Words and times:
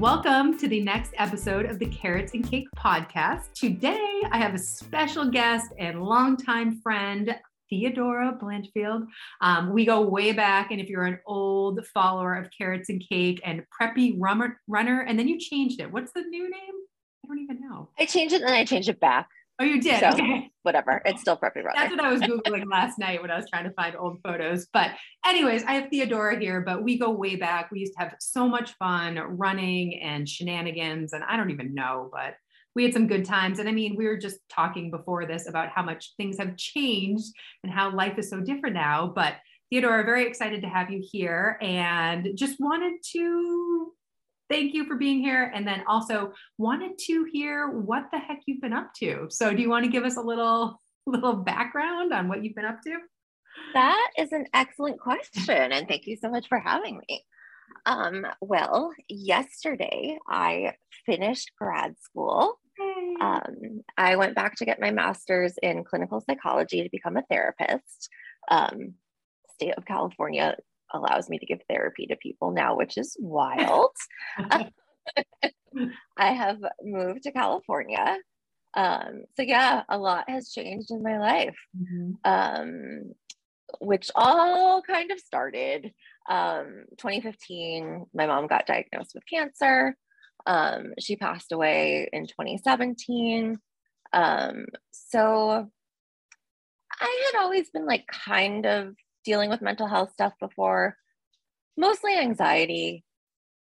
Welcome 0.00 0.56
to 0.56 0.66
the 0.66 0.80
next 0.80 1.12
episode 1.18 1.66
of 1.66 1.78
the 1.78 1.84
Carrots 1.84 2.32
and 2.32 2.50
Cake 2.50 2.66
podcast. 2.74 3.52
Today, 3.52 4.22
I 4.32 4.38
have 4.38 4.54
a 4.54 4.58
special 4.58 5.30
guest 5.30 5.74
and 5.78 6.02
longtime 6.02 6.80
friend, 6.80 7.36
Theodora 7.68 8.38
Blanchfield. 8.40 9.06
Um, 9.42 9.74
we 9.74 9.84
go 9.84 10.00
way 10.00 10.32
back, 10.32 10.70
and 10.70 10.80
if 10.80 10.88
you're 10.88 11.04
an 11.04 11.18
old 11.26 11.86
follower 11.92 12.34
of 12.34 12.48
Carrots 12.56 12.88
and 12.88 13.04
Cake 13.06 13.42
and 13.44 13.62
Preppy 13.78 14.16
Runner, 14.18 15.00
and 15.00 15.18
then 15.18 15.28
you 15.28 15.38
changed 15.38 15.82
it. 15.82 15.92
What's 15.92 16.12
the 16.14 16.22
new 16.22 16.44
name? 16.44 16.74
I 17.22 17.28
don't 17.28 17.40
even 17.40 17.60
know. 17.60 17.90
I 17.98 18.06
changed 18.06 18.34
it 18.34 18.40
and 18.40 18.54
I 18.54 18.64
changed 18.64 18.88
it 18.88 19.00
back. 19.00 19.28
Oh, 19.60 19.64
you 19.64 19.80
did? 19.80 20.00
So, 20.00 20.08
okay. 20.08 20.50
Whatever. 20.62 21.02
It's 21.04 21.20
still 21.20 21.36
Preppy 21.36 21.56
Runner. 21.56 21.72
That's 21.74 21.90
what 21.90 22.00
I 22.00 22.10
was 22.10 22.22
Googling 22.22 22.64
last 22.70 22.98
night 22.98 23.20
when 23.20 23.30
I 23.30 23.36
was 23.36 23.44
trying 23.50 23.64
to 23.64 23.72
find 23.74 23.94
old 23.94 24.18
photos. 24.24 24.66
But, 24.72 24.92
anyways, 25.26 25.64
I 25.64 25.72
have 25.72 25.90
Theodora 25.90 26.40
here, 26.40 26.62
but 26.62 26.82
we 26.82 26.98
go 26.98 27.10
way 27.10 27.36
back. 27.36 27.70
We 27.70 27.80
used 27.80 27.92
to 27.92 28.00
have 28.00 28.14
so 28.20 28.48
much 28.48 28.72
fun 28.78 29.16
running 29.16 30.00
and 30.00 30.26
shenanigans, 30.26 31.12
and 31.12 31.22
I 31.24 31.36
don't 31.36 31.50
even 31.50 31.74
know, 31.74 32.08
but 32.10 32.36
we 32.74 32.84
had 32.84 32.94
some 32.94 33.06
good 33.06 33.26
times. 33.26 33.58
And 33.58 33.68
I 33.68 33.72
mean, 33.72 33.96
we 33.96 34.06
were 34.06 34.16
just 34.16 34.38
talking 34.48 34.90
before 34.90 35.26
this 35.26 35.46
about 35.46 35.68
how 35.68 35.82
much 35.82 36.14
things 36.16 36.38
have 36.38 36.56
changed 36.56 37.30
and 37.62 37.70
how 37.70 37.94
life 37.94 38.18
is 38.18 38.30
so 38.30 38.40
different 38.40 38.76
now. 38.76 39.12
But 39.14 39.34
Theodora, 39.70 40.04
very 40.04 40.26
excited 40.26 40.62
to 40.62 40.68
have 40.68 40.90
you 40.90 41.02
here 41.02 41.58
and 41.60 42.28
just 42.34 42.58
wanted 42.60 42.94
to 43.12 43.92
thank 44.50 44.74
you 44.74 44.84
for 44.84 44.96
being 44.96 45.20
here. 45.20 45.50
And 45.54 45.66
then 45.66 45.82
also 45.86 46.32
wanted 46.58 46.98
to 47.06 47.26
hear 47.32 47.68
what 47.70 48.04
the 48.12 48.18
heck 48.18 48.40
you've 48.46 48.60
been 48.60 48.72
up 48.72 48.92
to. 48.98 49.26
So 49.30 49.54
do 49.54 49.62
you 49.62 49.70
want 49.70 49.84
to 49.84 49.90
give 49.90 50.04
us 50.04 50.16
a 50.16 50.22
little 50.22 50.80
little 51.06 51.34
background 51.34 52.12
on 52.12 52.28
what 52.28 52.44
you've 52.44 52.54
been 52.54 52.66
up 52.66 52.82
to? 52.82 52.96
That 53.74 54.10
is 54.18 54.32
an 54.32 54.46
excellent 54.52 55.00
question. 55.00 55.72
And 55.72 55.88
thank 55.88 56.06
you 56.06 56.16
so 56.20 56.30
much 56.30 56.46
for 56.48 56.58
having 56.58 57.00
me. 57.08 57.24
Um, 57.86 58.26
well, 58.40 58.92
yesterday 59.08 60.18
I 60.28 60.74
finished 61.06 61.52
grad 61.58 61.94
school. 62.00 62.58
Um, 63.20 63.82
I 63.96 64.16
went 64.16 64.34
back 64.34 64.56
to 64.56 64.64
get 64.64 64.80
my 64.80 64.90
master's 64.90 65.54
in 65.62 65.84
clinical 65.84 66.22
psychology 66.28 66.82
to 66.82 66.88
become 66.90 67.16
a 67.16 67.22
therapist. 67.30 68.08
Um, 68.50 68.94
state 69.54 69.74
of 69.76 69.84
California 69.84 70.56
allows 70.92 71.28
me 71.28 71.38
to 71.38 71.46
give 71.46 71.60
therapy 71.68 72.06
to 72.06 72.16
people 72.16 72.50
now, 72.50 72.76
which 72.76 72.96
is 72.98 73.16
wild. 73.20 73.94
I 76.16 76.32
have 76.32 76.58
moved 76.82 77.22
to 77.24 77.32
California. 77.32 78.18
Um, 78.74 79.24
so 79.36 79.42
yeah, 79.42 79.82
a 79.88 79.98
lot 79.98 80.30
has 80.30 80.52
changed 80.52 80.90
in 80.90 81.02
my 81.02 81.18
life. 81.18 81.56
Mm-hmm. 81.76 82.12
Um, 82.24 83.12
which 83.80 84.10
all 84.14 84.82
kind 84.82 85.12
of 85.12 85.20
started 85.20 85.92
um, 86.28 86.84
2015. 86.98 88.06
My 88.12 88.26
mom 88.26 88.46
got 88.46 88.66
diagnosed 88.66 89.12
with 89.14 89.24
cancer. 89.32 89.96
Um, 90.46 90.94
she 90.98 91.16
passed 91.16 91.52
away 91.52 92.08
in 92.12 92.26
2017. 92.26 93.58
Um, 94.12 94.66
so 94.90 95.70
I 97.00 97.30
had 97.32 97.42
always 97.42 97.70
been 97.70 97.86
like 97.86 98.06
kind 98.06 98.66
of 98.66 98.94
dealing 99.24 99.50
with 99.50 99.62
mental 99.62 99.86
health 99.86 100.12
stuff 100.12 100.32
before, 100.40 100.96
mostly 101.76 102.16
anxiety, 102.16 103.04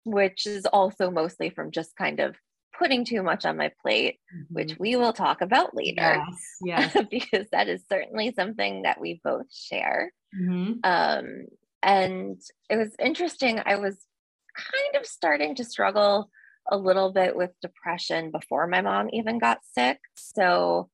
which 0.05 0.47
is 0.47 0.67
also 0.67 1.11
mostly 1.11 1.51
from 1.51 1.71
just 1.71 1.97
kind 1.97 2.21
of 2.21 2.37
putting 2.79 3.05
too 3.05 3.23
much 3.23 3.45
on 3.45 3.57
my 3.57 3.71
plate, 3.83 4.19
mm-hmm. 4.35 4.55
which 4.55 4.77
we 4.79 4.97
will 4.97 5.13
talk 5.13 5.41
about 5.41 5.75
later. 5.75 6.23
Yes, 6.63 6.93
yes. 6.95 7.07
because 7.11 7.47
that 7.53 7.69
is 7.69 7.83
certainly 7.89 8.33
something 8.37 8.83
that 8.83 9.01
we 9.01 9.21
both 9.25 9.47
share. 9.53 10.13
Mm-hmm. 10.39 10.73
Um, 10.85 11.47
and 11.83 12.41
it 12.69 12.77
was 12.77 12.95
interesting. 12.99 13.61
I 13.65 13.77
was 13.77 13.97
kind 14.57 15.01
of 15.01 15.07
starting 15.07 15.55
to 15.57 15.65
struggle 15.65 16.31
a 16.71 16.77
little 16.77 17.13
bit 17.13 17.37
with 17.37 17.51
depression 17.63 18.31
before 18.31 18.67
my 18.67 18.81
mom 18.81 19.09
even 19.13 19.39
got 19.39 19.59
sick. 19.73 19.99
So, 20.17 20.91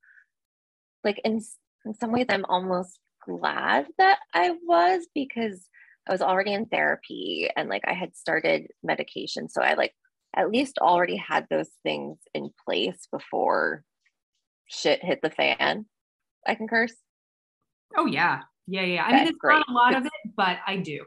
like 1.03 1.21
in 1.25 1.41
in 1.85 1.95
some 1.95 2.13
ways, 2.13 2.27
I'm 2.29 2.45
almost 2.45 2.99
glad 3.25 3.87
that 3.99 4.19
I 4.35 4.51
was 4.67 5.07
because 5.15 5.69
I 6.09 6.13
was 6.13 6.23
already 6.23 6.53
in 6.53 6.67
therapy 6.67 7.49
and 7.57 7.69
like 7.69 7.83
I 7.87 7.93
had 7.93 8.17
started 8.17 8.69
medication. 8.83 9.49
So 9.49 9.63
I 9.63 9.75
like 9.75 9.95
at 10.35 10.51
least 10.51 10.79
already 10.79 11.17
had 11.17 11.47
those 11.51 11.71
things 11.83 12.19
in 12.35 12.51
place 12.65 13.07
before 13.11 13.85
shit 14.67 15.05
hit 15.05 15.21
the 15.23 15.31
fan. 15.31 15.87
I 16.47 16.55
can 16.55 16.69
curse. 16.69 16.95
Oh 17.97 18.07
yeah. 18.07 18.41
Yeah, 18.67 18.83
yeah. 18.83 19.05
I 19.05 19.13
mean 19.13 19.29
it's 19.29 19.39
great. 19.39 19.55
not 19.55 19.69
a 19.69 19.73
lot 19.73 19.97
of 19.97 20.07
it, 20.07 20.13
but 20.37 20.59
I 20.67 20.77
do. 20.77 21.05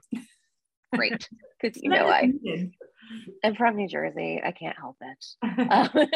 great. 0.93 1.27
Because 1.61 1.81
you 1.81 1.89
know 1.89 2.07
I 2.07 2.31
I'm 3.43 3.55
from 3.55 3.75
New 3.77 3.87
Jersey. 3.87 4.41
I 4.43 4.51
can't 4.51 4.77
help 4.77 4.97
it. 5.01 5.25
um, 5.71 6.07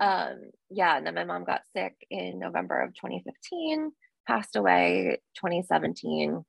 um, 0.00 0.40
yeah, 0.70 0.96
and 0.96 1.06
then 1.06 1.14
my 1.14 1.24
mom 1.24 1.44
got 1.44 1.62
sick 1.74 1.94
in 2.10 2.38
November 2.38 2.82
of 2.82 2.94
2015 2.94 3.90
passed 4.26 4.56
away 4.56 5.18
2017. 5.36 6.44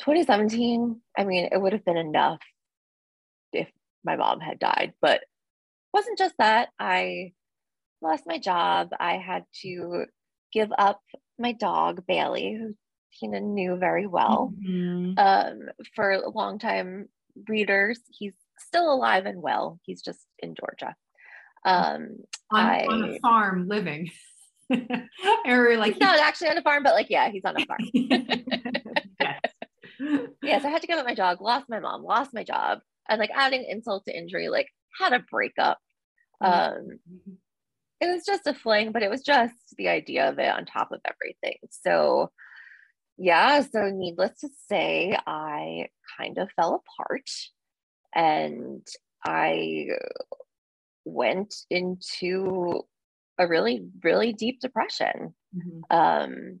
2017, 0.00 1.00
I 1.16 1.24
mean, 1.24 1.48
it 1.52 1.60
would 1.60 1.72
have 1.72 1.84
been 1.84 1.96
enough 1.96 2.40
if 3.52 3.68
my 4.04 4.16
mom 4.16 4.40
had 4.40 4.58
died, 4.58 4.94
but 5.00 5.22
wasn't 5.92 6.18
just 6.18 6.34
that. 6.38 6.70
I 6.78 7.32
lost 8.00 8.24
my 8.26 8.38
job. 8.38 8.90
I 8.98 9.18
had 9.18 9.44
to 9.62 10.06
give 10.52 10.70
up 10.76 11.00
my 11.38 11.52
dog, 11.52 12.04
Bailey, 12.06 12.56
who 12.58 12.74
Tina 13.18 13.40
knew 13.40 13.76
very 13.76 14.06
well. 14.06 14.52
Mm-hmm. 14.66 15.18
Um, 15.18 15.68
for 15.94 16.18
long 16.34 16.58
time 16.58 17.08
readers, 17.48 18.00
he's 18.10 18.34
still 18.58 18.92
alive 18.92 19.26
and 19.26 19.40
well. 19.42 19.78
He's 19.84 20.02
just 20.02 20.20
in 20.38 20.54
Georgia. 20.54 20.94
Um, 21.64 22.16
on, 22.50 22.66
I, 22.66 22.86
on 22.86 23.04
a 23.10 23.18
farm 23.20 23.68
living. 23.68 24.10
or 25.46 25.76
like 25.76 25.94
he's 25.94 26.00
not 26.00 26.18
actually 26.18 26.48
on 26.48 26.58
a 26.58 26.62
farm, 26.62 26.82
but 26.82 26.94
like 26.94 27.10
yeah, 27.10 27.30
he's 27.30 27.44
on 27.44 27.60
a 27.60 27.66
farm. 27.66 27.80
yes. 29.20 29.40
yes, 30.42 30.64
I 30.64 30.68
had 30.68 30.82
to 30.82 30.86
give 30.86 30.98
up 30.98 31.06
my 31.06 31.14
dog, 31.14 31.40
lost 31.40 31.68
my 31.68 31.80
mom, 31.80 32.02
lost 32.02 32.34
my 32.34 32.44
job, 32.44 32.80
and 33.08 33.18
like 33.18 33.30
adding 33.34 33.64
insult 33.68 34.04
to 34.06 34.16
injury, 34.16 34.48
like 34.48 34.68
had 34.98 35.12
a 35.12 35.24
breakup. 35.30 35.78
Mm-hmm. 36.42 36.78
Um, 36.78 36.98
it 38.00 38.06
was 38.06 38.24
just 38.26 38.46
a 38.46 38.54
fling, 38.54 38.92
but 38.92 39.02
it 39.02 39.10
was 39.10 39.22
just 39.22 39.54
the 39.78 39.88
idea 39.88 40.28
of 40.28 40.38
it 40.38 40.52
on 40.52 40.64
top 40.64 40.90
of 40.90 41.00
everything. 41.04 41.58
So 41.70 42.30
yeah, 43.16 43.60
so 43.60 43.90
needless 43.90 44.40
to 44.40 44.48
say, 44.68 45.16
I 45.26 45.88
kind 46.18 46.38
of 46.38 46.50
fell 46.56 46.82
apart 46.82 47.30
and 48.14 48.86
I 49.24 49.88
went 51.04 51.54
into 51.70 52.82
a 53.42 53.48
really, 53.48 53.84
really 54.02 54.32
deep 54.32 54.60
depression. 54.60 55.34
Mm-hmm. 55.56 55.96
Um, 55.96 56.60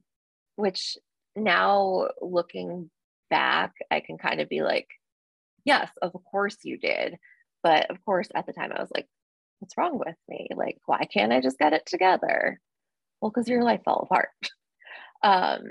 which 0.56 0.96
now 1.34 2.08
looking 2.20 2.90
back, 3.30 3.72
I 3.90 4.00
can 4.00 4.18
kind 4.18 4.40
of 4.40 4.48
be 4.48 4.62
like, 4.62 4.88
yes, 5.64 5.90
of 6.02 6.12
course 6.30 6.56
you 6.62 6.78
did. 6.78 7.16
But 7.62 7.90
of 7.90 8.04
course, 8.04 8.28
at 8.34 8.46
the 8.46 8.52
time, 8.52 8.72
I 8.72 8.80
was 8.80 8.90
like, 8.94 9.08
what's 9.58 9.76
wrong 9.76 9.98
with 9.98 10.16
me? 10.28 10.48
Like, 10.54 10.78
why 10.86 11.04
can't 11.04 11.32
I 11.32 11.40
just 11.40 11.58
get 11.58 11.72
it 11.72 11.86
together? 11.86 12.60
Well, 13.20 13.30
because 13.30 13.48
your 13.48 13.62
life 13.62 13.82
fell 13.84 14.06
apart. 14.10 14.28
um, 15.22 15.70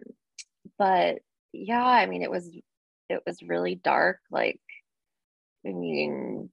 but 0.79 1.17
yeah, 1.53 1.83
I 1.83 2.05
mean, 2.05 2.23
it 2.23 2.31
was 2.31 2.49
it 3.09 3.21
was 3.27 3.43
really 3.43 3.75
dark. 3.75 4.19
Like, 4.31 4.61
I 5.67 5.73
mean, 5.73 6.49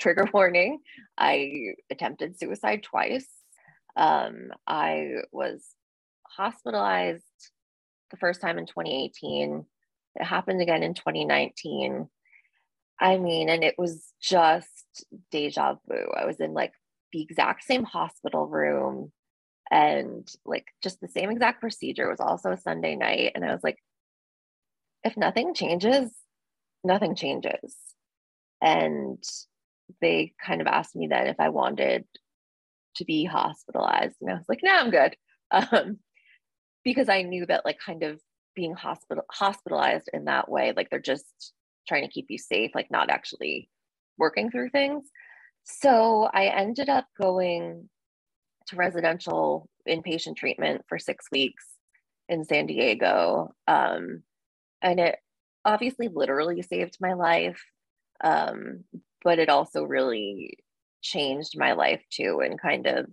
trigger 0.00 0.26
warning. 0.32 0.78
I 1.16 1.74
attempted 1.90 2.38
suicide 2.38 2.82
twice. 2.82 3.28
Um, 3.98 4.52
I 4.66 5.16
was 5.32 5.64
hospitalized 6.22 7.24
the 8.10 8.16
first 8.16 8.40
time 8.40 8.56
in 8.56 8.66
2018. 8.66 9.66
It 10.14 10.24
happened 10.24 10.62
again 10.62 10.84
in 10.84 10.94
2019. 10.94 12.08
I 13.00 13.18
mean, 13.18 13.48
and 13.48 13.64
it 13.64 13.74
was 13.76 14.12
just 14.22 15.04
deja 15.30 15.74
vu. 15.88 16.06
I 16.16 16.26
was 16.26 16.40
in 16.40 16.54
like 16.54 16.72
the 17.12 17.22
exact 17.22 17.64
same 17.64 17.84
hospital 17.84 18.46
room 18.46 19.12
and 19.70 20.28
like 20.46 20.66
just 20.82 21.00
the 21.00 21.08
same 21.08 21.30
exact 21.30 21.60
procedure. 21.60 22.06
It 22.06 22.10
was 22.10 22.20
also 22.20 22.52
a 22.52 22.56
Sunday 22.56 22.94
night. 22.94 23.32
And 23.34 23.44
I 23.44 23.52
was 23.52 23.64
like, 23.64 23.78
if 25.02 25.16
nothing 25.16 25.54
changes, 25.54 26.10
nothing 26.84 27.16
changes. 27.16 27.76
And 28.62 29.22
they 30.00 30.34
kind 30.44 30.60
of 30.60 30.66
asked 30.68 30.94
me 30.94 31.08
then 31.08 31.26
if 31.26 31.40
I 31.40 31.48
wanted 31.48 32.04
to 32.96 33.04
be 33.04 33.24
hospitalized. 33.24 34.16
And 34.20 34.30
I 34.30 34.34
was 34.34 34.48
like, 34.48 34.60
no, 34.62 34.72
I'm 34.72 34.90
good. 34.90 35.16
Um, 35.50 35.98
because 36.84 37.08
I 37.08 37.22
knew 37.22 37.46
that 37.46 37.64
like 37.64 37.78
kind 37.84 38.02
of 38.02 38.20
being 38.54 38.74
hospital 38.74 39.24
hospitalized 39.30 40.10
in 40.12 40.24
that 40.26 40.50
way, 40.50 40.72
like 40.76 40.90
they're 40.90 41.00
just 41.00 41.52
trying 41.86 42.02
to 42.02 42.10
keep 42.10 42.26
you 42.28 42.38
safe, 42.38 42.72
like 42.74 42.90
not 42.90 43.10
actually 43.10 43.70
working 44.18 44.50
through 44.50 44.70
things. 44.70 45.04
So 45.64 46.28
I 46.32 46.46
ended 46.46 46.88
up 46.88 47.06
going 47.20 47.88
to 48.68 48.76
residential 48.76 49.68
inpatient 49.88 50.36
treatment 50.36 50.82
for 50.88 50.98
six 50.98 51.26
weeks 51.32 51.64
in 52.28 52.44
San 52.44 52.66
Diego. 52.66 53.54
Um, 53.66 54.22
and 54.82 55.00
it 55.00 55.16
obviously 55.64 56.08
literally 56.08 56.62
saved 56.62 56.98
my 57.00 57.14
life, 57.14 57.62
um, 58.22 58.84
but 59.24 59.38
it 59.38 59.48
also 59.48 59.82
really 59.82 60.58
changed 61.02 61.58
my 61.58 61.72
life 61.72 62.02
too 62.10 62.40
and 62.44 62.60
kind 62.60 62.86
of 62.86 63.06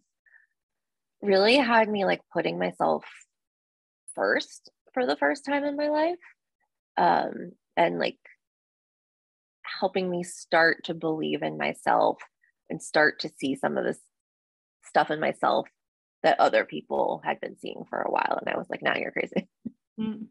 really 1.21 1.55
had 1.55 1.89
me 1.89 2.05
like 2.05 2.21
putting 2.33 2.59
myself 2.59 3.05
first 4.15 4.69
for 4.93 5.05
the 5.05 5.15
first 5.15 5.45
time 5.45 5.63
in 5.63 5.75
my 5.75 5.89
life 5.89 6.15
um, 6.97 7.51
and 7.75 7.99
like 7.99 8.17
helping 9.79 10.09
me 10.09 10.23
start 10.23 10.85
to 10.85 10.93
believe 10.93 11.43
in 11.43 11.57
myself 11.57 12.17
and 12.69 12.81
start 12.81 13.19
to 13.19 13.29
see 13.37 13.55
some 13.55 13.77
of 13.77 13.83
this 13.83 13.99
stuff 14.85 15.11
in 15.11 15.19
myself 15.19 15.67
that 16.23 16.39
other 16.39 16.65
people 16.65 17.21
had 17.23 17.39
been 17.39 17.57
seeing 17.57 17.85
for 17.89 18.01
a 18.01 18.11
while. 18.11 18.39
And 18.39 18.49
I 18.49 18.57
was 18.57 18.67
like, 18.69 18.81
now 18.81 18.95
you're 18.95 19.11
crazy. 19.11 19.47
Mm. 19.97 20.25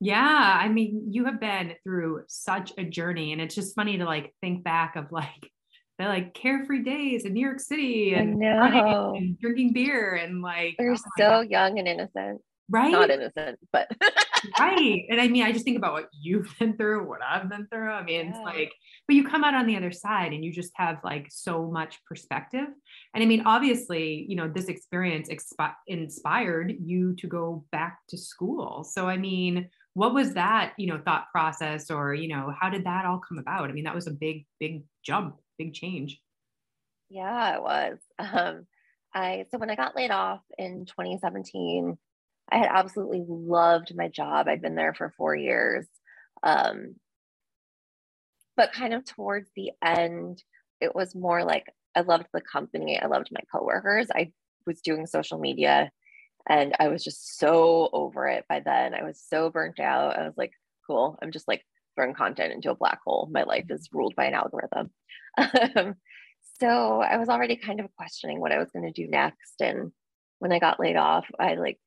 Yeah. 0.00 0.58
I 0.60 0.68
mean, 0.68 1.06
you 1.08 1.24
have 1.24 1.40
been 1.40 1.72
through 1.82 2.24
such 2.28 2.74
a 2.76 2.84
journey. 2.84 3.32
And 3.32 3.40
it's 3.40 3.54
just 3.54 3.74
funny 3.74 3.96
to 3.96 4.04
like 4.04 4.34
think 4.42 4.62
back 4.62 4.96
of 4.96 5.10
like 5.10 5.50
the 5.98 6.04
like 6.04 6.34
carefree 6.34 6.82
days 6.82 7.24
in 7.24 7.34
New 7.34 7.44
York 7.44 7.60
City 7.60 8.14
and, 8.14 8.42
and 8.42 9.38
drinking 9.38 9.72
beer 9.72 10.14
and 10.14 10.42
like 10.42 10.74
they're 10.78 10.92
oh 10.92 10.96
so 10.96 11.28
God. 11.42 11.50
young 11.50 11.78
and 11.78 11.86
innocent. 11.88 12.40
Right. 12.70 12.92
Not 12.92 13.10
innocent, 13.10 13.58
but 13.72 13.90
right. 14.58 15.04
And 15.10 15.20
I 15.20 15.28
mean, 15.28 15.42
I 15.42 15.52
just 15.52 15.64
think 15.64 15.76
about 15.76 15.92
what 15.92 16.08
you've 16.18 16.48
been 16.58 16.76
through, 16.76 17.06
what 17.06 17.20
I've 17.22 17.48
been 17.48 17.66
through. 17.66 17.90
I 17.90 18.02
mean, 18.02 18.26
yeah. 18.26 18.30
it's 18.30 18.38
like, 18.38 18.72
but 19.06 19.16
you 19.16 19.28
come 19.28 19.44
out 19.44 19.54
on 19.54 19.66
the 19.66 19.76
other 19.76 19.92
side 19.92 20.32
and 20.32 20.44
you 20.44 20.52
just 20.52 20.72
have 20.76 20.98
like 21.04 21.26
so 21.30 21.70
much 21.70 21.98
perspective. 22.08 22.66
And 23.14 23.22
I 23.22 23.26
mean, 23.26 23.42
obviously, 23.44 24.24
you 24.28 24.36
know, 24.36 24.48
this 24.48 24.66
experience 24.66 25.28
expi- 25.28 25.74
inspired 25.86 26.74
you 26.82 27.14
to 27.16 27.26
go 27.26 27.64
back 27.70 27.98
to 28.08 28.16
school. 28.16 28.82
So, 28.82 29.08
I 29.08 29.18
mean, 29.18 29.68
what 29.92 30.14
was 30.14 30.34
that, 30.34 30.72
you 30.78 30.86
know, 30.86 31.00
thought 31.04 31.30
process 31.30 31.90
or, 31.90 32.14
you 32.14 32.28
know, 32.28 32.52
how 32.58 32.70
did 32.70 32.84
that 32.84 33.04
all 33.04 33.20
come 33.26 33.38
about? 33.38 33.68
I 33.68 33.72
mean, 33.72 33.84
that 33.84 33.94
was 33.94 34.06
a 34.06 34.12
big, 34.12 34.46
big 34.58 34.82
jump, 35.04 35.36
big 35.58 35.74
change. 35.74 36.20
Yeah, 37.08 37.56
it 37.56 37.62
was. 37.62 37.98
Um, 38.18 38.66
I, 39.16 39.44
so 39.50 39.58
when 39.58 39.70
I 39.70 39.76
got 39.76 39.94
laid 39.94 40.10
off 40.10 40.40
in 40.58 40.86
2017, 40.86 41.96
I 42.50 42.58
had 42.58 42.68
absolutely 42.68 43.24
loved 43.28 43.94
my 43.94 44.08
job. 44.08 44.48
I'd 44.48 44.60
been 44.60 44.74
there 44.74 44.92
for 44.92 45.14
four 45.16 45.36
years. 45.36 45.86
Um, 46.42 46.96
but 48.56 48.72
kind 48.72 48.92
of 48.92 49.04
towards 49.04 49.48
the 49.54 49.70
end, 49.84 50.42
it 50.80 50.94
was 50.94 51.14
more 51.14 51.44
like 51.44 51.72
I 51.94 52.00
loved 52.00 52.26
the 52.32 52.40
company. 52.40 53.00
I 53.00 53.06
loved 53.06 53.28
my 53.30 53.40
coworkers. 53.52 54.08
I 54.12 54.32
was 54.66 54.80
doing 54.80 55.06
social 55.06 55.38
media 55.38 55.90
and 56.48 56.74
I 56.78 56.88
was 56.88 57.02
just 57.02 57.38
so 57.38 57.88
over 57.92 58.26
it 58.28 58.44
by 58.48 58.60
then. 58.60 58.94
I 58.94 59.02
was 59.02 59.22
so 59.28 59.50
burnt 59.50 59.80
out. 59.80 60.18
I 60.18 60.24
was 60.24 60.34
like, 60.36 60.52
cool. 60.86 61.18
I'm 61.22 61.32
just 61.32 61.48
like 61.48 61.64
throwing 61.94 62.14
content 62.14 62.52
into 62.52 62.70
a 62.70 62.76
black 62.76 63.00
hole. 63.04 63.28
My 63.32 63.42
life 63.44 63.66
is 63.70 63.88
ruled 63.92 64.14
by 64.16 64.26
an 64.26 64.34
algorithm. 64.34 64.90
Um, 65.76 65.94
so 66.60 67.00
I 67.00 67.16
was 67.16 67.28
already 67.28 67.56
kind 67.56 67.80
of 67.80 67.92
questioning 67.96 68.40
what 68.40 68.52
I 68.52 68.58
was 68.58 68.70
going 68.70 68.84
to 68.84 68.92
do 68.92 69.10
next. 69.10 69.60
And 69.60 69.90
when 70.38 70.52
I 70.52 70.60
got 70.60 70.78
laid 70.78 70.94
off, 70.94 71.26
I 71.40 71.54
like 71.54 71.80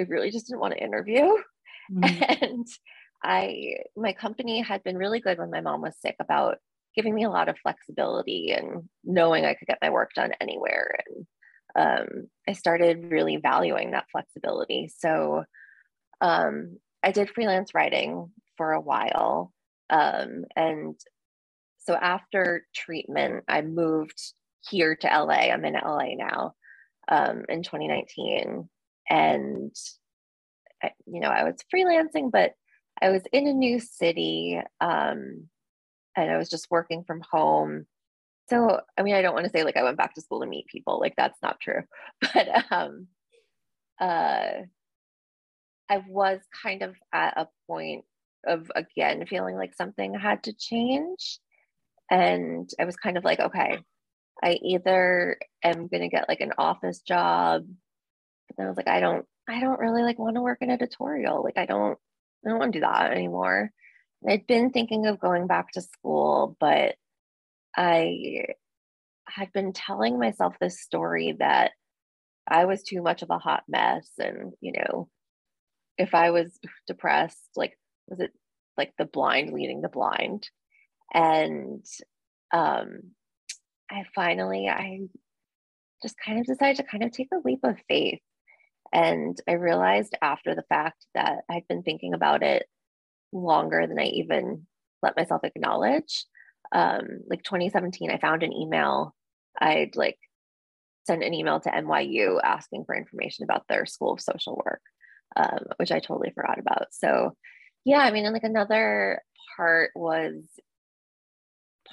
I 0.00 0.04
really 0.04 0.30
just 0.30 0.46
didn't 0.46 0.60
want 0.60 0.74
to 0.74 0.82
interview. 0.82 1.22
Mm-hmm. 1.92 2.44
And 2.44 2.66
I, 3.22 3.76
my 3.96 4.12
company 4.12 4.60
had 4.60 4.84
been 4.84 4.98
really 4.98 5.20
good 5.20 5.38
when 5.38 5.50
my 5.50 5.60
mom 5.60 5.80
was 5.80 5.96
sick 6.00 6.16
about 6.20 6.58
giving 6.94 7.14
me 7.14 7.24
a 7.24 7.30
lot 7.30 7.48
of 7.48 7.58
flexibility 7.58 8.52
and 8.52 8.88
knowing 9.02 9.44
I 9.44 9.54
could 9.54 9.66
get 9.66 9.78
my 9.82 9.90
work 9.90 10.12
done 10.14 10.32
anywhere. 10.40 10.94
And 11.06 11.26
um, 11.76 12.28
I 12.46 12.52
started 12.52 13.10
really 13.10 13.38
valuing 13.38 13.92
that 13.92 14.06
flexibility. 14.12 14.90
So 14.94 15.44
um, 16.20 16.78
I 17.02 17.12
did 17.12 17.30
freelance 17.30 17.74
writing 17.74 18.30
for 18.56 18.72
a 18.72 18.80
while. 18.80 19.52
Um, 19.90 20.44
and 20.56 20.98
so 21.78 21.94
after 21.94 22.66
treatment, 22.74 23.44
I 23.48 23.62
moved 23.62 24.20
here 24.68 24.96
to 24.96 25.06
LA. 25.06 25.50
I'm 25.52 25.64
in 25.64 25.74
LA 25.74 26.14
now 26.16 26.54
um, 27.08 27.44
in 27.48 27.62
2019 27.62 28.68
and 29.08 29.74
you 31.06 31.20
know 31.20 31.28
i 31.28 31.44
was 31.44 31.56
freelancing 31.74 32.30
but 32.30 32.52
i 33.00 33.10
was 33.10 33.22
in 33.32 33.46
a 33.46 33.52
new 33.52 33.78
city 33.78 34.60
um, 34.80 35.48
and 36.16 36.30
i 36.30 36.36
was 36.38 36.48
just 36.48 36.70
working 36.70 37.04
from 37.04 37.22
home 37.30 37.86
so 38.48 38.80
i 38.96 39.02
mean 39.02 39.14
i 39.14 39.22
don't 39.22 39.34
want 39.34 39.44
to 39.44 39.50
say 39.50 39.64
like 39.64 39.76
i 39.76 39.82
went 39.82 39.96
back 39.96 40.14
to 40.14 40.20
school 40.20 40.40
to 40.40 40.46
meet 40.46 40.66
people 40.66 41.00
like 41.00 41.14
that's 41.16 41.38
not 41.42 41.60
true 41.60 41.82
but 42.20 42.48
um 42.70 43.06
uh 44.00 44.62
i 45.90 46.02
was 46.08 46.40
kind 46.62 46.82
of 46.82 46.94
at 47.12 47.34
a 47.36 47.48
point 47.66 48.04
of 48.46 48.70
again 48.74 49.26
feeling 49.26 49.56
like 49.56 49.74
something 49.74 50.14
had 50.14 50.42
to 50.42 50.52
mm-hmm. 50.52 50.76
change 50.76 51.38
and 52.10 52.70
i 52.80 52.84
was 52.84 52.96
kind 52.96 53.16
of 53.16 53.24
like 53.24 53.40
okay 53.40 53.78
i 54.42 54.58
either 54.62 55.38
am 55.62 55.86
going 55.88 56.02
to 56.02 56.08
get 56.08 56.28
like 56.28 56.40
an 56.40 56.52
office 56.58 57.00
job 57.00 57.64
but 58.48 58.56
then 58.56 58.66
I 58.66 58.68
was 58.68 58.76
like, 58.76 58.88
I 58.88 59.00
don't, 59.00 59.26
I 59.48 59.60
don't 59.60 59.80
really 59.80 60.02
like 60.02 60.18
want 60.18 60.36
to 60.36 60.42
work 60.42 60.58
in 60.60 60.70
editorial. 60.70 61.42
Like 61.42 61.58
I 61.58 61.66
don't, 61.66 61.98
I 62.44 62.50
don't 62.50 62.58
want 62.58 62.72
to 62.72 62.78
do 62.78 62.84
that 62.84 63.12
anymore. 63.12 63.70
And 64.22 64.32
I'd 64.32 64.46
been 64.46 64.70
thinking 64.70 65.06
of 65.06 65.20
going 65.20 65.46
back 65.46 65.72
to 65.72 65.82
school, 65.82 66.56
but 66.60 66.96
I 67.76 68.44
had 69.28 69.52
been 69.52 69.72
telling 69.72 70.18
myself 70.18 70.54
this 70.60 70.80
story 70.80 71.36
that 71.38 71.72
I 72.46 72.66
was 72.66 72.82
too 72.82 73.02
much 73.02 73.22
of 73.22 73.30
a 73.30 73.38
hot 73.38 73.64
mess. 73.68 74.08
And, 74.18 74.52
you 74.60 74.72
know, 74.72 75.08
if 75.96 76.14
I 76.14 76.30
was 76.30 76.58
depressed, 76.86 77.48
like, 77.56 77.78
was 78.08 78.20
it 78.20 78.32
like 78.76 78.92
the 78.98 79.04
blind 79.04 79.52
leading 79.52 79.80
the 79.80 79.88
blind? 79.88 80.48
And 81.12 81.84
um, 82.52 83.12
I 83.90 84.04
finally, 84.14 84.68
I 84.68 85.00
just 86.02 86.16
kind 86.18 86.38
of 86.38 86.46
decided 86.46 86.76
to 86.76 86.82
kind 86.82 87.04
of 87.04 87.12
take 87.12 87.28
a 87.32 87.46
leap 87.46 87.60
of 87.64 87.76
faith 87.88 88.20
and 88.94 89.36
I 89.48 89.52
realized 89.54 90.16
after 90.22 90.54
the 90.54 90.64
fact 90.68 91.04
that 91.14 91.40
I'd 91.50 91.66
been 91.68 91.82
thinking 91.82 92.14
about 92.14 92.44
it 92.44 92.64
longer 93.32 93.86
than 93.88 93.98
I 93.98 94.04
even 94.04 94.68
let 95.02 95.16
myself 95.16 95.42
acknowledge. 95.42 96.26
Um, 96.70 97.20
like 97.28 97.42
2017, 97.42 98.12
I 98.12 98.18
found 98.18 98.44
an 98.44 98.52
email. 98.52 99.12
I'd 99.60 99.96
like 99.96 100.18
sent 101.08 101.24
an 101.24 101.34
email 101.34 101.58
to 101.60 101.70
NYU 101.70 102.38
asking 102.42 102.84
for 102.84 102.94
information 102.94 103.42
about 103.42 103.64
their 103.68 103.84
school 103.84 104.12
of 104.12 104.20
social 104.20 104.62
work, 104.64 104.80
um, 105.34 105.64
which 105.78 105.90
I 105.90 105.98
totally 105.98 106.30
forgot 106.32 106.60
about. 106.60 106.86
So, 106.92 107.36
yeah, 107.84 107.98
I 107.98 108.10
mean, 108.10 108.24
and 108.24 108.32
like 108.32 108.44
another 108.44 109.22
part 109.56 109.90
was 109.94 110.42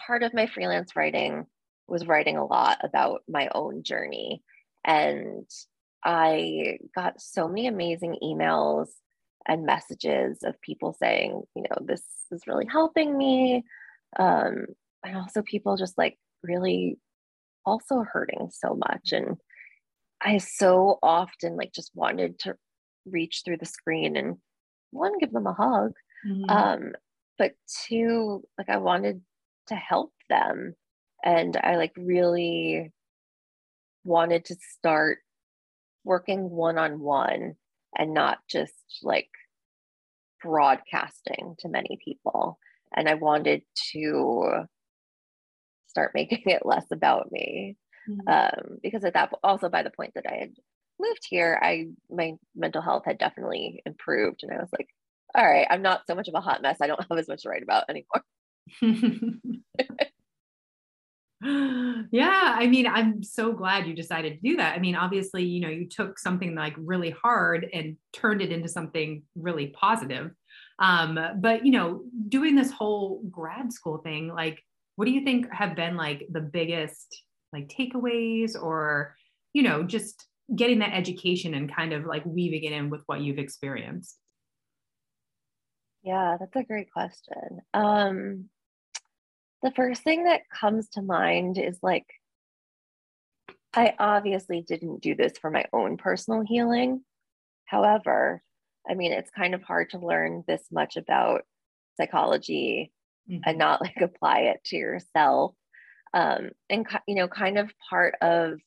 part 0.05 0.24
of 0.24 0.33
my 0.33 0.48
freelance 0.48 0.95
writing 0.95 1.45
was 1.88 2.07
writing 2.07 2.38
a 2.38 2.45
lot 2.45 2.77
about 2.83 3.21
my 3.27 3.50
own 3.53 3.83
journey 3.83 4.41
and 4.86 5.45
I 6.03 6.77
got 6.95 7.21
so 7.21 7.48
many 7.48 7.67
amazing 7.67 8.17
emails 8.24 8.88
and 9.48 9.65
messages 9.65 10.39
of 10.43 10.60
people 10.62 10.93
saying, 10.93 11.43
you 11.55 11.63
know, 11.63 11.86
this 11.86 12.01
is 12.31 12.41
really 12.48 12.65
helping 12.71 13.17
me. 13.17 13.63
Um, 14.17 14.65
and 15.03 15.17
also 15.17 15.41
people 15.41 15.77
just 15.77 15.98
like 15.98 16.17
really 16.43 16.98
also 17.65 18.03
hurting 18.12 18.50
so 18.51 18.75
much. 18.75 19.12
And 19.12 19.38
I 20.21 20.38
so 20.38 21.00
often 21.03 21.55
like 21.55 21.74
just 21.74 21.91
wanted 21.93 22.39
to 22.39 22.55
reach 23.05 23.41
through 23.43 23.57
the 23.57 23.65
screen 23.65 24.15
and 24.15 24.38
one, 24.91 25.17
give 25.19 25.31
them 25.31 25.48
a 25.48 25.53
hug. 25.53 25.93
Mm-hmm. 26.27 26.50
Um, 26.50 26.91
but 27.38 27.53
two, 27.88 28.43
like 28.57 28.69
I 28.69 28.77
wanted 28.77 29.21
to 29.67 29.75
help 29.75 30.13
them. 30.29 30.75
And 31.24 31.57
I 31.57 31.75
like 31.75 31.93
really 31.98 32.91
wanted 34.03 34.45
to 34.45 34.55
start 34.77 35.19
working 36.03 36.50
one 36.50 36.77
on 36.77 37.00
one 37.00 37.53
and 37.98 38.13
not 38.13 38.39
just 38.50 38.74
like 39.03 39.29
broadcasting 40.41 41.55
to 41.60 41.69
many 41.69 42.00
people. 42.03 42.57
And 42.95 43.07
I 43.07 43.13
wanted 43.15 43.62
to 43.93 44.65
start 45.88 46.12
making 46.13 46.43
it 46.45 46.65
less 46.65 46.86
about 46.91 47.31
me. 47.31 47.77
Mm-hmm. 48.10 48.27
Um, 48.27 48.77
because 48.81 49.03
at 49.03 49.13
that 49.13 49.31
also 49.43 49.69
by 49.69 49.83
the 49.83 49.91
point 49.91 50.13
that 50.15 50.25
I 50.27 50.38
had 50.38 50.53
moved 51.01 51.25
here, 51.29 51.60
I 51.62 51.88
my 52.10 52.34
mental 52.55 52.81
health 52.81 53.03
had 53.05 53.17
definitely 53.17 53.81
improved. 53.86 54.43
And 54.43 54.51
I 54.51 54.58
was 54.58 54.70
like, 54.77 54.88
all 55.36 55.46
right, 55.46 55.67
I'm 55.70 55.81
not 55.81 56.01
so 56.08 56.15
much 56.15 56.27
of 56.27 56.36
a 56.36 56.41
hot 56.41 56.62
mess. 56.62 56.77
I 56.81 56.88
don't 56.88 57.03
have 57.10 57.17
as 57.17 57.27
much 57.27 57.43
to 57.43 57.50
write 57.50 57.63
about 57.63 57.86
anymore. 57.89 58.24
yeah, 62.12 62.55
I 62.55 62.67
mean, 62.67 62.86
I'm 62.86 63.24
so 63.24 63.53
glad 63.53 63.88
you 63.88 63.96
decided 63.96 64.34
to 64.34 64.50
do 64.50 64.58
that. 64.58 64.75
I 64.75 64.79
mean, 64.79 64.96
obviously, 64.96 65.43
you 65.43 65.62
know, 65.62 65.70
you 65.70 65.88
took 65.88 66.20
something 66.20 66.53
like 66.53 66.75
really 66.77 67.10
hard 67.10 67.67
and 67.74 67.98
turned 68.13 68.41
it 68.41 68.51
into 68.51 68.70
something 68.70 69.24
really 69.36 69.67
positive. 69.67 70.31
Um, 70.79 71.17
but 71.39 71.65
you 71.65 71.72
know, 71.72 72.03
doing 72.27 72.55
this 72.55 72.72
whole 72.72 73.24
grad 73.29 73.74
school 73.74 74.00
thing, 74.00 74.27
like, 74.27 74.63
what 74.98 75.05
do 75.05 75.12
you 75.12 75.24
think 75.24 75.51
have 75.51 75.75
been 75.75 75.96
like 75.96 76.27
the 76.29 76.41
biggest 76.41 77.24
like 77.53 77.70
takeaways 77.70 78.62
or, 78.62 79.15
you 79.53 79.63
know, 79.63 79.84
just 79.84 80.27
getting 80.55 80.79
that 80.79 80.93
education 80.93 81.53
and 81.53 81.74
kind 81.74 81.93
of 81.93 82.05
like 82.05 82.25
weaving 82.25 82.63
it 82.63 82.74
in 82.74 82.89
with 82.89 83.01
what 83.05 83.22
you've 83.22 83.39
experienced? 83.39 84.17
Yeah, 86.03 86.38
that's 86.39 86.55
a 86.55 86.63
great 86.63 86.91
question. 86.91 87.62
Um, 87.74 88.50
the 89.62 89.72
first 89.72 90.03
thing 90.03 90.24
that 90.24 90.50
comes 90.50 90.89
to 90.89 91.01
mind 91.01 91.58
is 91.58 91.77
like, 91.84 92.08
I 93.74 93.93
obviously 94.00 94.62
didn't 94.62 95.01
do 95.01 95.15
this 95.15 95.38
for 95.38 95.50
my 95.50 95.65
own 95.72 95.98
personal 95.98 96.43
healing. 96.46 97.03
However, 97.65 98.41
I 98.89 98.96
mean, 98.96 99.13
it's 99.13 99.31
kind 99.31 99.53
of 99.53 99.63
hard 99.63 99.91
to 99.91 100.00
learn 100.00 100.43
this 100.48 100.63
much 100.72 100.98
about 100.98 101.43
psychology 101.96 102.91
mm-hmm. 103.29 103.41
and 103.46 103.58
not 103.58 103.81
like 103.81 103.98
apply 104.01 104.39
it 104.39 104.63
to 104.65 104.75
yourself. 104.75 105.53
Um, 106.13 106.50
and, 106.70 106.86
you 107.08 107.15
know, 107.15 107.27
kind 107.27 107.58
of 107.58 107.72
part 107.89 108.15
of 108.22 108.60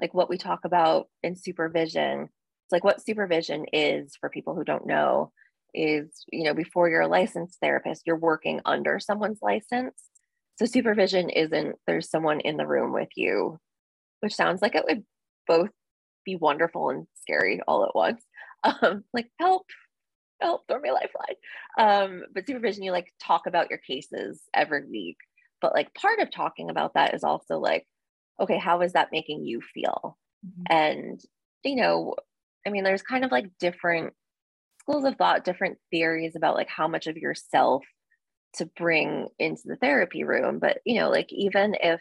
like 0.00 0.14
what 0.14 0.28
we 0.28 0.38
talk 0.38 0.64
about 0.64 1.08
in 1.22 1.36
supervision. 1.36 2.22
It's 2.22 2.72
like 2.72 2.84
what 2.84 3.04
supervision 3.04 3.66
is 3.72 4.14
for 4.20 4.28
people 4.28 4.54
who 4.54 4.64
don't 4.64 4.86
know 4.86 5.32
is, 5.74 6.24
you 6.32 6.44
know, 6.44 6.54
before 6.54 6.88
you're 6.88 7.02
a 7.02 7.08
licensed 7.08 7.58
therapist, 7.60 8.02
you're 8.06 8.16
working 8.16 8.60
under 8.64 8.98
someone's 8.98 9.40
license. 9.42 9.94
So 10.58 10.66
supervision 10.66 11.30
isn't 11.30 11.76
there's 11.86 12.10
someone 12.10 12.40
in 12.40 12.56
the 12.56 12.66
room 12.66 12.92
with 12.92 13.08
you, 13.16 13.58
which 14.20 14.34
sounds 14.34 14.60
like 14.60 14.74
it 14.74 14.84
would 14.86 15.04
both 15.46 15.70
be 16.24 16.36
wonderful 16.36 16.90
and 16.90 17.06
scary 17.14 17.60
all 17.66 17.84
at 17.84 17.94
once. 17.94 18.22
Um, 18.64 19.04
like 19.14 19.28
help, 19.38 19.66
help, 20.40 20.62
throw 20.66 20.80
me 20.80 20.88
a 20.88 20.92
lifeline. 20.92 21.36
Um, 21.78 22.24
but 22.34 22.44
supervision, 22.44 22.82
you 22.82 22.90
like 22.90 23.12
talk 23.22 23.46
about 23.46 23.70
your 23.70 23.78
cases 23.78 24.42
every 24.52 24.84
week. 24.84 25.16
But 25.62 25.74
like 25.74 25.94
part 25.94 26.18
of 26.18 26.32
talking 26.32 26.68
about 26.68 26.94
that 26.94 27.14
is 27.14 27.22
also 27.22 27.58
like, 27.60 27.86
okay, 28.40 28.58
how 28.58 28.80
is 28.82 28.92
that 28.92 29.12
making 29.12 29.44
you 29.44 29.60
feel? 29.60 30.18
Mm-hmm. 30.46 30.62
And 30.70 31.20
you 31.64 31.76
know, 31.76 32.14
I 32.66 32.70
mean, 32.70 32.84
there's 32.84 33.02
kind 33.02 33.24
of 33.24 33.32
like 33.32 33.50
different 33.58 34.12
schools 34.80 35.04
of 35.04 35.16
thought, 35.16 35.44
different 35.44 35.78
theories 35.90 36.34
about 36.36 36.54
like 36.54 36.68
how 36.68 36.88
much 36.88 37.06
of 37.06 37.16
yourself 37.16 37.84
to 38.54 38.66
bring 38.76 39.28
into 39.38 39.62
the 39.66 39.76
therapy 39.76 40.24
room. 40.24 40.58
But, 40.58 40.78
you 40.84 40.98
know, 40.98 41.10
like 41.10 41.32
even 41.32 41.76
if 41.80 42.00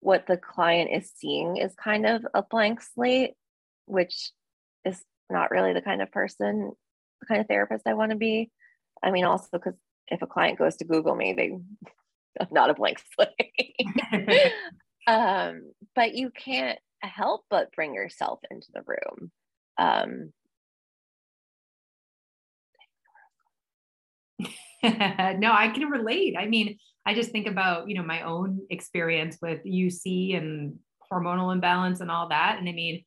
what 0.00 0.26
the 0.26 0.36
client 0.36 0.90
is 0.92 1.12
seeing 1.16 1.56
is 1.56 1.74
kind 1.74 2.06
of 2.06 2.26
a 2.34 2.42
blank 2.42 2.80
slate, 2.82 3.34
which 3.86 4.32
is 4.84 5.02
not 5.30 5.50
really 5.50 5.72
the 5.72 5.82
kind 5.82 6.02
of 6.02 6.10
person, 6.10 6.72
the 7.20 7.26
kind 7.26 7.40
of 7.40 7.46
therapist 7.46 7.86
I 7.86 7.94
want 7.94 8.10
to 8.10 8.18
be. 8.18 8.50
I 9.02 9.10
mean, 9.10 9.24
also 9.24 9.46
because 9.52 9.74
if 10.08 10.22
a 10.22 10.26
client 10.26 10.58
goes 10.58 10.76
to 10.76 10.84
Google 10.84 11.14
me, 11.14 11.32
they 11.32 11.52
not 12.50 12.70
a 12.70 12.74
blank 12.74 13.00
slate. 13.14 13.76
um, 15.06 15.72
but 15.94 16.14
you 16.14 16.30
can't 16.30 16.78
help 17.00 17.44
but 17.50 17.72
bring 17.74 17.94
yourself 17.94 18.40
into 18.50 18.68
the 18.72 18.82
room. 18.86 19.30
Um, 19.78 20.32
no, 24.82 25.52
I 25.52 25.68
can 25.68 25.88
relate. 25.88 26.36
I 26.38 26.46
mean, 26.46 26.78
I 27.06 27.14
just 27.14 27.30
think 27.30 27.46
about, 27.46 27.88
you 27.88 27.94
know, 27.94 28.02
my 28.02 28.22
own 28.22 28.60
experience 28.70 29.38
with 29.40 29.64
UC 29.64 30.36
and 30.36 30.78
hormonal 31.10 31.52
imbalance 31.52 32.00
and 32.00 32.10
all 32.10 32.28
that. 32.28 32.56
And 32.58 32.68
I 32.68 32.72
mean, 32.72 33.04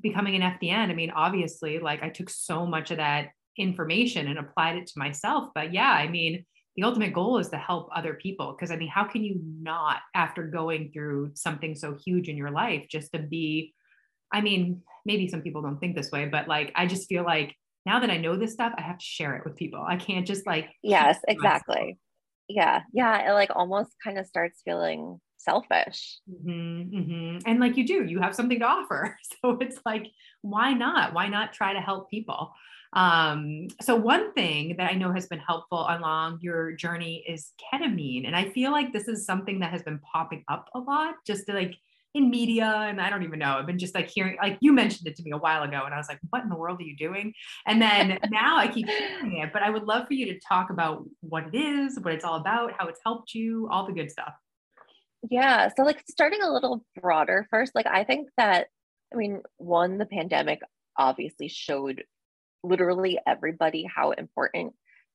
becoming 0.00 0.34
an 0.36 0.58
FDN, 0.58 0.90
I 0.90 0.94
mean, 0.94 1.10
obviously, 1.10 1.78
like 1.78 2.02
I 2.02 2.10
took 2.10 2.28
so 2.30 2.66
much 2.66 2.90
of 2.90 2.98
that 2.98 3.28
information 3.56 4.28
and 4.28 4.38
applied 4.38 4.76
it 4.76 4.86
to 4.88 4.98
myself. 4.98 5.48
But 5.54 5.72
yeah, 5.72 5.90
I 5.90 6.08
mean, 6.08 6.44
the 6.76 6.82
ultimate 6.82 7.12
goal 7.12 7.38
is 7.38 7.48
to 7.48 7.56
help 7.56 7.88
other 7.94 8.14
people. 8.14 8.52
Because 8.52 8.70
I 8.70 8.76
mean, 8.76 8.88
how 8.88 9.04
can 9.04 9.24
you 9.24 9.40
not, 9.42 9.98
after 10.14 10.46
going 10.46 10.90
through 10.92 11.32
something 11.34 11.74
so 11.74 11.96
huge 12.04 12.28
in 12.28 12.36
your 12.36 12.50
life, 12.50 12.86
just 12.90 13.12
to 13.12 13.18
be, 13.18 13.74
I 14.32 14.40
mean, 14.40 14.82
maybe 15.04 15.28
some 15.28 15.40
people 15.40 15.62
don't 15.62 15.78
think 15.78 15.96
this 15.96 16.10
way, 16.10 16.26
but 16.26 16.48
like, 16.48 16.72
I 16.74 16.86
just 16.86 17.08
feel 17.08 17.24
like 17.24 17.54
now 17.86 18.00
that 18.00 18.10
I 18.10 18.18
know 18.18 18.36
this 18.36 18.52
stuff, 18.52 18.74
I 18.76 18.82
have 18.82 18.98
to 18.98 19.04
share 19.04 19.36
it 19.36 19.44
with 19.44 19.56
people. 19.56 19.82
I 19.86 19.96
can't 19.96 20.26
just 20.26 20.46
like 20.46 20.68
yes, 20.82 21.18
exactly. 21.28 21.98
Yeah, 22.48 22.82
yeah. 22.92 23.30
It 23.30 23.32
like 23.32 23.50
almost 23.54 23.92
kind 24.02 24.18
of 24.18 24.26
starts 24.26 24.60
feeling 24.64 25.20
selfish. 25.38 26.18
Mm-hmm, 26.28 26.96
mm-hmm. 26.96 27.38
And 27.46 27.60
like 27.60 27.76
you 27.76 27.86
do, 27.86 28.04
you 28.04 28.20
have 28.20 28.34
something 28.34 28.58
to 28.58 28.66
offer. 28.66 29.16
So 29.42 29.58
it's 29.60 29.78
like, 29.86 30.06
why 30.42 30.72
not? 30.72 31.14
Why 31.14 31.28
not 31.28 31.52
try 31.52 31.72
to 31.72 31.80
help 31.80 32.10
people? 32.10 32.52
Um, 32.96 33.68
so 33.82 33.94
one 33.94 34.32
thing 34.32 34.74
that 34.78 34.90
I 34.90 34.94
know 34.94 35.12
has 35.12 35.26
been 35.26 35.38
helpful 35.38 35.86
along 35.86 36.38
your 36.40 36.72
journey 36.72 37.22
is 37.28 37.52
ketamine. 37.62 38.26
And 38.26 38.34
I 38.34 38.48
feel 38.48 38.72
like 38.72 38.92
this 38.92 39.06
is 39.06 39.26
something 39.26 39.60
that 39.60 39.70
has 39.70 39.82
been 39.82 39.98
popping 39.98 40.42
up 40.48 40.70
a 40.74 40.78
lot, 40.78 41.16
just 41.26 41.46
to 41.46 41.52
like 41.52 41.76
in 42.14 42.30
media 42.30 42.86
and 42.88 42.98
I 42.98 43.10
don't 43.10 43.22
even 43.22 43.38
know. 43.38 43.58
I've 43.58 43.66
been 43.66 43.78
just 43.78 43.94
like 43.94 44.08
hearing, 44.08 44.38
like 44.42 44.56
you 44.60 44.72
mentioned 44.72 45.06
it 45.06 45.14
to 45.16 45.22
me 45.22 45.32
a 45.32 45.36
while 45.36 45.62
ago, 45.62 45.82
and 45.84 45.92
I 45.92 45.98
was 45.98 46.08
like, 46.08 46.20
what 46.30 46.42
in 46.42 46.48
the 46.48 46.56
world 46.56 46.80
are 46.80 46.84
you 46.84 46.96
doing? 46.96 47.34
And 47.66 47.82
then 47.82 48.18
now 48.30 48.56
I 48.56 48.66
keep 48.66 48.88
hearing 48.88 49.40
it, 49.40 49.52
but 49.52 49.62
I 49.62 49.68
would 49.68 49.84
love 49.84 50.06
for 50.06 50.14
you 50.14 50.32
to 50.32 50.40
talk 50.40 50.70
about 50.70 51.04
what 51.20 51.48
it 51.52 51.54
is, 51.54 52.00
what 52.00 52.14
it's 52.14 52.24
all 52.24 52.36
about, 52.36 52.72
how 52.78 52.88
it's 52.88 53.00
helped 53.04 53.34
you, 53.34 53.68
all 53.70 53.86
the 53.86 53.92
good 53.92 54.10
stuff. 54.10 54.32
Yeah. 55.28 55.68
So, 55.76 55.82
like, 55.82 56.02
starting 56.08 56.40
a 56.40 56.50
little 56.50 56.82
broader 57.00 57.46
first, 57.50 57.74
like, 57.74 57.86
I 57.86 58.04
think 58.04 58.28
that, 58.38 58.68
I 59.12 59.16
mean, 59.16 59.42
one, 59.58 59.98
the 59.98 60.06
pandemic 60.06 60.60
obviously 60.96 61.48
showed 61.48 62.04
literally 62.62 63.18
everybody 63.26 63.84
how 63.84 64.10
important 64.12 64.74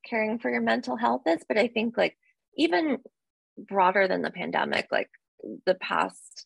caring 0.09 0.39
for 0.39 0.49
your 0.49 0.61
mental 0.61 0.95
health 0.95 1.21
is. 1.27 1.43
But 1.47 1.57
I 1.57 1.67
think, 1.67 1.97
like, 1.97 2.17
even 2.57 2.97
broader 3.57 4.07
than 4.07 4.21
the 4.21 4.31
pandemic, 4.31 4.87
like, 4.91 5.09
the 5.65 5.75
past 5.75 6.45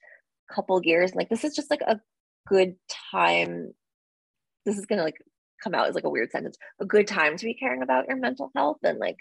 couple 0.51 0.79
years 0.83 1.15
like 1.15 1.29
this 1.29 1.43
is 1.43 1.55
just 1.55 1.69
like 1.69 1.81
a 1.81 1.99
good 2.47 2.75
time 3.11 3.71
this 4.65 4.77
is 4.77 4.85
to 4.85 4.95
like 4.97 5.17
come 5.63 5.73
out 5.73 5.87
as 5.87 5.95
like 5.95 6.03
a 6.03 6.09
weird 6.09 6.31
sentence 6.31 6.57
a 6.79 6.85
good 6.85 7.07
time 7.07 7.35
to 7.37 7.45
be 7.45 7.53
caring 7.53 7.81
about 7.81 8.07
your 8.07 8.17
mental 8.17 8.51
health 8.55 8.77
and 8.83 8.99
like 8.99 9.17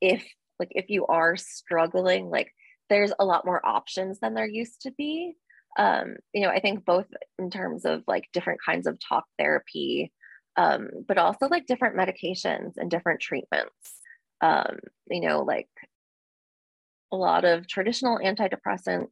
if 0.00 0.24
like 0.58 0.70
if 0.72 0.86
you 0.88 1.06
are 1.06 1.36
struggling 1.36 2.28
like 2.28 2.50
there's 2.90 3.12
a 3.18 3.24
lot 3.24 3.46
more 3.46 3.64
options 3.64 4.18
than 4.20 4.34
there 4.34 4.48
used 4.48 4.80
to 4.80 4.90
be 4.98 5.34
um 5.78 6.16
you 6.32 6.42
know 6.42 6.50
i 6.50 6.60
think 6.60 6.84
both 6.84 7.06
in 7.38 7.50
terms 7.50 7.84
of 7.84 8.02
like 8.06 8.24
different 8.32 8.60
kinds 8.64 8.86
of 8.86 8.98
talk 9.00 9.24
therapy 9.38 10.12
um 10.56 10.88
but 11.06 11.18
also 11.18 11.46
like 11.48 11.66
different 11.66 11.96
medications 11.96 12.72
and 12.76 12.90
different 12.90 13.20
treatments 13.20 14.00
um 14.40 14.78
you 15.10 15.20
know 15.20 15.42
like 15.42 15.68
a 17.12 17.16
lot 17.16 17.44
of 17.44 17.66
traditional 17.66 18.18
antidepressants 18.18 19.10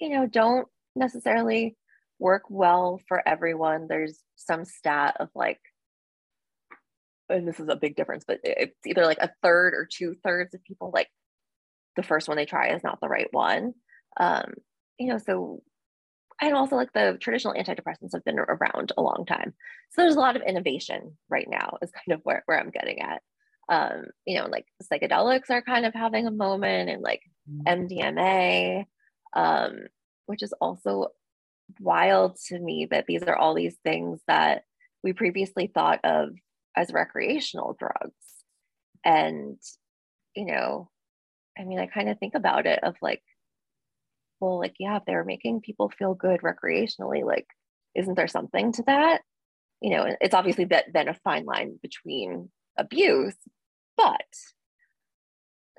you 0.00 0.10
know, 0.10 0.26
don't 0.26 0.68
necessarily 0.94 1.76
work 2.18 2.42
well 2.48 3.00
for 3.08 3.26
everyone. 3.26 3.86
There's 3.88 4.18
some 4.36 4.64
stat 4.64 5.16
of 5.20 5.28
like, 5.34 5.60
and 7.28 7.46
this 7.46 7.60
is 7.60 7.68
a 7.68 7.76
big 7.76 7.96
difference, 7.96 8.24
but 8.26 8.40
it's 8.44 8.78
either 8.86 9.04
like 9.04 9.18
a 9.20 9.32
third 9.42 9.74
or 9.74 9.88
two 9.90 10.14
thirds 10.24 10.54
of 10.54 10.62
people 10.64 10.90
like 10.94 11.08
the 11.96 12.02
first 12.02 12.28
one 12.28 12.36
they 12.36 12.46
try 12.46 12.68
is 12.68 12.84
not 12.84 13.00
the 13.00 13.08
right 13.08 13.28
one. 13.32 13.74
Um, 14.18 14.54
you 14.98 15.08
know, 15.08 15.18
so 15.18 15.62
and 16.40 16.54
also 16.54 16.76
like 16.76 16.92
the 16.92 17.16
traditional 17.20 17.54
antidepressants 17.54 18.12
have 18.12 18.24
been 18.24 18.38
around 18.38 18.92
a 18.96 19.02
long 19.02 19.24
time. 19.26 19.54
So 19.90 20.02
there's 20.02 20.16
a 20.16 20.20
lot 20.20 20.36
of 20.36 20.42
innovation 20.42 21.16
right 21.28 21.48
now, 21.48 21.78
is 21.82 21.90
kind 21.90 22.14
of 22.14 22.20
where, 22.24 22.42
where 22.46 22.60
I'm 22.60 22.70
getting 22.70 23.00
at. 23.00 23.22
Um, 23.68 24.06
you 24.26 24.38
know, 24.38 24.46
like 24.46 24.66
psychedelics 24.82 25.50
are 25.50 25.62
kind 25.62 25.86
of 25.86 25.94
having 25.94 26.26
a 26.26 26.30
moment 26.30 26.88
and 26.88 27.02
like 27.02 27.22
MDMA 27.66 28.84
um, 29.36 29.86
which 30.24 30.42
is 30.42 30.52
also 30.60 31.08
wild 31.78 32.36
to 32.48 32.58
me 32.58 32.88
that 32.90 33.06
these 33.06 33.22
are 33.22 33.36
all 33.36 33.54
these 33.54 33.76
things 33.84 34.20
that 34.26 34.64
we 35.04 35.12
previously 35.12 35.70
thought 35.72 36.00
of 36.04 36.30
as 36.76 36.92
recreational 36.92 37.76
drugs. 37.78 38.14
And, 39.04 39.58
you 40.34 40.46
know, 40.46 40.90
I 41.58 41.64
mean, 41.64 41.78
I 41.78 41.86
kind 41.86 42.08
of 42.08 42.18
think 42.18 42.34
about 42.34 42.66
it 42.66 42.82
of 42.82 42.96
like, 43.00 43.22
well, 44.40 44.58
like, 44.58 44.74
yeah, 44.78 44.96
if 44.96 45.04
they're 45.06 45.24
making 45.24 45.60
people 45.60 45.90
feel 45.90 46.14
good 46.14 46.40
recreationally, 46.40 47.24
like, 47.24 47.46
isn't 47.94 48.14
there 48.14 48.28
something 48.28 48.72
to 48.72 48.82
that? 48.84 49.22
You 49.80 49.90
know, 49.90 50.16
it's 50.20 50.34
obviously 50.34 50.64
that 50.66 50.86
then 50.92 51.08
a 51.08 51.14
fine 51.14 51.44
line 51.44 51.78
between 51.82 52.50
abuse, 52.78 53.36
but 53.96 54.26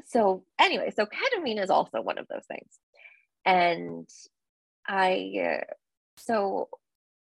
so 0.06 0.44
anyway, 0.60 0.92
so 0.96 1.06
ketamine 1.06 1.62
is 1.62 1.70
also 1.70 2.02
one 2.02 2.18
of 2.18 2.28
those 2.28 2.46
things 2.48 2.80
and 3.48 4.10
I, 4.86 5.62
so 6.18 6.68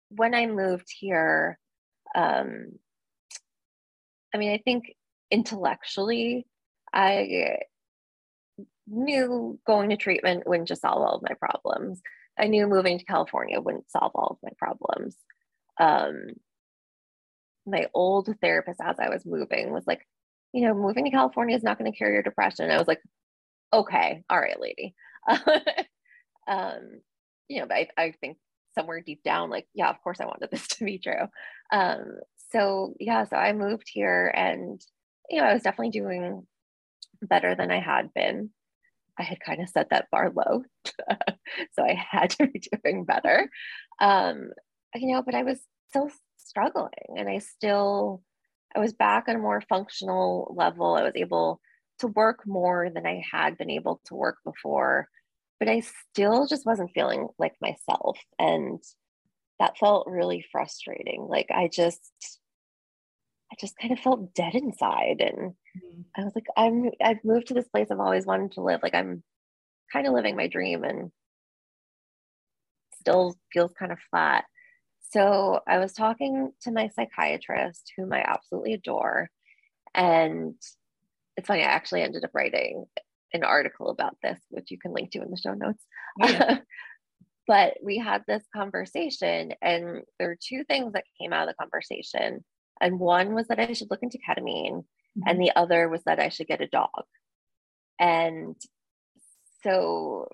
when 0.09 0.35
I 0.35 0.47
moved 0.47 0.89
here, 0.99 1.59
um, 2.15 2.79
I 4.35 4.39
mean, 4.39 4.53
I 4.53 4.59
think 4.65 4.95
intellectually, 5.31 6.47
I 6.93 7.59
knew 8.91 9.59
going 9.67 9.91
to 9.91 9.97
treatment 9.97 10.47
wouldn't 10.47 10.69
just 10.69 10.83
solve 10.83 11.03
all 11.03 11.17
of 11.17 11.23
my 11.23 11.35
problems. 11.35 12.01
I 12.39 12.47
knew 12.47 12.67
moving 12.67 12.99
to 12.99 13.05
California 13.05 13.61
wouldn't 13.61 13.91
solve 13.91 14.13
all 14.15 14.29
of 14.31 14.39
my 14.43 14.51
problems. 14.59 15.17
Um, 15.81 16.35
my 17.67 17.87
old 17.95 18.35
therapist, 18.41 18.81
as 18.83 18.97
I 18.99 19.09
was 19.09 19.27
moving, 19.27 19.73
was 19.73 19.87
like, 19.87 20.07
you 20.53 20.63
know, 20.67 20.75
moving 20.75 21.05
to 21.05 21.11
California 21.11 21.57
is 21.57 21.63
not 21.63 21.79
going 21.79 21.91
to 21.91 21.97
cure 21.97 22.13
your 22.13 22.23
depression. 22.23 22.71
I 22.71 22.79
was 22.79 22.89
like, 22.89 23.03
okay, 23.73 24.25
all 24.31 24.41
right, 24.41 24.61
lady. 24.61 24.95
um, 26.49 27.01
you 27.49 27.61
know, 27.61 27.67
but 27.67 27.77
I, 27.77 27.89
I 27.97 28.15
think 28.21 28.39
somewhere 28.75 29.01
deep 29.01 29.23
down, 29.23 29.51
like, 29.51 29.67
yeah, 29.75 29.91
of 29.91 30.01
course 30.03 30.21
I 30.21 30.27
wanted 30.27 30.51
this 30.51 30.67
to 30.79 30.85
be 30.85 30.99
true. 30.99 31.27
Um, 31.73 32.19
so 32.51 32.95
yeah, 32.99 33.25
so 33.25 33.37
I 33.37 33.53
moved 33.53 33.91
here 33.93 34.33
and, 34.35 34.81
you 35.29 35.41
know, 35.41 35.47
I 35.47 35.53
was 35.53 35.63
definitely 35.63 35.91
doing 35.91 36.47
better 37.23 37.55
than 37.55 37.71
I 37.71 37.81
had 37.81 38.15
been. 38.15 38.51
I 39.19 39.23
had 39.23 39.41
kind 39.41 39.61
of 39.61 39.69
set 39.69 39.91
that 39.91 40.11
bar 40.11 40.33
low. 40.35 40.63
so 41.73 41.83
I 41.83 41.95
had 41.95 42.31
to 42.31 42.47
be 42.47 42.61
doing 42.83 43.05
better. 43.05 43.51
Um, 44.01 44.51
you 44.95 45.13
know, 45.13 45.23
but 45.23 45.35
I 45.35 45.43
was 45.43 45.59
still 45.89 46.11
struggling 46.37 46.91
and 47.17 47.29
I 47.29 47.39
still, 47.39 48.23
I 48.75 48.79
was 48.79 48.93
back 48.93 49.25
on 49.29 49.37
a 49.37 49.41
more 49.41 49.63
functional 49.69 50.55
level. 50.57 50.95
I 50.95 51.03
was 51.03 51.17
able 51.17 51.61
to 52.01 52.07
work 52.07 52.47
more 52.47 52.91
than 52.91 53.07
I 53.07 53.23
had 53.31 53.59
been 53.59 53.71
able 53.71 54.01
to 54.07 54.15
work 54.15 54.39
before, 54.45 55.09
but 55.59 55.69
I 55.69 55.81
still 55.81 56.47
just 56.47 56.65
wasn't 56.65 56.93
feeling 56.95 57.29
like 57.39 57.55
myself. 57.61 58.19
And 58.39 58.83
that 59.59 59.79
felt 59.79 60.07
really 60.07 60.45
frustrating. 60.53 61.27
Like 61.29 61.49
I 61.51 61.69
just, 61.69 62.38
I 63.53 63.57
just 63.59 63.79
kind 63.79 63.93
of 63.93 64.01
felt 64.01 64.35
dead 64.35 64.55
inside. 64.55 65.21
And 65.21 65.53
mm-hmm. 65.53 66.01
I 66.17 66.25
was 66.25 66.33
like, 66.35 66.47
I'm, 66.57 66.91
I've 67.03 67.25
moved 67.25 67.49
to 67.49 67.55
this 67.55 67.69
place 67.69 67.89
I've 67.91 68.01
always 68.01 68.27
wanted 68.27 68.53
to 68.53 68.63
live. 68.63 68.81
Like 68.83 68.95
I'm 68.95 69.23
kind 69.93 70.07
of 70.07 70.13
living 70.13 70.37
my 70.37 70.49
dream 70.49 70.85
and 70.85 71.11
still 73.01 73.37
feels 73.53 73.73
kind 73.79 73.93
of 73.93 73.99
flat. 74.11 74.45
So 75.11 75.61
I 75.67 75.79
was 75.79 75.93
talking 75.93 76.53
to 76.63 76.71
my 76.71 76.89
psychiatrist, 76.89 77.93
whom 77.97 78.13
I 78.13 78.23
absolutely 78.27 78.75
adore. 78.75 79.31
And 79.95 80.55
it's 81.37 81.47
funny, 81.47 81.63
I 81.63 81.67
actually 81.67 82.03
ended 82.03 82.25
up 82.25 82.31
writing 82.35 82.85
an 83.33 83.45
article 83.45 83.89
about 83.91 84.17
this, 84.23 84.39
which 84.51 84.71
you 84.71 84.79
can 84.79 84.93
link 84.93 85.13
to 85.13 85.23
in 85.23 85.31
the 85.31 85.37
show 85.37 85.55
notes. 85.55 85.83
Yeah. 86.19 86.59
but 87.47 87.79
we 87.83 87.99
had 87.99 88.25
this 88.27 88.43
conversation, 88.55 89.53
and 89.63 90.03
there 90.19 90.29
were 90.29 90.39
two 90.41 90.65
things 90.65 90.93
that 90.93 91.05
came 91.21 91.33
out 91.33 91.49
of 91.49 91.55
the 91.55 91.63
conversation. 91.63 92.45
And 92.81 92.99
one 92.99 93.35
was 93.35 93.49
that 93.49 93.61
I 93.61 93.73
should 93.73 93.91
look 93.91 94.03
into 94.03 94.19
ketamine, 94.19 94.73
mm-hmm. 94.73 95.23
and 95.27 95.41
the 95.41 95.53
other 95.57 95.89
was 95.89 96.03
that 96.05 96.21
I 96.21 96.29
should 96.29 96.47
get 96.47 96.61
a 96.61 96.67
dog. 96.67 97.05
And 97.99 98.57
so 99.63 100.29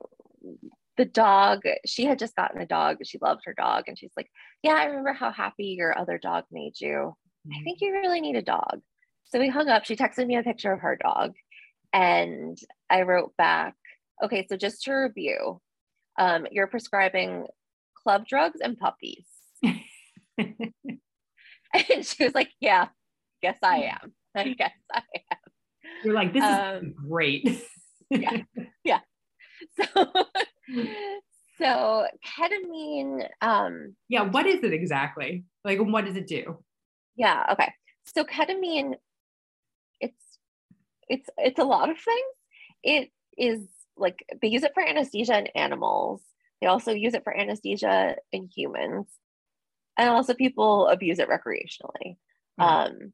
the 0.96 1.04
dog, 1.04 1.62
she 1.86 2.04
had 2.04 2.18
just 2.18 2.36
gotten 2.36 2.60
a 2.60 2.66
dog. 2.66 2.98
She 3.04 3.18
loved 3.20 3.42
her 3.44 3.54
dog. 3.54 3.84
And 3.86 3.98
she's 3.98 4.12
like, 4.16 4.30
Yeah, 4.62 4.74
I 4.74 4.84
remember 4.84 5.12
how 5.12 5.30
happy 5.32 5.74
your 5.78 5.96
other 5.98 6.18
dog 6.18 6.44
made 6.50 6.80
you. 6.80 7.14
I 7.52 7.62
think 7.62 7.80
you 7.80 7.92
really 7.92 8.20
need 8.20 8.36
a 8.36 8.42
dog. 8.42 8.80
So 9.24 9.38
we 9.38 9.48
hung 9.48 9.68
up. 9.68 9.84
She 9.84 9.96
texted 9.96 10.26
me 10.26 10.36
a 10.36 10.42
picture 10.42 10.72
of 10.72 10.80
her 10.80 10.96
dog. 11.02 11.32
And 11.92 12.58
I 12.90 13.02
wrote 13.02 13.36
back, 13.36 13.74
Okay, 14.22 14.46
so 14.48 14.56
just 14.56 14.82
to 14.82 14.92
review, 14.92 15.60
um, 16.18 16.46
you're 16.50 16.68
prescribing 16.68 17.46
club 18.02 18.26
drugs 18.26 18.60
and 18.62 18.78
puppies. 18.78 19.26
and 21.92 22.04
she 22.04 22.24
was 22.24 22.34
like, 22.34 22.50
Yeah, 22.60 22.88
guess 23.42 23.58
I 23.62 23.96
am. 24.00 24.12
I 24.36 24.48
guess 24.52 24.72
I 24.92 25.02
am. 25.30 25.38
You're 26.04 26.14
like, 26.14 26.32
This 26.32 26.44
um, 26.44 26.86
is 26.86 26.92
great. 27.08 27.64
yeah. 28.10 28.42
Yeah. 28.84 29.00
So 29.76 30.26
so 31.58 32.06
ketamine 32.24 33.28
um 33.40 33.94
yeah 34.08 34.22
what 34.22 34.46
is 34.46 34.62
it 34.62 34.72
exactly 34.72 35.44
like 35.64 35.78
what 35.78 36.04
does 36.04 36.16
it 36.16 36.26
do 36.26 36.58
yeah 37.16 37.46
okay 37.52 37.72
so 38.04 38.24
ketamine 38.24 38.94
it's 40.00 40.38
it's 41.08 41.28
it's 41.38 41.58
a 41.58 41.64
lot 41.64 41.90
of 41.90 41.98
things 41.98 42.34
it 42.82 43.10
is 43.38 43.60
like 43.96 44.24
they 44.42 44.48
use 44.48 44.64
it 44.64 44.72
for 44.74 44.86
anesthesia 44.86 45.38
in 45.38 45.46
animals 45.54 46.22
they 46.60 46.66
also 46.66 46.92
use 46.92 47.14
it 47.14 47.24
for 47.24 47.36
anesthesia 47.36 48.16
in 48.32 48.48
humans 48.54 49.06
and 49.96 50.08
also 50.10 50.34
people 50.34 50.88
abuse 50.88 51.18
it 51.18 51.28
recreationally 51.28 52.16
mm-hmm. 52.58 52.62
um 52.62 53.12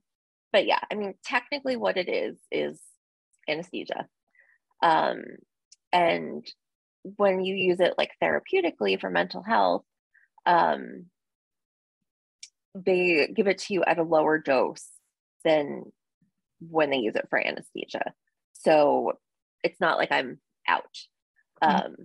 but 0.53 0.67
yeah 0.67 0.81
i 0.91 0.95
mean 0.95 1.15
technically 1.25 1.77
what 1.77 1.97
it 1.97 2.09
is 2.09 2.37
is 2.51 2.81
anesthesia 3.49 4.07
um 4.83 5.23
and 5.93 6.47
when 7.03 7.45
you 7.45 7.55
use 7.55 7.81
it 7.81 7.95
like 7.97 8.11
therapeutically 8.23 9.01
for 9.01 9.11
mental 9.11 9.43
health, 9.43 9.85
um, 10.47 11.07
they 12.75 13.29
give 13.35 13.47
it 13.47 13.59
to 13.59 13.75
you 13.75 13.85
at 13.85 13.99
a 13.99 14.03
lower 14.03 14.39
dose 14.39 14.87
than 15.45 15.85
when 16.61 16.91
they 16.91 16.99
use 16.99 17.17
it 17.17 17.27
for 17.31 17.39
anesthesia. 17.39 18.13
So 18.53 19.15
it's 19.65 19.81
not 19.81 19.99
like 19.99 20.13
I'm 20.13 20.39
out. 20.69 20.85
Mm-hmm. 21.63 21.87
Um, 21.87 21.97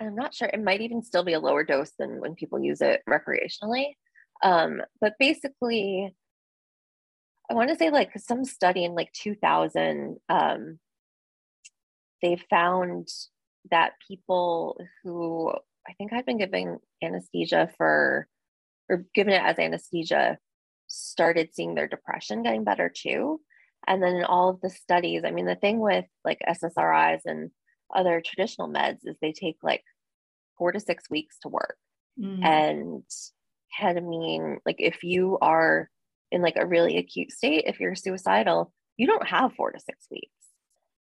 I'm 0.00 0.14
not 0.14 0.34
sure. 0.34 0.48
It 0.52 0.62
might 0.62 0.80
even 0.80 1.02
still 1.02 1.22
be 1.22 1.34
a 1.34 1.40
lower 1.40 1.64
dose 1.64 1.92
than 1.98 2.20
when 2.20 2.34
people 2.34 2.60
use 2.60 2.80
it 2.80 3.02
recreationally. 3.08 3.94
Um, 4.42 4.82
but 5.00 5.14
basically, 5.18 6.14
I 7.50 7.54
want 7.54 7.70
to 7.70 7.76
say 7.76 7.90
like 7.90 8.18
some 8.18 8.44
study 8.44 8.84
in 8.84 8.94
like 8.94 9.12
2000, 9.12 10.16
um, 10.28 10.78
they 12.22 12.38
found 12.50 13.08
that 13.70 13.92
people 14.06 14.80
who 15.02 15.50
I 15.86 15.92
think 15.94 16.12
had 16.12 16.26
been 16.26 16.38
giving 16.38 16.78
anesthesia 17.02 17.70
for, 17.76 18.26
or 18.88 19.04
given 19.14 19.34
it 19.34 19.42
as 19.42 19.58
anesthesia, 19.58 20.38
started 20.88 21.50
seeing 21.52 21.74
their 21.74 21.88
depression 21.88 22.42
getting 22.42 22.64
better 22.64 22.90
too. 22.94 23.40
And 23.86 24.02
then 24.02 24.16
in 24.16 24.24
all 24.24 24.48
of 24.48 24.60
the 24.60 24.70
studies, 24.70 25.22
I 25.24 25.30
mean, 25.30 25.46
the 25.46 25.56
thing 25.56 25.78
with 25.78 26.06
like 26.24 26.40
SSRIs 26.48 27.20
and 27.26 27.50
other 27.94 28.22
traditional 28.24 28.68
meds 28.68 28.98
is 29.04 29.16
they 29.20 29.32
take 29.32 29.56
like 29.62 29.82
four 30.58 30.72
to 30.72 30.80
six 30.80 31.08
weeks 31.10 31.38
to 31.42 31.48
work. 31.48 31.76
Mm. 32.18 32.44
And 32.44 33.02
ketamine, 33.80 34.58
like 34.64 34.76
if 34.78 35.02
you 35.02 35.38
are 35.40 35.90
in 36.30 36.42
like 36.42 36.56
a 36.56 36.66
really 36.66 36.98
acute 36.98 37.32
state, 37.32 37.64
if 37.66 37.80
you're 37.80 37.94
suicidal, 37.94 38.72
you 38.96 39.06
don't 39.06 39.26
have 39.26 39.54
four 39.54 39.72
to 39.72 39.80
six 39.80 40.06
weeks 40.10 40.30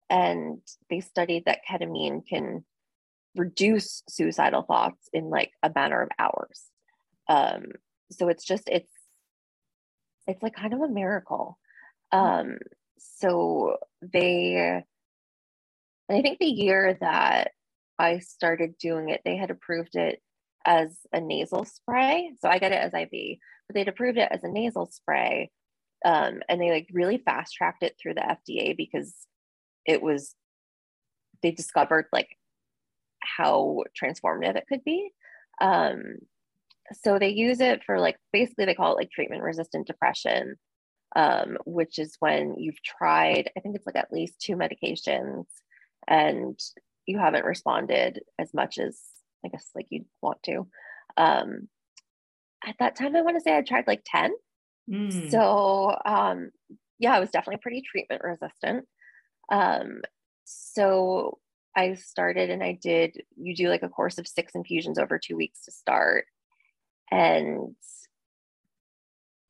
and 0.09 0.59
they 0.89 0.99
studied 0.99 1.45
that 1.45 1.59
ketamine 1.69 2.27
can 2.27 2.65
reduce 3.35 4.03
suicidal 4.09 4.63
thoughts 4.63 5.07
in 5.13 5.29
like 5.29 5.51
a 5.61 5.71
matter 5.73 6.01
of 6.01 6.09
hours 6.17 6.65
um 7.29 7.65
so 8.11 8.27
it's 8.27 8.43
just 8.43 8.67
it's 8.67 8.91
it's 10.27 10.41
like 10.41 10.55
kind 10.55 10.73
of 10.73 10.81
a 10.81 10.89
miracle 10.89 11.57
um 12.11 12.57
so 12.97 13.77
they 14.01 14.83
and 16.09 16.17
i 16.17 16.21
think 16.21 16.39
the 16.39 16.45
year 16.45 16.97
that 16.99 17.51
i 17.97 18.19
started 18.19 18.77
doing 18.77 19.09
it 19.09 19.21
they 19.23 19.37
had 19.37 19.51
approved 19.51 19.95
it 19.95 20.21
as 20.65 20.97
a 21.13 21.21
nasal 21.21 21.63
spray. 21.63 22.33
So 22.41 22.49
i 22.49 22.59
get 22.59 22.73
it 22.73 22.81
as 22.81 22.93
iv 22.93 23.09
but 23.67 23.75
they'd 23.75 23.87
approved 23.87 24.17
it 24.17 24.29
as 24.31 24.43
a 24.43 24.49
nasal 24.51 24.87
spray 24.87 25.51
um, 26.05 26.41
and 26.47 26.61
they 26.61 26.71
like 26.71 26.87
really 26.93 27.17
fast 27.17 27.53
tracked 27.53 27.83
it 27.83 27.95
through 28.01 28.15
the 28.15 28.21
fda 28.21 28.75
because 28.75 29.13
it 29.85 30.01
was 30.01 30.35
they 31.41 31.51
discovered 31.51 32.05
like 32.11 32.29
how 33.21 33.83
transformative 34.01 34.55
it 34.55 34.65
could 34.67 34.83
be. 34.83 35.11
Um, 35.61 36.15
so 36.93 37.19
they 37.19 37.29
use 37.29 37.59
it 37.59 37.83
for 37.85 37.99
like 37.99 38.17
basically 38.33 38.65
they 38.65 38.73
call 38.73 38.93
it 38.93 38.97
like 38.97 39.11
treatment 39.11 39.43
resistant 39.43 39.85
depression 39.85 40.55
um, 41.15 41.57
which 41.65 41.99
is 41.99 42.15
when 42.19 42.55
you've 42.57 42.81
tried 42.83 43.51
i 43.55 43.59
think 43.59 43.75
it's 43.75 43.85
like 43.85 43.95
at 43.95 44.11
least 44.11 44.39
two 44.39 44.55
medications 44.55 45.45
and 46.09 46.59
you 47.05 47.17
haven't 47.17 47.45
responded 47.45 48.21
as 48.37 48.53
much 48.53 48.77
as 48.77 48.99
i 49.45 49.47
guess 49.47 49.69
like 49.75 49.87
you'd 49.89 50.05
want 50.21 50.41
to 50.43 50.67
um, 51.17 51.69
at 52.65 52.75
that 52.79 52.95
time 52.95 53.15
i 53.15 53.21
want 53.21 53.37
to 53.37 53.41
say 53.41 53.55
i 53.55 53.61
tried 53.61 53.87
like 53.87 54.01
10 54.05 54.31
mm. 54.91 55.31
so 55.31 55.95
um, 56.05 56.51
yeah 56.97 57.15
i 57.15 57.19
was 57.19 57.29
definitely 57.29 57.61
pretty 57.61 57.81
treatment 57.81 58.21
resistant 58.23 58.85
um, 59.51 60.01
so 60.45 61.39
I 61.75 61.93
started 61.93 62.49
and 62.49 62.63
I 62.63 62.77
did, 62.81 63.21
you 63.37 63.55
do 63.55 63.69
like 63.69 63.83
a 63.83 63.89
course 63.89 64.17
of 64.17 64.27
six 64.27 64.53
infusions 64.55 64.97
over 64.97 65.19
two 65.19 65.37
weeks 65.37 65.63
to 65.65 65.71
start. 65.71 66.25
And 67.11 67.75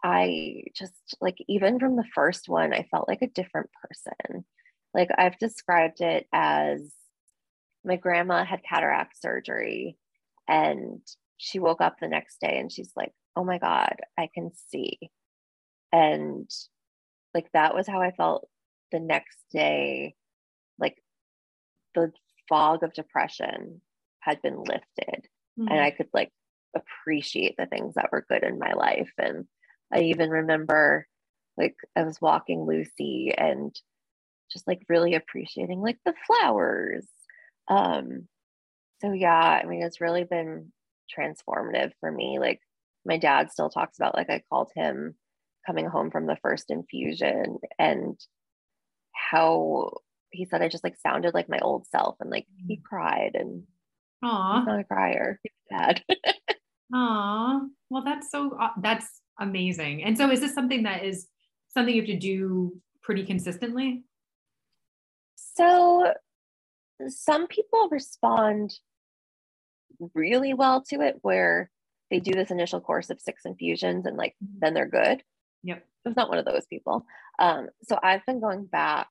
I 0.03 0.63
just 0.75 0.93
like, 1.19 1.37
even 1.47 1.79
from 1.79 1.95
the 1.95 2.05
first 2.13 2.47
one, 2.47 2.73
I 2.73 2.87
felt 2.91 3.07
like 3.07 3.21
a 3.21 3.27
different 3.27 3.69
person. 3.81 4.45
Like 4.93 5.09
I've 5.17 5.37
described 5.37 6.01
it 6.01 6.27
as 6.33 6.91
my 7.83 7.95
grandma 7.95 8.43
had 8.43 8.63
cataract 8.67 9.21
surgery 9.21 9.97
and 10.47 11.01
she 11.37 11.59
woke 11.59 11.81
up 11.81 11.97
the 11.99 12.07
next 12.07 12.41
day 12.41 12.57
and 12.59 12.71
she's 12.71 12.91
like, 12.95 13.13
oh 13.35 13.43
my 13.43 13.57
God, 13.57 13.95
I 14.17 14.29
can 14.33 14.51
see. 14.69 14.97
And 15.91 16.49
like 17.33 17.47
that 17.53 17.73
was 17.73 17.87
how 17.87 18.01
I 18.01 18.11
felt 18.11 18.47
the 18.91 18.99
next 18.99 19.37
day, 19.51 20.15
like 20.79 20.97
the 21.95 22.11
fog 22.47 22.83
of 22.83 22.93
depression 22.93 23.81
had 24.19 24.41
been 24.41 24.57
lifted 24.57 25.27
mm-hmm. 25.57 25.67
and 25.67 25.79
I 25.79 25.91
could 25.91 26.09
like 26.13 26.31
appreciate 26.75 27.55
the 27.57 27.65
things 27.65 27.95
that 27.95 28.09
were 28.11 28.25
good 28.27 28.43
in 28.43 28.59
my 28.59 28.73
life. 28.73 29.11
And 29.17 29.45
I 29.93 30.01
even 30.01 30.29
remember 30.29 31.07
like 31.57 31.75
I 31.95 32.03
was 32.03 32.21
walking 32.21 32.65
Lucy 32.65 33.33
and 33.37 33.75
just 34.51 34.67
like 34.67 34.81
really 34.89 35.15
appreciating 35.15 35.81
like 35.81 35.97
the 36.05 36.13
flowers. 36.27 37.05
Um, 37.67 38.27
so 39.01 39.13
yeah, 39.13 39.33
I 39.33 39.65
mean, 39.65 39.83
it's 39.83 40.01
really 40.01 40.23
been 40.23 40.71
transformative 41.17 41.91
for 41.99 42.11
me. 42.11 42.37
Like 42.39 42.59
my 43.05 43.17
dad 43.17 43.51
still 43.51 43.69
talks 43.69 43.97
about 43.97 44.15
like 44.15 44.29
I 44.29 44.43
called 44.49 44.71
him 44.75 45.15
coming 45.65 45.85
home 45.85 46.11
from 46.11 46.25
the 46.25 46.37
first 46.41 46.69
infusion 46.69 47.57
and 47.77 48.19
how 49.13 49.91
he 50.31 50.45
said 50.45 50.61
I 50.61 50.69
just 50.69 50.83
like 50.83 50.95
sounded 50.97 51.33
like 51.33 51.49
my 51.49 51.59
old 51.59 51.87
self 51.87 52.15
and 52.19 52.29
like 52.29 52.45
he 52.67 52.77
mm. 52.77 52.83
cried 52.83 53.31
and 53.33 53.63
Aww. 54.23 54.59
he's 54.59 54.67
not 54.67 54.79
a 54.79 54.83
crier. 54.83 55.39
He's 55.43 55.51
dad. 55.69 56.03
Aww. 56.93 57.67
Well, 57.89 58.03
that's 58.03 58.31
so 58.31 58.57
that's 58.81 59.21
amazing. 59.39 60.03
And 60.03 60.17
so 60.17 60.29
is 60.31 60.41
this 60.41 60.53
something 60.53 60.83
that 60.83 61.03
is 61.03 61.27
something 61.69 61.95
you 61.95 62.01
have 62.01 62.09
to 62.09 62.17
do 62.17 62.79
pretty 63.01 63.25
consistently? 63.25 64.03
So 65.59 66.13
some 67.09 67.47
people 67.47 67.89
respond 67.91 68.73
really 70.13 70.53
well 70.53 70.83
to 70.83 71.01
it 71.01 71.17
where 71.21 71.69
they 72.09 72.21
do 72.21 72.31
this 72.31 72.49
initial 72.49 72.79
course 72.79 73.09
of 73.09 73.19
six 73.19 73.43
infusions 73.45 74.05
and 74.05 74.15
like 74.15 74.35
mm-hmm. 74.43 74.59
then 74.61 74.73
they're 74.73 74.87
good. 74.87 75.21
Yep. 75.63 75.85
I'm 76.05 76.13
not 76.15 76.29
one 76.29 76.37
of 76.37 76.45
those 76.45 76.65
people. 76.69 77.05
Um, 77.39 77.67
so 77.83 77.99
I've 78.01 78.25
been 78.25 78.39
going 78.39 78.65
back 78.65 79.09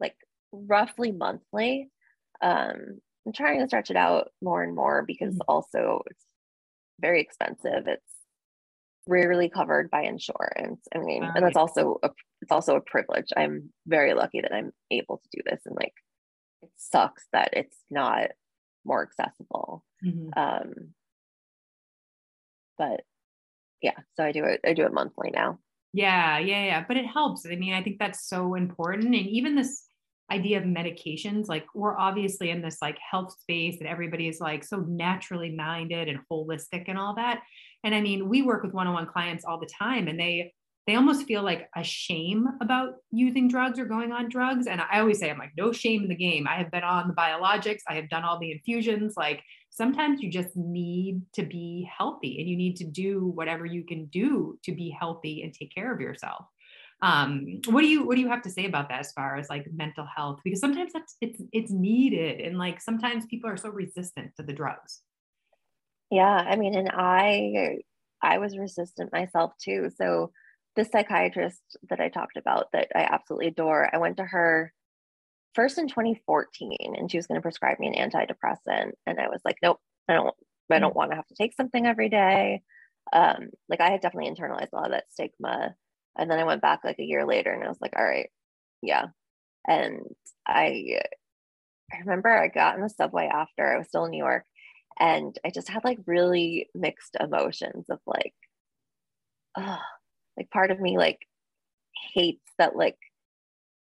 like 0.00 0.16
roughly 0.50 1.12
monthly. 1.12 1.88
Um, 2.42 3.00
I'm 3.24 3.32
trying 3.32 3.60
to 3.60 3.68
stretch 3.68 3.90
it 3.90 3.96
out 3.96 4.30
more 4.42 4.64
and 4.64 4.74
more 4.74 5.04
because 5.06 5.34
mm-hmm. 5.34 5.48
also 5.48 6.02
it's 6.10 6.24
very 7.00 7.20
expensive. 7.20 7.86
It's 7.86 8.15
rarely 9.06 9.48
covered 9.48 9.90
by 9.90 10.02
insurance. 10.02 10.80
I 10.94 10.98
mean, 10.98 11.22
and 11.22 11.44
that's 11.44 11.56
also 11.56 11.98
a, 12.02 12.10
it's 12.42 12.52
also 12.52 12.76
a 12.76 12.80
privilege. 12.80 13.28
I'm 13.36 13.70
very 13.86 14.14
lucky 14.14 14.40
that 14.40 14.52
I'm 14.52 14.72
able 14.90 15.18
to 15.18 15.28
do 15.32 15.42
this, 15.44 15.60
and 15.64 15.76
like 15.76 15.94
it 16.62 16.70
sucks 16.76 17.24
that 17.32 17.50
it's 17.52 17.76
not 17.90 18.28
more 18.84 19.02
accessible. 19.02 19.84
Mm-hmm. 20.04 20.28
Um, 20.36 20.72
but 22.78 23.02
yeah, 23.82 23.98
so 24.14 24.24
I 24.24 24.32
do 24.32 24.44
it. 24.44 24.60
I 24.66 24.72
do 24.72 24.84
it 24.84 24.92
monthly 24.92 25.30
now. 25.32 25.58
Yeah, 25.92 26.38
yeah, 26.38 26.64
yeah. 26.64 26.84
But 26.86 26.96
it 26.96 27.06
helps. 27.06 27.46
I 27.46 27.56
mean, 27.56 27.74
I 27.74 27.82
think 27.82 27.98
that's 27.98 28.28
so 28.28 28.54
important, 28.54 29.14
and 29.14 29.26
even 29.26 29.54
this 29.54 29.85
idea 30.30 30.58
of 30.58 30.64
medications 30.64 31.48
like 31.48 31.64
we're 31.74 31.96
obviously 31.96 32.50
in 32.50 32.60
this 32.60 32.78
like 32.82 32.98
health 32.98 33.32
space 33.38 33.76
and 33.78 33.88
everybody 33.88 34.28
is 34.28 34.40
like 34.40 34.64
so 34.64 34.78
naturally 34.88 35.50
minded 35.50 36.08
and 36.08 36.18
holistic 36.30 36.84
and 36.88 36.98
all 36.98 37.14
that. 37.14 37.42
And 37.84 37.94
i 37.94 38.00
mean 38.00 38.28
we 38.28 38.42
work 38.42 38.62
with 38.62 38.74
one-on-one 38.74 39.06
clients 39.06 39.44
all 39.44 39.60
the 39.60 39.70
time 39.78 40.08
and 40.08 40.18
they 40.18 40.52
they 40.86 40.94
almost 40.94 41.26
feel 41.26 41.42
like 41.42 41.68
a 41.76 41.82
shame 41.82 42.46
about 42.60 42.94
using 43.10 43.48
drugs 43.48 43.78
or 43.78 43.86
going 43.86 44.12
on 44.12 44.28
drugs. 44.28 44.66
And 44.66 44.80
i 44.80 45.00
always 45.00 45.18
say 45.18 45.30
i'm 45.30 45.38
like 45.38 45.52
no 45.56 45.72
shame 45.72 46.02
in 46.02 46.08
the 46.08 46.16
game. 46.16 46.46
I 46.48 46.56
have 46.56 46.70
been 46.70 46.84
on 46.84 47.08
the 47.08 47.14
biologics. 47.14 47.82
I 47.88 47.94
have 47.94 48.08
done 48.08 48.24
all 48.24 48.38
the 48.38 48.52
infusions. 48.52 49.14
Like 49.16 49.42
sometimes 49.70 50.22
you 50.22 50.30
just 50.30 50.56
need 50.56 51.20
to 51.34 51.44
be 51.44 51.88
healthy 51.96 52.40
and 52.40 52.48
you 52.48 52.56
need 52.56 52.76
to 52.76 52.84
do 52.84 53.26
whatever 53.34 53.66
you 53.66 53.84
can 53.84 54.06
do 54.06 54.58
to 54.64 54.72
be 54.72 54.90
healthy 54.90 55.42
and 55.42 55.52
take 55.52 55.72
care 55.72 55.92
of 55.92 56.00
yourself 56.00 56.46
um 57.02 57.60
what 57.68 57.82
do 57.82 57.88
you 57.88 58.06
what 58.06 58.14
do 58.14 58.22
you 58.22 58.28
have 58.28 58.42
to 58.42 58.50
say 58.50 58.64
about 58.64 58.88
that 58.88 59.00
as 59.00 59.12
far 59.12 59.36
as 59.36 59.50
like 59.50 59.66
mental 59.72 60.06
health? 60.06 60.40
Because 60.44 60.60
sometimes 60.60 60.92
that's 60.92 61.16
it's 61.20 61.42
it's 61.52 61.70
needed 61.70 62.40
and 62.40 62.58
like 62.58 62.80
sometimes 62.80 63.26
people 63.26 63.50
are 63.50 63.56
so 63.56 63.68
resistant 63.68 64.32
to 64.36 64.42
the 64.42 64.52
drugs. 64.52 65.02
Yeah 66.10 66.34
i 66.34 66.56
mean 66.56 66.74
and 66.74 66.90
i 66.92 67.78
i 68.22 68.38
was 68.38 68.56
resistant 68.56 69.12
myself 69.12 69.52
too. 69.62 69.90
So 69.96 70.32
the 70.74 70.84
psychiatrist 70.84 71.62
that 71.88 72.00
i 72.00 72.08
talked 72.08 72.36
about 72.36 72.68
that 72.72 72.88
i 72.94 73.00
absolutely 73.00 73.48
adore 73.48 73.88
i 73.94 73.98
went 73.98 74.18
to 74.18 74.24
her 74.24 74.72
first 75.54 75.78
in 75.78 75.88
2014 75.88 76.94
and 76.96 77.10
she 77.10 77.16
was 77.16 77.26
going 77.26 77.36
to 77.38 77.42
prescribe 77.42 77.78
me 77.78 77.88
an 77.88 78.10
antidepressant 78.10 78.92
and 79.06 79.18
i 79.18 79.26
was 79.28 79.40
like 79.44 79.56
nope 79.62 79.80
i 80.08 80.12
don't 80.12 80.34
i 80.70 80.78
don't 80.78 80.92
mm. 80.92 80.96
want 80.96 81.10
to 81.10 81.16
have 81.16 81.26
to 81.26 81.34
take 81.34 81.54
something 81.54 81.86
every 81.86 82.08
day. 82.08 82.62
Um 83.12 83.48
like 83.68 83.80
i 83.80 83.90
had 83.90 84.00
definitely 84.00 84.30
internalized 84.30 84.72
a 84.72 84.76
lot 84.76 84.86
of 84.86 84.92
that 84.92 85.10
stigma 85.10 85.74
and 86.18 86.30
then 86.30 86.38
I 86.38 86.44
went 86.44 86.62
back 86.62 86.80
like 86.84 86.98
a 86.98 87.04
year 87.04 87.26
later 87.26 87.52
and 87.52 87.64
I 87.64 87.68
was 87.68 87.80
like, 87.80 87.94
all 87.96 88.04
right, 88.04 88.30
yeah. 88.82 89.06
And 89.66 90.00
I 90.46 91.00
I 91.92 91.98
remember 92.00 92.28
I 92.28 92.48
got 92.48 92.76
in 92.76 92.82
the 92.82 92.88
subway 92.88 93.30
after 93.32 93.72
I 93.72 93.78
was 93.78 93.88
still 93.88 94.04
in 94.04 94.10
New 94.10 94.18
York 94.18 94.44
and 94.98 95.38
I 95.44 95.50
just 95.50 95.68
had 95.68 95.84
like 95.84 95.98
really 96.06 96.68
mixed 96.74 97.16
emotions 97.20 97.86
of 97.90 97.98
like, 98.06 98.34
oh, 99.56 99.78
like 100.36 100.50
part 100.50 100.70
of 100.70 100.80
me 100.80 100.98
like 100.98 101.18
hates 102.14 102.50
that 102.58 102.76
like 102.76 102.98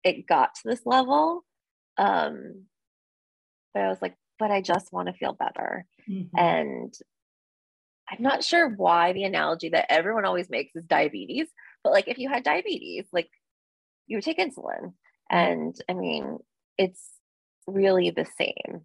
it 0.04 0.28
got 0.28 0.56
to 0.56 0.62
this 0.66 0.82
level. 0.86 1.44
Um, 1.98 2.66
but 3.74 3.84
I 3.84 3.90
was 3.90 4.02
like, 4.02 4.16
but 4.40 4.52
I 4.52 4.62
just 4.62 4.92
want 4.92 5.08
to 5.08 5.14
feel 5.14 5.34
better. 5.34 5.86
Mm-hmm. 6.10 6.38
And 6.38 6.94
I'm 8.10 8.22
not 8.22 8.44
sure 8.44 8.70
why 8.70 9.14
the 9.14 9.24
analogy 9.24 9.70
that 9.70 9.92
everyone 9.92 10.26
always 10.26 10.50
makes 10.50 10.76
is 10.76 10.86
diabetes, 10.86 11.48
but 11.88 11.94
like 11.94 12.10
if 12.10 12.18
you 12.18 12.28
had 12.28 12.44
diabetes, 12.44 13.06
like 13.14 13.30
you 14.08 14.18
would 14.18 14.26
take 14.26 14.40
insulin. 14.40 14.92
And 15.32 15.74
I 15.90 15.94
mean, 15.94 16.40
it's 16.78 17.02
really 17.66 18.10
the 18.10 18.28
same. 18.38 18.82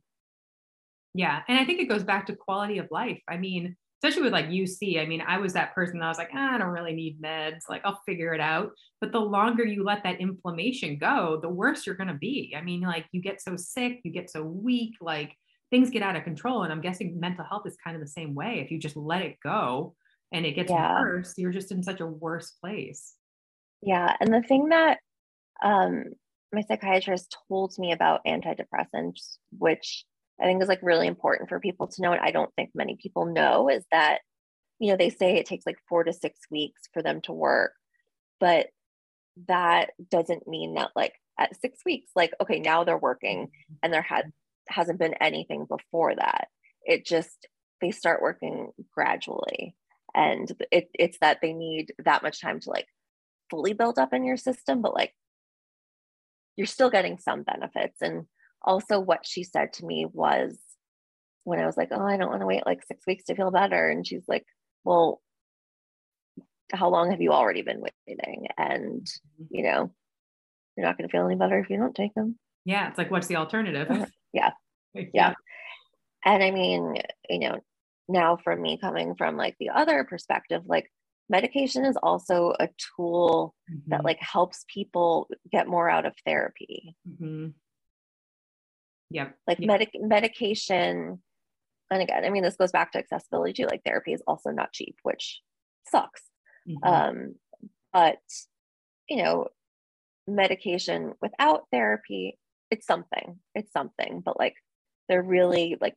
Yeah. 1.15 1.41
And 1.49 1.59
I 1.59 1.65
think 1.65 1.81
it 1.81 1.89
goes 1.89 2.05
back 2.05 2.27
to 2.27 2.37
quality 2.37 2.79
of 2.79 2.87
life. 2.93 3.21
I 3.29 3.39
mean, 3.39 3.77
especially 3.99 4.23
with 4.23 4.33
like 4.33 4.47
UC, 4.47 5.03
I 5.03 5.07
mean, 5.07 5.21
I 5.21 5.39
was 5.39 5.53
that 5.55 5.75
person 5.75 5.99
that 5.99 6.07
was 6.07 6.17
like, 6.17 6.31
ah, 6.33 6.55
I 6.55 6.59
don't 6.59 6.69
really 6.69 6.93
need 6.93 7.21
meds. 7.21 7.63
Like, 7.69 7.83
I'll 7.85 8.01
figure 8.07 8.35
it 8.35 8.41
out. 8.41 8.71
But 9.01 9.11
the 9.11 9.19
longer 9.19 9.65
you 9.65 9.83
let 9.83 10.05
that 10.05 10.21
inflammation 10.21 10.97
go, 10.97 11.41
the 11.43 11.49
worse 11.49 11.85
you're 11.85 11.97
going 11.97 12.07
to 12.07 12.15
be. 12.15 12.55
I 12.57 12.61
mean, 12.61 12.83
like, 12.83 13.07
you 13.11 13.21
get 13.21 13.43
so 13.43 13.57
sick, 13.57 13.99
you 14.05 14.13
get 14.13 14.31
so 14.31 14.45
weak, 14.45 14.95
like, 15.01 15.35
things 15.71 15.91
get 15.91 16.03
out 16.05 16.15
of 16.15 16.23
control. 16.23 16.63
And 16.63 16.73
I'm 16.73 16.81
guessing 16.81 17.19
mental 17.19 17.45
health 17.45 17.67
is 17.67 17.77
kind 17.83 17.97
of 17.97 18.01
the 18.01 18.09
same 18.09 18.33
way. 18.37 18.61
If 18.61 18.71
you 18.71 18.79
just 18.79 18.97
let 18.97 19.23
it 19.23 19.39
go, 19.43 19.97
and 20.33 20.47
it 20.47 20.53
gets 20.53 20.71
yeah. 20.71 21.01
worse, 21.01 21.35
you're 21.37 21.53
just 21.53 21.73
in 21.73 21.83
such 21.83 22.01
a 22.01 22.07
worse 22.07 22.53
place. 22.63 23.15
Yeah. 23.83 24.17
And 24.21 24.33
the 24.33 24.43
thing 24.43 24.71
that 24.71 24.99
um, 25.63 26.05
my 26.53 26.63
psychiatrist 26.63 27.37
told 27.49 27.75
me 27.79 27.93
about 27.93 28.25
antidepressants, 28.27 29.37
which 29.59 30.05
I 30.41 30.45
think 30.45 30.63
is 30.63 30.69
like 30.69 30.81
really 30.83 31.07
important 31.07 31.49
for 31.49 31.61
people 31.61 31.89
to 31.89 32.03
know, 32.03 32.13
and 32.13 32.21
I 32.21 32.31
don't 32.31 32.53
think 32.55 32.71
many 32.75 32.97
people 33.01 33.27
know, 33.27 33.69
is 33.69 33.85
that, 33.93 34.21
you 34.79 34.91
know, 34.91 34.97
they 34.97 35.11
say 35.11 35.37
it 35.37 35.47
takes 35.47 35.67
like 35.67 35.79
four 35.89 36.05
to 36.05 36.13
six 36.13 36.39
weeks 36.51 36.83
for 36.93 37.03
them 37.03 37.21
to 37.23 37.33
work, 37.33 37.75
but 38.41 38.69
that 39.49 39.91
doesn't 40.11 40.49
mean 40.49 40.75
that 40.75 40.91
like 40.97 41.15
at 41.39 41.57
six 41.61 41.79
weeks, 41.85 42.11
like, 42.17 42.33
okay, 42.41 42.59
now 42.59 42.85
they're 42.85 42.99
working 42.99 43.51
and 43.83 43.93
there 43.93 44.03
had 44.03 44.33
hasn't 44.69 44.99
been 44.99 45.15
anything 45.15 45.67
before 45.69 46.15
that. 46.15 46.49
It 46.85 47.05
just, 47.05 47.47
they 47.81 47.91
start 47.91 48.23
working 48.23 48.71
gradually 48.95 49.75
and 50.15 50.51
it, 50.71 50.89
it's 50.95 51.19
that 51.21 51.39
they 51.41 51.53
need 51.53 51.93
that 52.05 52.23
much 52.23 52.41
time 52.41 52.61
to 52.61 52.71
like 52.71 52.87
fully 53.51 53.73
build 53.73 53.99
up 53.99 54.13
in 54.13 54.25
your 54.25 54.37
system 54.37 54.83
but 54.83 54.95
like 54.95 55.13
you're 56.57 56.67
still 56.67 56.91
getting 56.91 57.19
some 57.19 57.43
benefits. 57.43 58.01
And 58.01 58.27
also 58.63 59.01
what 59.01 59.27
she 59.27 59.43
said 59.43 59.73
to 59.75 59.85
me 59.85 60.07
was 60.13 60.57
when 61.45 61.59
i 61.59 61.67
was 61.67 61.77
like 61.77 61.89
oh 61.91 62.07
i 62.07 62.17
don't 62.17 62.29
want 62.29 62.41
to 62.41 62.47
wait 62.47 62.65
like 62.65 62.85
six 62.85 63.05
weeks 63.07 63.25
to 63.25 63.35
feel 63.35 63.51
better. 63.51 63.89
And 63.89 64.07
she's 64.07 64.25
like 64.29 64.45
well 64.85 65.21
how 66.73 66.89
long 66.89 67.11
have 67.11 67.21
you 67.21 67.33
already 67.33 67.63
been 67.63 67.83
waiting? 68.07 68.47
And 68.57 69.05
mm-hmm. 69.05 69.45
you 69.51 69.65
know 69.65 69.91
you're 70.77 70.87
not 70.87 70.97
going 70.97 71.09
to 71.09 71.13
feel 71.13 71.27
any 71.27 71.37
better 71.37 71.59
if 71.59 71.69
you 71.69 71.77
don't 71.77 71.95
take 71.95 72.15
them. 72.15 72.39
Yeah 72.65 72.89
it's 72.89 72.99
like 72.99 73.11
what's 73.11 73.27
the 73.27 73.37
alternative? 73.37 73.89
Yeah. 73.91 74.05
Yeah, 74.95 75.03
yeah. 75.13 75.35
and 76.25 76.43
i 76.43 76.51
mean 76.51 76.95
you 77.29 77.41
know 77.41 77.59
now 78.09 78.37
for 78.37 78.55
me 78.57 78.79
coming 78.79 79.15
from 79.15 79.37
like 79.37 79.57
the 79.59 79.71
other 79.71 80.05
perspective 80.05 80.63
like 80.67 80.91
medication 81.29 81.85
is 81.85 81.97
also 82.03 82.55
a 82.59 82.69
tool 82.97 83.55
mm-hmm. 83.71 83.91
that 83.91 84.05
like 84.05 84.19
helps 84.21 84.65
people 84.73 85.29
get 85.51 85.69
more 85.69 85.89
out 85.89 86.05
of 86.07 86.15
therapy 86.27 86.97
mm-hmm. 87.09 87.49
yeah 89.11 89.29
like 89.47 89.61
medic 89.61 89.91
medication 89.95 91.21
and 91.91 92.03
again 92.03 92.25
i 92.25 92.31
mean 92.31 92.43
this 92.43 92.57
goes 92.57 92.73
back 92.73 92.93
to 92.93 92.99
accessibility 92.99 93.53
too 93.53 93.67
like 93.67 93.83
therapy 93.85 94.13
is 94.13 94.23
also 94.27 94.51
not 94.51 94.73
cheap 94.73 94.97
which 95.03 95.41
sucks 95.89 96.23
mm-hmm. 96.69 96.87
um 96.89 97.35
but 97.93 98.19
you 99.09 99.23
know 99.23 99.47
medication 100.27 101.13
without 101.21 101.65
therapy 101.73 102.39
it's 102.71 102.87
something 102.87 103.39
it's 103.55 103.73
something 103.73 104.23
but 104.25 104.39
like 104.39 104.55
they're 105.09 105.23
really 105.23 105.77
like 105.81 105.97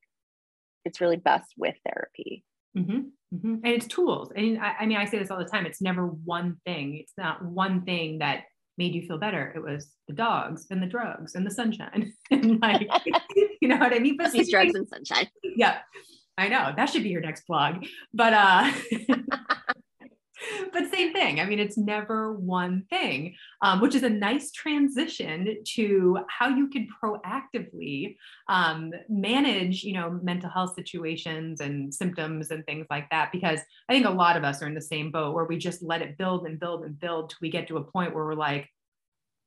it's 0.86 1.02
really 1.02 1.18
best 1.18 1.54
with 1.58 1.76
therapy. 1.86 2.44
Mm-hmm, 2.78 3.00
mm-hmm. 3.36 3.54
And 3.64 3.68
it's 3.68 3.88
tools. 3.88 4.32
And 4.36 4.60
I, 4.60 4.76
I, 4.82 4.86
mean, 4.86 4.98
I 4.98 5.06
say 5.06 5.18
this 5.18 5.32
all 5.32 5.40
the 5.40 5.46
time. 5.46 5.66
It's 5.66 5.82
never 5.82 6.08
one 6.08 6.58
thing. 6.66 6.98
It's 6.98 7.14
not 7.18 7.44
one 7.44 7.84
thing 7.84 8.20
that 8.20 8.44
made 8.78 8.94
you 8.94 9.02
feel 9.08 9.18
better? 9.18 9.54
It 9.56 9.62
was 9.62 9.92
the 10.08 10.14
dogs 10.14 10.68
and 10.70 10.82
the 10.82 10.88
drugs 10.88 11.36
and 11.36 11.46
the 11.46 11.52
sunshine. 11.52 12.14
and 12.32 12.60
like, 12.62 12.88
you 13.62 13.68
know 13.68 13.78
what 13.78 13.94
I 13.94 14.00
mean? 14.00 14.18
But 14.18 14.32
these 14.32 14.52
drugs 14.52 14.76
and 14.76 14.88
sunshine. 14.88 15.28
Yeah. 15.44 15.80
I 16.38 16.50
know 16.50 16.74
that 16.76 16.90
should 16.90 17.04
be 17.04 17.10
your 17.10 17.22
next 17.22 17.48
blog. 17.48 17.86
But 18.14 18.34
uh 18.34 18.72
but 20.74 20.92
same 20.92 21.14
thing. 21.14 21.40
I 21.40 21.46
mean, 21.46 21.60
it's 21.60 21.78
never 21.78 22.34
one 22.34 22.86
thing, 22.90 23.36
um, 23.62 23.82
which 23.82 23.96
is 23.96 24.04
a 24.04 24.10
nice 24.10 24.52
transition 24.52 25.58
to 25.76 26.20
how 26.30 26.50
you 26.50 26.68
can 26.70 26.88
proactively 27.02 28.16
um, 28.50 28.92
manage, 29.10 29.84
you 29.84 29.94
know, 29.94 30.20
mental 30.24 30.50
health 30.50 30.76
situations 30.76 31.62
and 31.62 31.94
symptoms 31.94 32.52
and 32.52 32.66
things 32.66 32.88
like 32.90 33.10
that. 33.12 33.32
Because 33.32 33.60
I 33.90 33.94
think 33.94 34.06
a 34.06 34.12
lot 34.12 34.38
of 34.38 34.44
us 34.44 34.62
are 34.62 34.68
in 34.68 34.76
the 34.76 34.82
same 34.82 35.12
boat 35.12 35.34
where 35.34 35.46
we 35.46 35.58
just 35.58 35.84
let 35.84 36.02
it 36.02 36.18
build 36.18 36.46
and 36.46 36.60
build 36.60 36.86
and 36.86 37.00
build 37.00 37.30
till 37.30 37.38
we 37.42 37.50
get 37.50 37.68
to 37.68 37.78
a 37.78 37.84
point 37.84 38.14
where 38.14 38.26
we're 38.26 38.36
like, 38.36 38.70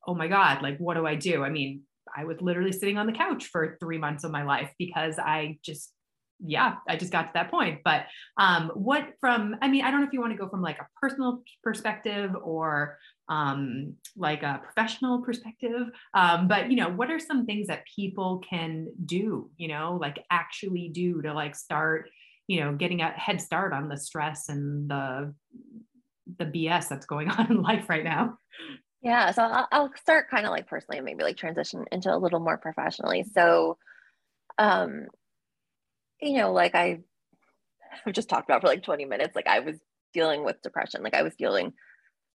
oh 0.06 0.14
my 0.14 0.28
God, 0.28 0.62
like, 0.62 0.78
what 0.78 0.94
do 0.94 1.06
I 1.06 1.14
do? 1.14 1.44
I 1.44 1.50
mean, 1.50 1.82
I 2.16 2.24
was 2.24 2.40
literally 2.40 2.72
sitting 2.72 2.96
on 2.96 3.06
the 3.06 3.12
couch 3.12 3.46
for 3.46 3.76
three 3.80 3.98
months 3.98 4.24
of 4.24 4.30
my 4.30 4.42
life 4.42 4.70
because 4.78 5.18
I 5.18 5.58
just 5.62 5.92
yeah, 6.40 6.77
I 6.88 6.96
just 6.96 7.12
got 7.12 7.22
to 7.22 7.31
that 7.35 7.51
point. 7.51 7.81
But 7.85 8.07
um, 8.37 8.70
what 8.74 9.14
from, 9.20 9.57
I 9.61 9.68
mean, 9.68 9.85
I 9.85 9.90
don't 9.90 10.01
know 10.01 10.07
if 10.07 10.12
you 10.12 10.20
want 10.20 10.33
to 10.33 10.38
go 10.38 10.48
from 10.48 10.62
like 10.62 10.79
a 10.79 10.87
personal 11.01 11.42
perspective 11.62 12.35
or 12.42 12.98
um, 13.29 13.94
like 14.16 14.42
a 14.42 14.61
professional 14.62 15.22
perspective, 15.22 15.88
um, 16.14 16.48
but 16.48 16.70
you 16.70 16.77
know, 16.77 16.88
what 16.88 17.11
are 17.11 17.18
some 17.18 17.44
things 17.44 17.66
that 17.66 17.85
people 17.94 18.42
can 18.48 18.88
do, 19.05 19.51
you 19.57 19.68
know, 19.68 19.98
like 20.01 20.24
actually 20.31 20.88
do 20.88 21.20
to 21.22 21.33
like 21.33 21.55
start, 21.55 22.09
you 22.46 22.61
know, 22.61 22.72
getting 22.72 23.03
a 23.03 23.11
head 23.11 23.40
start 23.40 23.72
on 23.72 23.88
the 23.88 23.96
stress 23.96 24.48
and 24.48 24.90
the 24.90 25.35
the 26.38 26.44
BS 26.44 26.88
that's 26.88 27.07
going 27.07 27.29
on 27.31 27.51
in 27.51 27.62
life 27.62 27.88
right 27.88 28.05
now? 28.05 28.38
Yeah, 29.03 29.31
so 29.31 29.42
I'll, 29.42 29.68
I'll 29.70 29.92
start 29.96 30.29
kind 30.31 30.44
of 30.44 30.51
like 30.51 30.66
personally, 30.66 30.98
and 30.98 31.05
maybe 31.05 31.22
like 31.22 31.37
transition 31.37 31.85
into 31.92 32.14
a 32.14 32.18
little 32.18 32.40
more 32.40 32.59
professionally. 32.59 33.24
So, 33.33 33.79
um, 34.59 35.07
you 36.20 36.38
know, 36.38 36.52
like 36.52 36.74
I 36.74 37.00
I've 38.07 38.12
just 38.12 38.28
talked 38.28 38.48
about 38.48 38.61
for 38.61 38.68
like 38.68 38.83
20 38.83 39.04
minutes, 39.04 39.35
like 39.35 39.46
I 39.46 39.61
was 39.61 39.76
dealing 40.12 40.44
with 40.44 40.62
depression, 40.62 41.02
like 41.02 41.14
I 41.14 41.22
was 41.22 41.35
dealing 41.37 41.72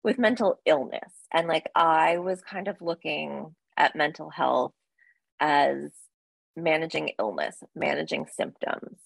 with 0.04 0.20
mental 0.20 0.60
illness. 0.66 1.12
And 1.32 1.48
like 1.48 1.70
I 1.76 2.18
was 2.18 2.42
kind 2.42 2.68
of 2.68 2.82
looking 2.82 3.56
at 3.78 3.96
mental 3.96 4.30
health 4.30 4.74
as 5.40 5.92
managing 6.56 7.12
illness, 7.20 7.58
managing 7.76 8.28
symptoms. 8.28 8.98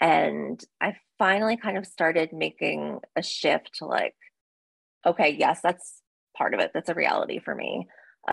And 0.00 0.62
I 0.80 0.96
finally 1.18 1.56
kind 1.56 1.76
of 1.76 1.86
started 1.86 2.32
making 2.32 3.00
a 3.16 3.22
shift 3.22 3.74
to 3.78 3.86
like, 3.86 4.14
okay, 5.04 5.36
yes, 5.38 5.60
that's 5.62 6.00
part 6.36 6.54
of 6.54 6.60
it. 6.60 6.70
That's 6.72 6.88
a 6.88 6.94
reality 6.94 7.38
for 7.38 7.54
me. 7.54 7.86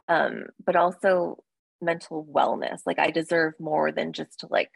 Um, 0.07 0.45
but 0.65 0.75
also 0.75 1.43
mental 1.81 2.25
wellness. 2.25 2.79
Like 2.85 2.99
I 2.99 3.11
deserve 3.11 3.53
more 3.59 3.91
than 3.91 4.13
just 4.13 4.39
to 4.39 4.47
like 4.49 4.71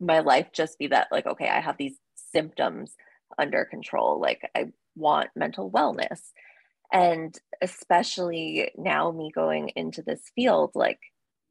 my 0.00 0.20
life 0.20 0.48
just 0.52 0.78
be 0.78 0.86
that 0.88 1.08
like 1.12 1.26
okay 1.26 1.48
i 1.48 1.60
have 1.60 1.76
these 1.76 1.98
symptoms 2.32 2.96
under 3.38 3.64
control 3.64 4.20
like 4.20 4.48
i 4.56 4.66
want 4.96 5.30
mental 5.34 5.70
wellness. 5.70 6.20
And 6.92 7.36
especially 7.62 8.72
now 8.76 9.12
me 9.12 9.30
going 9.32 9.70
into 9.76 10.02
this 10.02 10.22
field 10.34 10.72
like 10.74 10.98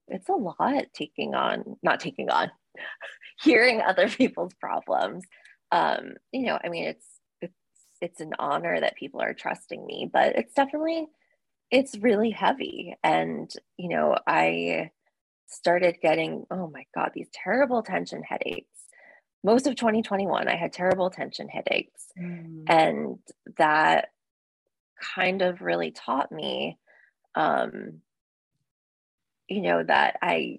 it's 0.08 0.28
a 0.28 0.34
lot 0.34 0.86
taking 0.94 1.36
on 1.36 1.78
not 1.84 2.00
taking 2.00 2.30
on 2.30 2.52
hearing 3.42 3.82
other 3.82 4.10
people's 4.10 4.54
problems. 4.60 5.24
Um 5.72 6.14
you 6.32 6.48
know 6.48 6.60
i 6.64 6.70
mean 6.70 6.86
it's 6.86 7.06
it's 7.42 7.54
it's 8.02 8.22
an 8.22 8.34
honor 8.40 8.80
that 8.80 8.98
people 8.98 9.22
are 9.22 9.34
trusting 9.34 9.86
me 9.86 10.10
but 10.12 10.36
it's 10.36 10.54
definitely 10.54 11.08
it's 11.72 11.98
really 11.98 12.32
heavy. 12.32 12.96
And 13.04 13.52
you 13.78 13.90
know 13.90 14.18
i 14.28 14.92
started 15.50 15.98
getting, 16.02 16.46
oh 16.52 16.70
my 16.70 16.86
God, 16.96 17.12
these 17.14 17.30
terrible 17.34 17.84
tension 17.84 18.24
headaches. 18.24 18.68
Most 19.44 19.68
of 19.68 19.76
2021, 19.76 20.48
I 20.48 20.56
had 20.56 20.74
terrible 20.74 21.10
tension 21.10 21.48
headaches. 21.48 22.06
Mm. 22.20 22.64
And 22.68 23.20
that 23.58 24.10
kind 25.16 25.42
of 25.42 25.62
really 25.62 25.92
taught 25.92 26.32
me, 26.32 26.78
um, 27.36 28.02
you 29.48 29.62
know, 29.62 29.84
that 29.84 30.18
I 30.22 30.58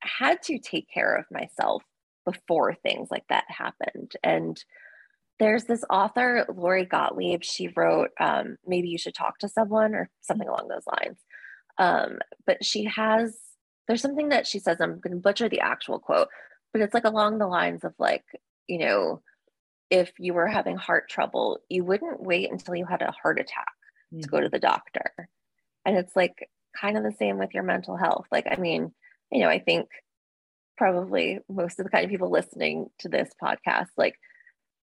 had 0.00 0.42
to 0.44 0.58
take 0.58 0.88
care 0.92 1.16
of 1.16 1.24
myself 1.30 1.82
before 2.24 2.74
things 2.74 3.08
like 3.10 3.24
that 3.28 3.44
happened. 3.48 4.12
And 4.22 4.62
there's 5.38 5.64
this 5.64 5.84
author, 5.90 6.46
Lori 6.54 6.84
Gottlieb. 6.84 7.42
She 7.42 7.68
wrote, 7.68 8.10
um, 8.20 8.56
Maybe 8.66 8.88
You 8.88 8.98
Should 8.98 9.14
Talk 9.14 9.38
to 9.38 9.48
Someone 9.48 9.94
or 9.94 10.08
something 10.20 10.48
along 10.48 10.68
those 10.68 10.86
lines. 10.86 11.18
Um, 11.78 12.18
but 12.46 12.64
she 12.64 12.84
has 12.84 13.36
there's 13.86 14.02
something 14.02 14.30
that 14.30 14.46
she 14.46 14.58
says, 14.58 14.80
I'm 14.80 15.00
going 15.00 15.14
to 15.14 15.20
butcher 15.20 15.48
the 15.48 15.60
actual 15.60 15.98
quote, 15.98 16.28
but 16.72 16.82
it's 16.82 16.94
like 16.94 17.04
along 17.04 17.38
the 17.38 17.46
lines 17.46 17.84
of 17.84 17.94
like, 17.98 18.24
you 18.66 18.78
know, 18.78 19.20
if 19.90 20.12
you 20.18 20.32
were 20.34 20.46
having 20.46 20.76
heart 20.76 21.08
trouble, 21.08 21.60
you 21.68 21.84
wouldn't 21.84 22.22
wait 22.22 22.50
until 22.50 22.74
you 22.74 22.86
had 22.86 23.02
a 23.02 23.12
heart 23.22 23.38
attack 23.38 23.72
mm-hmm. 24.12 24.22
to 24.22 24.28
go 24.28 24.40
to 24.40 24.48
the 24.48 24.58
doctor. 24.58 25.28
And 25.84 25.96
it's 25.96 26.16
like 26.16 26.48
kind 26.78 26.96
of 26.96 27.04
the 27.04 27.12
same 27.12 27.38
with 27.38 27.52
your 27.52 27.62
mental 27.62 27.96
health. 27.96 28.26
Like, 28.32 28.46
I 28.50 28.56
mean, 28.56 28.92
you 29.30 29.40
know, 29.40 29.48
I 29.48 29.58
think 29.58 29.88
probably 30.76 31.40
most 31.48 31.78
of 31.78 31.84
the 31.84 31.90
kind 31.90 32.04
of 32.04 32.10
people 32.10 32.30
listening 32.30 32.86
to 33.00 33.08
this 33.08 33.30
podcast, 33.42 33.88
like, 33.96 34.14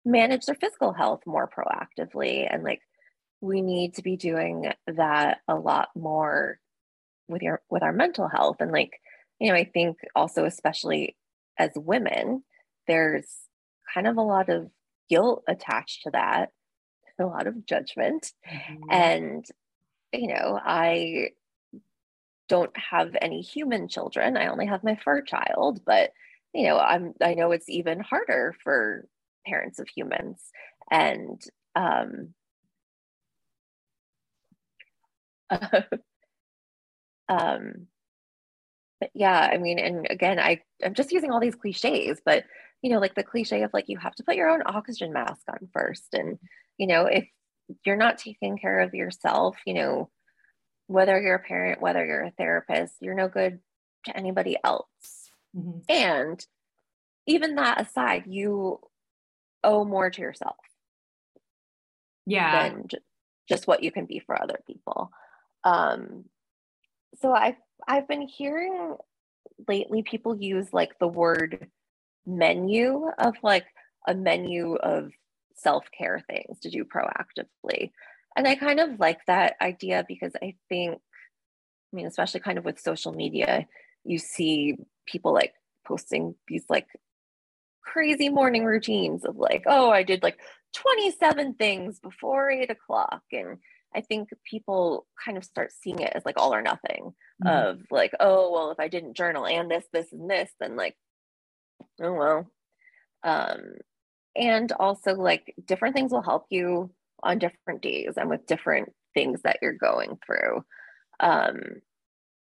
manage 0.05 0.47
their 0.47 0.55
physical 0.55 0.95
health 0.95 1.21
more 1.27 1.49
proactively. 1.49 2.49
And 2.51 2.65
like, 2.65 2.81
we 3.41 3.61
need 3.61 3.95
to 3.95 4.03
be 4.03 4.17
doing 4.17 4.73
that 4.87 5.39
a 5.47 5.55
lot 5.55 5.91
more 5.95 6.59
with 7.29 7.43
your 7.43 7.63
with 7.71 7.83
our 7.83 7.93
mental 7.93 8.29
health. 8.29 8.57
And 8.61 8.73
like 8.73 9.01
you 9.39 9.49
know 9.49 9.55
i 9.55 9.65
think 9.65 9.99
also 10.15 10.45
especially 10.45 11.17
as 11.59 11.71
women 11.77 12.43
there's 12.87 13.27
kind 13.93 14.07
of 14.07 14.17
a 14.17 14.23
lot 14.23 14.49
of 14.49 14.69
guilt 15.09 15.43
attached 15.49 16.03
to 16.03 16.11
that 16.11 16.51
a 17.21 17.25
lot 17.25 17.49
of 17.49 17.67
judgment. 17.67 18.33
Mm-hmm. 18.49 18.91
and 18.91 19.47
you 20.13 20.29
know 20.29 20.59
i 20.63 21.31
don't 22.49 22.75
have 22.79 23.15
any 23.21 23.43
human 23.43 23.89
children. 23.89 24.39
I 24.39 24.47
only 24.47 24.65
have 24.65 24.83
my 24.83 24.97
fur 25.05 25.21
child 25.21 25.83
but 25.85 26.13
you 26.55 26.67
know 26.67 26.79
i'm 26.79 27.13
i 27.23 27.35
know 27.35 27.53
it's 27.53 27.69
even 27.69 28.01
harder 28.01 28.55
for 28.65 29.07
parents 29.47 29.79
of 29.79 29.89
humans. 29.89 30.41
And 30.91 31.41
um 31.77 32.35
um 37.29 37.87
but 39.01 39.11
yeah 39.15 39.49
i 39.53 39.59
mean 39.59 39.79
and 39.79 40.07
again 40.11 40.39
i 40.39 40.61
i'm 40.85 40.95
just 40.95 41.13
using 41.13 41.31
all 41.31 41.41
these 41.41 41.55
cliches 41.55 42.21
but 42.25 42.45
you 42.83 42.91
know 42.91 42.99
like 42.99 43.15
the 43.15 43.23
cliche 43.23 43.63
of 43.63 43.73
like 43.73 43.89
you 43.89 43.99
have 43.99 44.15
to 44.15 44.23
put 44.23 44.37
your 44.37 44.49
own 44.49 44.63
oxygen 44.65 45.13
mask 45.13 45.43
on 45.49 45.69
first. 45.73 46.15
And 46.15 46.39
you 46.77 46.87
know 46.87 47.07
if 47.07 47.29
you're 47.85 47.97
not 47.97 48.19
taking 48.19 48.57
care 48.57 48.81
of 48.81 48.95
yourself 48.95 49.57
you 49.67 49.75
know 49.75 50.11
whether 50.87 51.21
you're 51.21 51.35
a 51.35 51.41
parent 51.41 51.83
whether 51.83 52.05
you're 52.05 52.25
a 52.25 52.31
therapist 52.31 52.95
you're 53.01 53.15
no 53.15 53.29
good 53.29 53.59
to 54.05 54.17
anybody 54.17 54.57
else. 54.65 54.87
Mm-hmm. 55.57 55.79
and 55.89 56.47
even 57.27 57.55
that 57.55 57.81
aside 57.81 58.25
you 58.27 58.81
owe 59.65 59.85
more 59.85 60.11
to 60.11 60.21
yourself 60.21 60.57
yeah. 62.27 62.69
than 62.69 62.87
just 63.49 63.67
what 63.67 63.83
you 63.83 63.91
can 63.91 64.05
be 64.05 64.19
for 64.19 64.41
other 64.41 64.61
people. 64.67 65.11
Um 65.65 66.27
so 67.17 67.33
I've 67.33 67.57
I've 67.87 68.09
been 68.09 68.23
hearing 68.23 68.97
lately 69.67 70.03
people 70.03 70.37
use 70.37 70.73
like 70.73 70.99
the 70.99 71.09
word 71.09 71.69
menu 72.27 73.09
of 73.19 73.35
like 73.43 73.67
a 74.07 74.15
menu 74.15 74.75
of 74.77 75.11
self-care 75.55 76.23
things 76.29 76.61
to 76.61 76.71
do 76.71 76.85
proactively. 76.85 77.91
And 78.37 78.47
I 78.47 78.55
kind 78.55 78.79
of 78.79 79.01
like 79.01 79.19
that 79.27 79.57
idea 79.61 80.05
because 80.07 80.33
I 80.41 80.55
think, 80.69 80.95
I 80.95 81.97
mean, 81.97 82.07
especially 82.07 82.41
kind 82.41 82.59
of 82.59 82.65
with 82.65 82.79
social 82.79 83.13
media, 83.13 83.67
you 84.05 84.19
see 84.19 84.77
people 85.07 85.33
like 85.33 85.55
posting 85.87 86.35
these 86.47 86.65
like 86.69 86.87
crazy 87.83 88.29
morning 88.29 88.65
routines 88.65 89.25
of 89.25 89.37
like, 89.37 89.65
oh, 89.67 89.91
I 89.91 90.03
did 90.03 90.23
like 90.23 90.39
27 90.75 91.55
things 91.55 91.99
before 91.99 92.51
eight 92.51 92.71
o'clock. 92.71 93.23
And 93.33 93.59
I 93.95 94.03
think 94.03 94.31
people 94.45 95.07
kind 95.25 95.37
of 95.37 95.45
start 95.45 95.73
seeing 95.73 96.01
it 96.01 96.13
as 96.15 96.25
like 96.25 96.39
all 96.39 96.55
or 96.55 96.63
nothing 96.63 97.15
mm-hmm. 97.43 97.49
of 97.49 97.81
like, 97.91 98.13
oh, 98.21 98.53
well, 98.53 98.71
if 98.71 98.79
I 98.79 98.89
didn't 98.89 99.17
journal 99.17 99.47
and 99.47 99.71
this, 99.71 99.85
this, 99.93 100.13
and 100.13 100.31
this, 100.31 100.51
then 100.61 100.77
like, 100.77 100.97
oh, 102.01 102.13
well. 102.13 102.51
Um, 103.25 103.75
and 104.37 104.71
also, 104.73 105.15
like, 105.15 105.55
different 105.65 105.97
things 105.97 106.13
will 106.13 106.23
help 106.23 106.47
you 106.51 106.91
on 107.23 107.39
different 107.39 107.83
days 107.83 108.15
and 108.17 108.31
with 108.31 108.47
different 108.47 108.93
things 109.15 109.41
that 109.43 109.59
you're 109.63 109.73
going 109.73 110.19
through. 110.25 110.65
Um, 111.19 111.59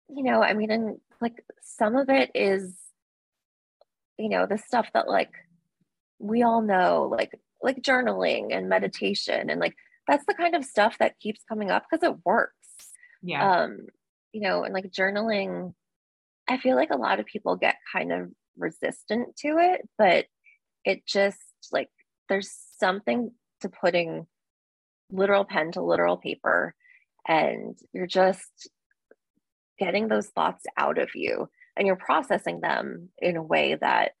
you 0.09 0.23
know, 0.23 0.41
I 0.41 0.53
mean, 0.53 0.71
and 0.71 0.97
like 1.21 1.43
some 1.61 1.95
of 1.95 2.09
it 2.09 2.31
is, 2.35 2.75
you 4.17 4.29
know, 4.29 4.45
the 4.45 4.57
stuff 4.57 4.87
that 4.93 5.07
like 5.07 5.31
we 6.19 6.43
all 6.43 6.61
know, 6.61 7.07
like, 7.09 7.39
like 7.61 7.81
journaling 7.81 8.55
and 8.55 8.67
meditation 8.67 9.49
and 9.49 9.59
like 9.59 9.75
that's 10.07 10.25
the 10.25 10.33
kind 10.33 10.55
of 10.55 10.65
stuff 10.65 10.97
that 10.99 11.19
keeps 11.19 11.41
coming 11.47 11.71
up 11.71 11.83
because 11.89 12.03
it 12.03 12.17
works. 12.25 12.53
Yeah. 13.21 13.63
Um, 13.63 13.87
you 14.31 14.41
know, 14.41 14.63
and 14.63 14.73
like 14.73 14.91
journaling, 14.91 15.73
I 16.47 16.57
feel 16.57 16.75
like 16.75 16.91
a 16.91 16.97
lot 16.97 17.19
of 17.19 17.25
people 17.25 17.55
get 17.55 17.75
kind 17.91 18.11
of 18.11 18.29
resistant 18.57 19.35
to 19.37 19.57
it, 19.57 19.87
but 19.97 20.25
it 20.83 21.05
just 21.05 21.39
like 21.71 21.89
there's 22.29 22.51
something 22.77 23.31
to 23.61 23.69
putting 23.69 24.27
literal 25.11 25.45
pen 25.45 25.71
to 25.71 25.81
literal 25.81 26.17
paper 26.17 26.75
and 27.27 27.77
you're 27.93 28.07
just 28.07 28.69
getting 29.79 30.07
those 30.07 30.27
thoughts 30.27 30.63
out 30.77 30.97
of 30.97 31.09
you 31.15 31.49
and 31.75 31.87
you're 31.87 31.95
processing 31.95 32.61
them 32.61 33.09
in 33.17 33.35
a 33.35 33.43
way 33.43 33.75
that 33.79 34.11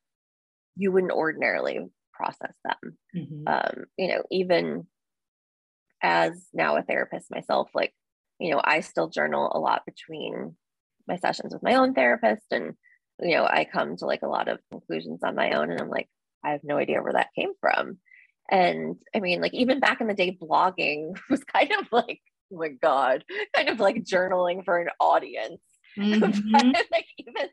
you 0.75 0.91
wouldn't 0.91 1.13
ordinarily 1.13 1.79
process 2.13 2.53
them 2.63 2.97
mm-hmm. 3.15 3.47
um, 3.47 3.85
you 3.97 4.07
know 4.07 4.23
even 4.31 4.85
as 6.05 6.47
now 6.53 6.77
a 6.77 6.83
therapist 6.83 7.31
myself 7.31 7.67
like 7.73 7.91
you 8.39 8.51
know 8.51 8.61
i 8.63 8.79
still 8.81 9.09
journal 9.09 9.51
a 9.53 9.59
lot 9.59 9.81
between 9.87 10.55
my 11.07 11.17
sessions 11.17 11.51
with 11.51 11.63
my 11.63 11.73
own 11.73 11.95
therapist 11.95 12.45
and 12.51 12.73
you 13.19 13.35
know 13.35 13.43
i 13.43 13.65
come 13.65 13.97
to 13.97 14.05
like 14.05 14.21
a 14.21 14.27
lot 14.27 14.47
of 14.47 14.59
conclusions 14.71 15.21
on 15.23 15.35
my 15.35 15.51
own 15.51 15.71
and 15.71 15.81
i'm 15.81 15.89
like 15.89 16.07
i 16.43 16.51
have 16.51 16.61
no 16.63 16.77
idea 16.77 17.01
where 17.01 17.13
that 17.13 17.33
came 17.35 17.53
from. 17.59 17.97
And 18.51 18.97
i 19.15 19.19
mean 19.19 19.41
like 19.41 19.55
even 19.55 19.79
back 19.79 19.99
in 19.99 20.07
the 20.07 20.13
day 20.13 20.37
blogging 20.39 21.17
was 21.29 21.43
kind 21.43 21.71
of 21.71 21.87
like 21.91 22.21
oh 22.53 22.57
my 22.57 22.69
god 22.69 23.23
kind 23.55 23.69
of 23.69 23.79
like 23.79 24.03
journaling 24.03 24.63
for 24.63 24.79
an 24.79 24.89
audience. 24.99 25.61
Mm-hmm. 25.97 26.71
but 26.73 26.85
like 26.91 27.05
even 27.17 27.47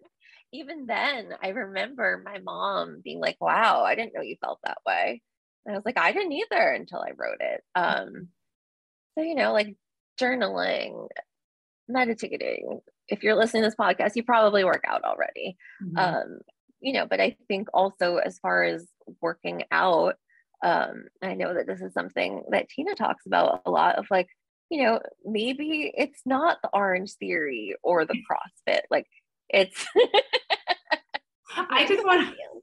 even 0.53 0.87
then 0.87 1.29
i 1.45 1.51
remember 1.51 2.21
my 2.25 2.41
mom 2.41 3.01
being 3.05 3.21
like 3.21 3.37
wow 3.41 3.85
i 3.85 3.95
didn't 3.95 4.15
know 4.17 4.21
you 4.21 4.35
felt 4.41 4.59
that 4.65 4.79
way. 4.85 5.23
And 5.65 5.75
i 5.75 5.79
was 5.79 5.85
like 5.87 5.97
i 5.97 6.11
didn't 6.11 6.33
either 6.33 6.73
until 6.73 6.99
i 6.99 7.13
wrote 7.17 7.41
it. 7.41 7.63
Um 7.77 8.31
so 9.17 9.25
you 9.25 9.35
know 9.35 9.53
like 9.53 9.75
journaling 10.21 11.09
meditating 11.89 12.81
if 13.09 13.23
you're 13.23 13.37
listening 13.37 13.63
to 13.63 13.69
this 13.69 13.77
podcast 13.77 14.13
you 14.15 14.23
probably 14.23 14.65
work 14.65 14.85
out 14.87 15.05
already 15.05 15.57
mm-hmm. 15.83 15.97
um 15.97 16.39
you 16.81 16.93
know 16.93 17.07
but 17.07 17.21
i 17.21 17.37
think 17.49 17.69
also 17.75 18.17
as 18.17 18.39
far 18.39 18.63
as 18.63 18.87
working 19.21 19.65
out 19.71 20.15
um 20.65 21.05
i 21.23 21.35
know 21.35 21.55
that 21.55 21.67
this 21.67 21.81
is 21.81 21.93
something 21.93 22.43
that 22.51 22.69
tina 22.69 22.95
talks 22.95 23.27
about 23.27 23.63
a 23.67 23.71
lot 23.71 23.97
of 23.97 24.07
like 24.11 24.29
you 24.73 24.83
know, 24.83 25.01
maybe 25.23 25.93
it's 25.95 26.23
not 26.25 26.57
the 26.63 26.71
Orangetheory 26.75 27.73
or 27.83 28.07
the 28.07 28.15
CrossFit. 28.71 28.81
Like 28.91 29.07
it's 29.51 29.87
I 31.55 31.87
just 31.87 32.03
want 32.07 32.27
to 32.29 32.35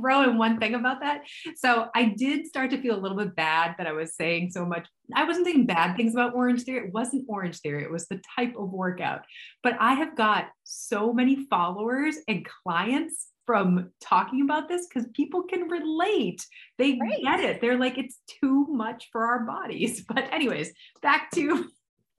throw 0.00 0.22
in 0.22 0.38
one 0.38 0.58
thing 0.58 0.74
about 0.74 1.00
that. 1.00 1.22
So 1.56 1.88
I 1.94 2.14
did 2.16 2.46
start 2.46 2.70
to 2.70 2.80
feel 2.80 2.98
a 2.98 3.00
little 3.00 3.16
bit 3.16 3.36
bad 3.36 3.74
that 3.78 3.86
I 3.86 3.92
was 3.92 4.14
saying 4.14 4.50
so 4.50 4.64
much. 4.64 4.86
I 5.14 5.24
wasn't 5.24 5.46
saying 5.46 5.66
bad 5.66 5.96
things 5.96 6.14
about 6.14 6.34
Orangetheory. 6.34 6.86
It 6.86 6.92
wasn't 6.92 7.28
Orangetheory. 7.28 7.82
It 7.82 7.90
was 7.90 8.06
the 8.08 8.20
type 8.36 8.54
of 8.56 8.70
workout. 8.70 9.24
But 9.62 9.76
I 9.80 9.94
have 9.94 10.16
got 10.16 10.46
so 10.64 11.12
many 11.12 11.46
followers 11.48 12.16
and 12.28 12.46
clients 12.64 13.28
from 13.46 13.90
talking 14.00 14.42
about 14.42 14.68
this 14.68 14.86
because 14.86 15.08
people 15.12 15.42
can 15.42 15.68
relate. 15.68 16.46
They 16.78 16.98
right. 17.00 17.20
get 17.22 17.40
it. 17.40 17.60
They're 17.60 17.78
like, 17.78 17.98
it's 17.98 18.20
too 18.40 18.66
much 18.70 19.08
for 19.10 19.24
our 19.26 19.44
bodies. 19.44 20.04
But, 20.08 20.32
anyways, 20.32 20.72
back 21.02 21.30
to. 21.32 21.68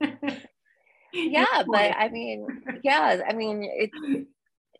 yeah, 1.12 1.62
but 1.66 1.96
I 1.96 2.08
mean, 2.10 2.46
yeah, 2.82 3.20
I 3.28 3.32
mean, 3.32 3.68
it's 3.70 4.28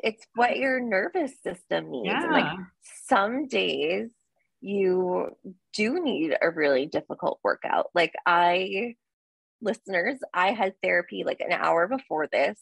it's 0.02 0.26
what 0.34 0.56
your 0.56 0.80
nervous 0.80 1.32
system 1.42 1.90
needs. 1.90 2.08
Yeah. 2.08 2.26
like 2.30 2.58
some 3.06 3.46
days 3.46 4.10
you 4.60 5.30
do 5.74 6.02
need 6.02 6.36
a 6.40 6.50
really 6.50 6.86
difficult 6.86 7.40
workout. 7.42 7.86
Like 7.94 8.12
I 8.26 8.96
listeners, 9.60 10.18
I 10.34 10.52
had 10.52 10.74
therapy 10.82 11.24
like 11.24 11.40
an 11.40 11.52
hour 11.52 11.86
before 11.88 12.28
this 12.30 12.58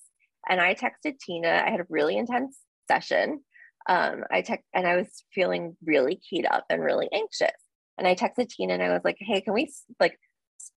and 0.48 0.60
I 0.60 0.74
texted 0.74 1.18
Tina. 1.18 1.62
I 1.66 1.70
had 1.70 1.80
a 1.80 1.86
really 1.88 2.16
intense 2.16 2.58
session 2.88 3.40
um, 3.88 4.24
I 4.30 4.42
text 4.42 4.66
and 4.74 4.86
I 4.86 4.96
was 4.96 5.24
feeling 5.34 5.76
really 5.84 6.16
keyed 6.16 6.46
up 6.46 6.64
and 6.70 6.82
really 6.82 7.08
anxious. 7.12 7.56
And 7.98 8.06
I 8.06 8.14
texted 8.14 8.48
Tina 8.48 8.74
and 8.74 8.82
I 8.82 8.90
was 8.90 9.02
like, 9.04 9.16
hey, 9.18 9.40
can 9.40 9.54
we 9.54 9.72
like 9.98 10.18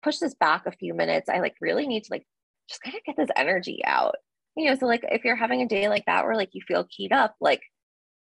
push 0.01 0.17
this 0.17 0.33
back 0.35 0.65
a 0.65 0.71
few 0.71 0.93
minutes? 0.93 1.29
I 1.29 1.39
like 1.39 1.55
really 1.61 1.87
need 1.87 2.03
to 2.05 2.11
like 2.11 2.25
just 2.69 2.81
kind 2.81 2.95
of 2.95 3.03
get 3.03 3.17
this 3.17 3.33
energy 3.35 3.81
out. 3.85 4.15
You 4.55 4.69
know, 4.69 4.75
so 4.75 4.85
like 4.85 5.03
if 5.09 5.23
you're 5.23 5.35
having 5.35 5.61
a 5.61 5.67
day 5.67 5.89
like 5.89 6.05
that 6.05 6.25
where 6.25 6.35
like 6.35 6.49
you 6.53 6.61
feel 6.67 6.87
keyed 6.89 7.11
up, 7.11 7.35
like 7.41 7.61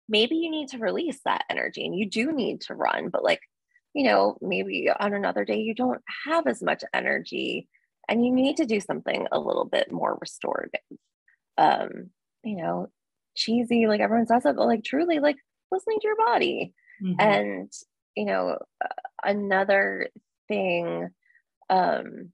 maybe 0.09 0.37
you 0.37 0.51
need 0.51 0.69
to 0.69 0.79
release 0.79 1.21
that 1.25 1.45
energy 1.51 1.85
and 1.85 1.95
you 1.95 2.09
do 2.09 2.33
need 2.33 2.63
to 2.63 2.75
run, 2.75 3.09
but 3.09 3.25
like, 3.25 3.41
you 3.95 4.05
know, 4.05 4.37
maybe 4.41 4.89
on 4.89 5.15
another 5.15 5.45
day 5.45 5.59
you 5.59 5.75
don't 5.75 6.01
have 6.27 6.47
as 6.47 6.63
much 6.63 6.83
energy 6.93 7.69
and 8.09 8.25
you 8.25 8.33
need 8.33 8.57
to 8.57 8.67
do 8.67 8.81
something 8.81 9.27
a 9.33 9.39
little 9.39 9.65
bit 9.65 9.93
more 9.93 10.19
restorative. 10.21 10.81
Um, 11.57 12.11
you 12.43 12.57
know, 12.57 12.89
cheesy, 13.35 13.87
like 13.87 14.01
everyone 14.01 14.27
says 14.27 14.45
it, 14.45 14.57
but 14.57 14.67
like 14.67 14.85
truly, 14.85 15.19
like 15.21 15.37
listening 15.71 16.01
to 16.01 16.07
your 16.07 16.17
body. 16.17 16.75
Mm-hmm. 17.03 17.21
And, 17.21 17.73
you 18.17 18.27
know, 18.27 18.59
another 19.23 20.09
thing 20.49 21.09
um, 21.71 22.33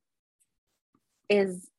is 1.28 1.69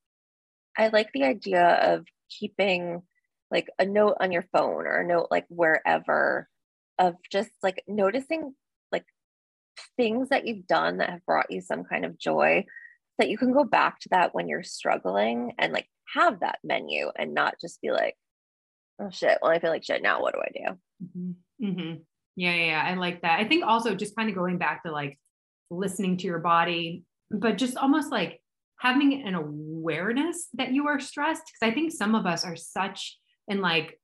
I 0.78 0.90
like 0.90 1.12
the 1.14 1.24
idea 1.24 1.64
of 1.64 2.06
keeping 2.30 3.02
like 3.50 3.68
a 3.80 3.86
note 3.86 4.16
on 4.20 4.32
your 4.32 4.46
phone 4.54 4.86
or 4.88 5.02
a 5.02 5.08
note 5.08 5.28
like 5.30 5.46
wherever 5.50 6.48
of 6.98 7.16
just 7.32 7.52
like 7.62 7.84
noticing 7.88 8.54
like 8.92 9.06
things 9.98 10.30
that 10.30 10.48
you've 10.48 10.68
done 10.68 10.98
that 10.98 11.10
have 11.10 11.26
brought 11.26 11.52
you 11.52 11.62
some 11.62 11.84
kind 11.84 12.06
of 12.06 12.18
joy 12.18 12.66
that 13.18 13.30
you 13.30 13.38
can 13.38 13.52
go 13.52 13.64
back 13.64 14.00
to 14.00 14.10
that 14.10 14.34
when 14.34 14.48
you're 14.48 14.64
struggling 14.64 15.54
and 15.60 15.74
like 15.74 15.88
have 16.14 16.40
that 16.40 16.60
menu 16.64 17.10
and 17.18 17.34
not 17.34 17.56
just 17.62 17.82
be 17.82 17.92
like 17.92 18.16
oh 19.02 19.10
shit, 19.10 19.38
well, 19.42 19.52
I 19.52 19.60
feel 19.60 19.70
like 19.70 19.84
shit 19.84 20.02
now. 20.02 20.22
What 20.22 20.34
do 20.34 20.42
I 20.42 20.52
do? 20.54 20.78
Mm-hmm. 21.06 21.66
Mm-hmm. 21.66 22.02
Yeah, 22.36 22.54
yeah, 22.54 22.66
yeah, 22.66 22.84
I 22.86 22.94
like 22.96 23.22
that. 23.22 23.40
I 23.40 23.46
think 23.46 23.66
also 23.66 23.96
just 23.96 24.16
kind 24.16 24.30
of 24.30 24.36
going 24.36 24.58
back 24.58 24.84
to 24.84 24.92
like 24.92 25.20
listening 25.70 26.18
to 26.18 26.28
your 26.28 26.40
body, 26.40 27.04
but 27.30 27.58
just 27.58 27.78
almost 27.78 28.12
like 28.12 28.41
having 28.82 29.28
an 29.28 29.36
awareness 29.36 30.48
that 30.56 30.72
you 30.72 30.88
are 30.88 31.00
stressed. 31.00 31.44
Cause 31.44 31.70
I 31.70 31.72
think 31.72 31.92
some 31.92 32.16
of 32.16 32.26
us 32.26 32.44
are 32.44 32.56
such 32.56 33.20
in 33.48 33.62
like 33.62 34.00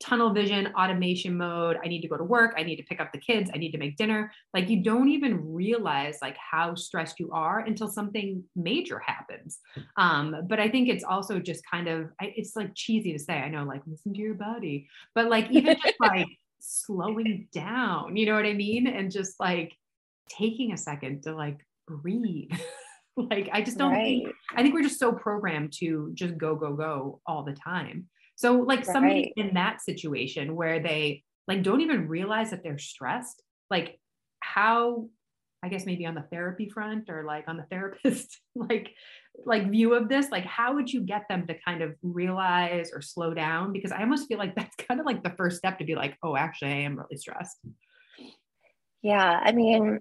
tunnel 0.00 0.32
vision, 0.32 0.68
automation 0.74 1.36
mode. 1.36 1.76
I 1.84 1.86
need 1.86 2.00
to 2.00 2.08
go 2.08 2.16
to 2.16 2.24
work. 2.24 2.54
I 2.56 2.62
need 2.62 2.76
to 2.76 2.82
pick 2.82 2.98
up 2.98 3.12
the 3.12 3.18
kids. 3.18 3.50
I 3.54 3.58
need 3.58 3.72
to 3.72 3.78
make 3.78 3.98
dinner. 3.98 4.32
Like 4.54 4.70
you 4.70 4.82
don't 4.82 5.10
even 5.10 5.52
realize 5.52 6.16
like 6.22 6.36
how 6.38 6.74
stressed 6.74 7.20
you 7.20 7.30
are 7.30 7.60
until 7.60 7.88
something 7.88 8.42
major 8.56 8.98
happens. 8.98 9.58
Um, 9.98 10.34
but 10.48 10.58
I 10.58 10.70
think 10.70 10.88
it's 10.88 11.04
also 11.04 11.38
just 11.38 11.62
kind 11.70 11.86
of, 11.86 12.08
it's 12.20 12.56
like 12.56 12.74
cheesy 12.74 13.12
to 13.12 13.18
say, 13.18 13.34
I 13.34 13.50
know, 13.50 13.64
like 13.64 13.82
listen 13.86 14.14
to 14.14 14.18
your 14.18 14.34
body, 14.34 14.88
but 15.14 15.28
like 15.28 15.50
even 15.50 15.76
just 15.76 15.96
like 16.00 16.26
slowing 16.58 17.48
down, 17.52 18.16
you 18.16 18.24
know 18.24 18.34
what 18.34 18.46
I 18.46 18.54
mean? 18.54 18.86
And 18.86 19.10
just 19.10 19.38
like 19.38 19.74
taking 20.30 20.72
a 20.72 20.78
second 20.78 21.24
to 21.24 21.34
like 21.34 21.58
breathe. 21.86 22.50
like 23.30 23.48
I 23.52 23.62
just 23.62 23.78
don't 23.78 23.92
right. 23.92 24.22
think, 24.24 24.34
I 24.54 24.62
think 24.62 24.74
we're 24.74 24.82
just 24.82 24.98
so 24.98 25.12
programmed 25.12 25.72
to 25.78 26.10
just 26.14 26.36
go, 26.38 26.54
go, 26.54 26.74
go 26.74 27.20
all 27.26 27.44
the 27.44 27.52
time. 27.52 28.08
So 28.36 28.54
like 28.54 28.80
right. 28.80 28.86
somebody 28.86 29.32
in 29.36 29.54
that 29.54 29.80
situation 29.80 30.56
where 30.56 30.80
they 30.80 31.22
like 31.46 31.62
don't 31.62 31.80
even 31.80 32.08
realize 32.08 32.50
that 32.50 32.62
they're 32.62 32.78
stressed, 32.78 33.42
like 33.70 33.98
how 34.40 35.08
I 35.64 35.68
guess 35.68 35.86
maybe 35.86 36.06
on 36.06 36.14
the 36.14 36.22
therapy 36.22 36.68
front 36.68 37.08
or 37.08 37.24
like 37.24 37.44
on 37.46 37.56
the 37.56 37.62
therapist 37.70 38.40
like 38.54 38.92
like 39.46 39.70
view 39.70 39.94
of 39.94 40.08
this, 40.08 40.30
like 40.30 40.44
how 40.44 40.74
would 40.74 40.92
you 40.92 41.00
get 41.00 41.26
them 41.28 41.46
to 41.46 41.54
kind 41.64 41.82
of 41.82 41.94
realize 42.02 42.90
or 42.92 43.00
slow 43.00 43.32
down? 43.32 43.72
Because 43.72 43.92
I 43.92 44.00
almost 44.00 44.28
feel 44.28 44.38
like 44.38 44.54
that's 44.56 44.76
kind 44.76 45.00
of 45.00 45.06
like 45.06 45.22
the 45.22 45.34
first 45.36 45.58
step 45.58 45.78
to 45.78 45.84
be 45.84 45.94
like, 45.94 46.16
oh, 46.22 46.36
actually, 46.36 46.72
I 46.72 46.80
am 46.80 46.96
really 46.96 47.16
stressed. 47.16 47.58
Yeah, 49.02 49.40
I 49.42 49.52
mean, 49.52 50.00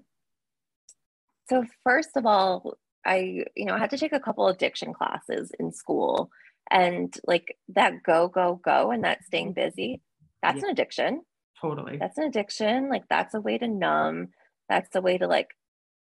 so 1.49 1.65
first 1.83 2.11
of 2.15 2.25
all, 2.25 2.77
I 3.05 3.45
you 3.55 3.65
know 3.65 3.73
I 3.73 3.79
had 3.79 3.89
to 3.91 3.97
take 3.97 4.13
a 4.13 4.19
couple 4.19 4.47
addiction 4.47 4.93
classes 4.93 5.51
in 5.59 5.71
school, 5.71 6.29
and 6.69 7.15
like 7.27 7.57
that 7.69 8.03
go 8.03 8.27
go 8.27 8.59
go 8.63 8.91
and 8.91 9.03
that 9.03 9.23
staying 9.25 9.53
busy 9.53 10.01
that's 10.41 10.57
yeah. 10.57 10.65
an 10.65 10.71
addiction. 10.71 11.21
Totally. 11.59 11.97
That's 11.97 12.17
an 12.17 12.25
addiction 12.25 12.89
like 12.89 13.03
that's 13.09 13.33
a 13.33 13.41
way 13.41 13.57
to 13.57 13.67
numb 13.67 14.29
that's 14.67 14.95
a 14.95 15.01
way 15.01 15.17
to 15.17 15.27
like 15.27 15.49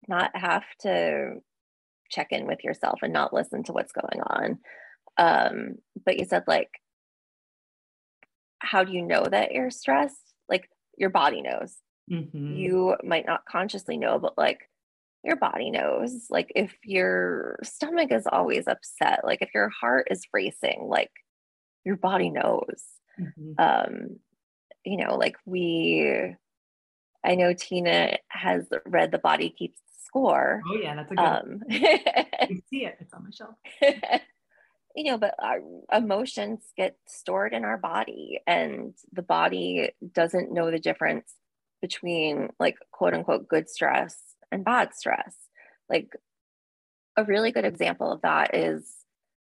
not 0.06 0.30
have 0.34 0.64
to 0.80 1.36
check 2.10 2.28
in 2.30 2.46
with 2.46 2.64
yourself 2.64 3.00
and 3.02 3.12
not 3.12 3.32
listen 3.32 3.62
to 3.64 3.72
what's 3.72 3.92
going 3.92 4.22
on. 4.22 4.58
Um 5.16 5.76
but 6.04 6.18
you 6.18 6.26
said 6.26 6.44
like 6.46 6.70
how 8.60 8.84
do 8.84 8.92
you 8.92 9.02
know 9.02 9.24
that 9.24 9.52
you're 9.52 9.70
stressed? 9.70 10.34
Like 10.48 10.68
your 10.96 11.10
body 11.10 11.42
knows. 11.42 11.76
Mm-hmm. 12.10 12.56
you 12.56 12.96
might 13.04 13.26
not 13.26 13.44
consciously 13.44 13.98
know 13.98 14.18
but 14.18 14.38
like 14.38 14.60
your 15.24 15.36
body 15.36 15.70
knows. 15.70 16.26
Like 16.30 16.52
if 16.54 16.74
your 16.84 17.58
stomach 17.62 18.12
is 18.12 18.26
always 18.30 18.66
upset, 18.66 19.20
like 19.24 19.42
if 19.42 19.50
your 19.54 19.68
heart 19.68 20.08
is 20.10 20.26
racing, 20.32 20.86
like 20.88 21.10
your 21.84 21.96
body 21.96 22.30
knows. 22.30 22.84
Mm-hmm. 23.20 23.52
Um, 23.58 24.20
you 24.84 24.96
know, 24.96 25.16
like 25.16 25.36
we 25.44 26.34
I 27.24 27.34
know 27.34 27.52
Tina 27.52 28.18
has 28.28 28.68
read 28.86 29.10
The 29.10 29.18
Body 29.18 29.50
Keeps 29.50 29.78
the 29.80 30.02
Score. 30.04 30.62
Oh 30.68 30.76
yeah, 30.76 30.94
that's 30.94 31.10
a 31.10 31.14
good. 31.14 31.24
Um, 31.24 31.62
you 32.48 32.62
see 32.70 32.84
it; 32.84 32.96
it's 33.00 33.12
on 33.12 33.24
my 33.24 33.30
shelf. 33.30 33.56
you 34.94 35.04
know, 35.04 35.18
but 35.18 35.34
our 35.42 35.60
emotions 35.92 36.60
get 36.76 36.96
stored 37.06 37.52
in 37.52 37.64
our 37.64 37.76
body, 37.76 38.40
and 38.46 38.94
the 39.12 39.22
body 39.22 39.90
doesn't 40.12 40.52
know 40.52 40.70
the 40.70 40.78
difference 40.78 41.34
between 41.82 42.50
like 42.58 42.76
quote 42.92 43.14
unquote 43.14 43.48
good 43.48 43.68
stress 43.68 44.16
and 44.52 44.64
bad 44.64 44.94
stress. 44.94 45.34
Like 45.88 46.14
a 47.16 47.24
really 47.24 47.52
good 47.52 47.64
example 47.64 48.12
of 48.12 48.22
that 48.22 48.54
is 48.54 48.90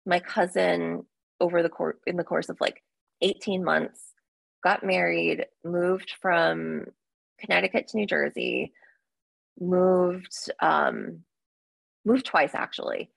my 0.06 0.18
cousin 0.20 1.04
over 1.40 1.62
the 1.62 1.68
course 1.68 1.96
in 2.06 2.16
the 2.16 2.24
course 2.24 2.48
of 2.48 2.60
like 2.60 2.82
18 3.22 3.64
months 3.64 4.00
got 4.62 4.84
married, 4.84 5.46
moved 5.64 6.12
from 6.20 6.86
Connecticut 7.38 7.88
to 7.88 7.96
New 7.96 8.06
Jersey, 8.06 8.72
moved 9.58 10.50
um, 10.60 11.20
moved 12.04 12.26
twice 12.26 12.54
actually, 12.54 13.10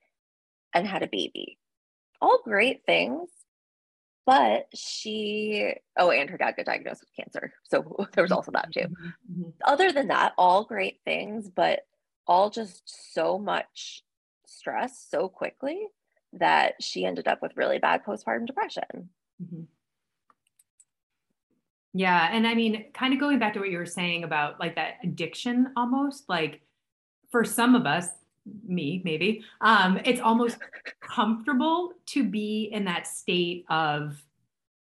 and 0.73 0.87
had 0.87 1.03
a 1.03 1.07
baby. 1.07 1.57
All 2.21 2.39
great 2.43 2.85
things, 2.85 3.29
but 4.25 4.67
she 4.73 5.73
oh, 5.97 6.11
and 6.11 6.29
her 6.29 6.37
dad 6.37 6.55
got 6.55 6.65
diagnosed 6.65 7.01
with 7.01 7.15
cancer, 7.15 7.53
so 7.63 8.07
there 8.13 8.23
was 8.23 8.31
also 8.31 8.51
that 8.51 8.71
too. 8.71 8.81
Mm-hmm, 8.81 9.41
mm-hmm. 9.41 9.49
Other 9.65 9.91
than 9.91 10.07
that, 10.07 10.33
all 10.37 10.63
great 10.63 10.99
things, 11.05 11.49
but 11.49 11.81
all 12.27 12.49
just 12.49 13.13
so 13.13 13.37
much 13.37 14.03
stress 14.45 15.05
so 15.09 15.27
quickly 15.27 15.87
that 16.33 16.75
she 16.81 17.05
ended 17.05 17.27
up 17.27 17.41
with 17.41 17.57
really 17.57 17.79
bad 17.79 18.03
postpartum 18.03 18.45
depression. 18.45 19.09
Mm-hmm. 19.41 19.63
Yeah. 21.93 22.29
And 22.31 22.47
I 22.47 22.55
mean, 22.55 22.85
kind 22.93 23.13
of 23.13 23.19
going 23.19 23.39
back 23.39 23.53
to 23.53 23.59
what 23.59 23.69
you 23.69 23.77
were 23.77 23.85
saying 23.85 24.23
about 24.23 24.59
like 24.59 24.75
that 24.75 24.95
addiction 25.03 25.71
almost, 25.77 26.27
like 26.27 26.61
for 27.29 27.45
some 27.45 27.75
of 27.75 27.85
us, 27.85 28.09
me 28.65 29.01
maybe, 29.03 29.43
um, 29.61 29.99
it's 30.05 30.19
almost 30.19 30.57
comfortable 31.01 31.93
to 32.07 32.23
be 32.23 32.69
in 32.71 32.85
that 32.85 33.07
state 33.07 33.65
of 33.69 34.21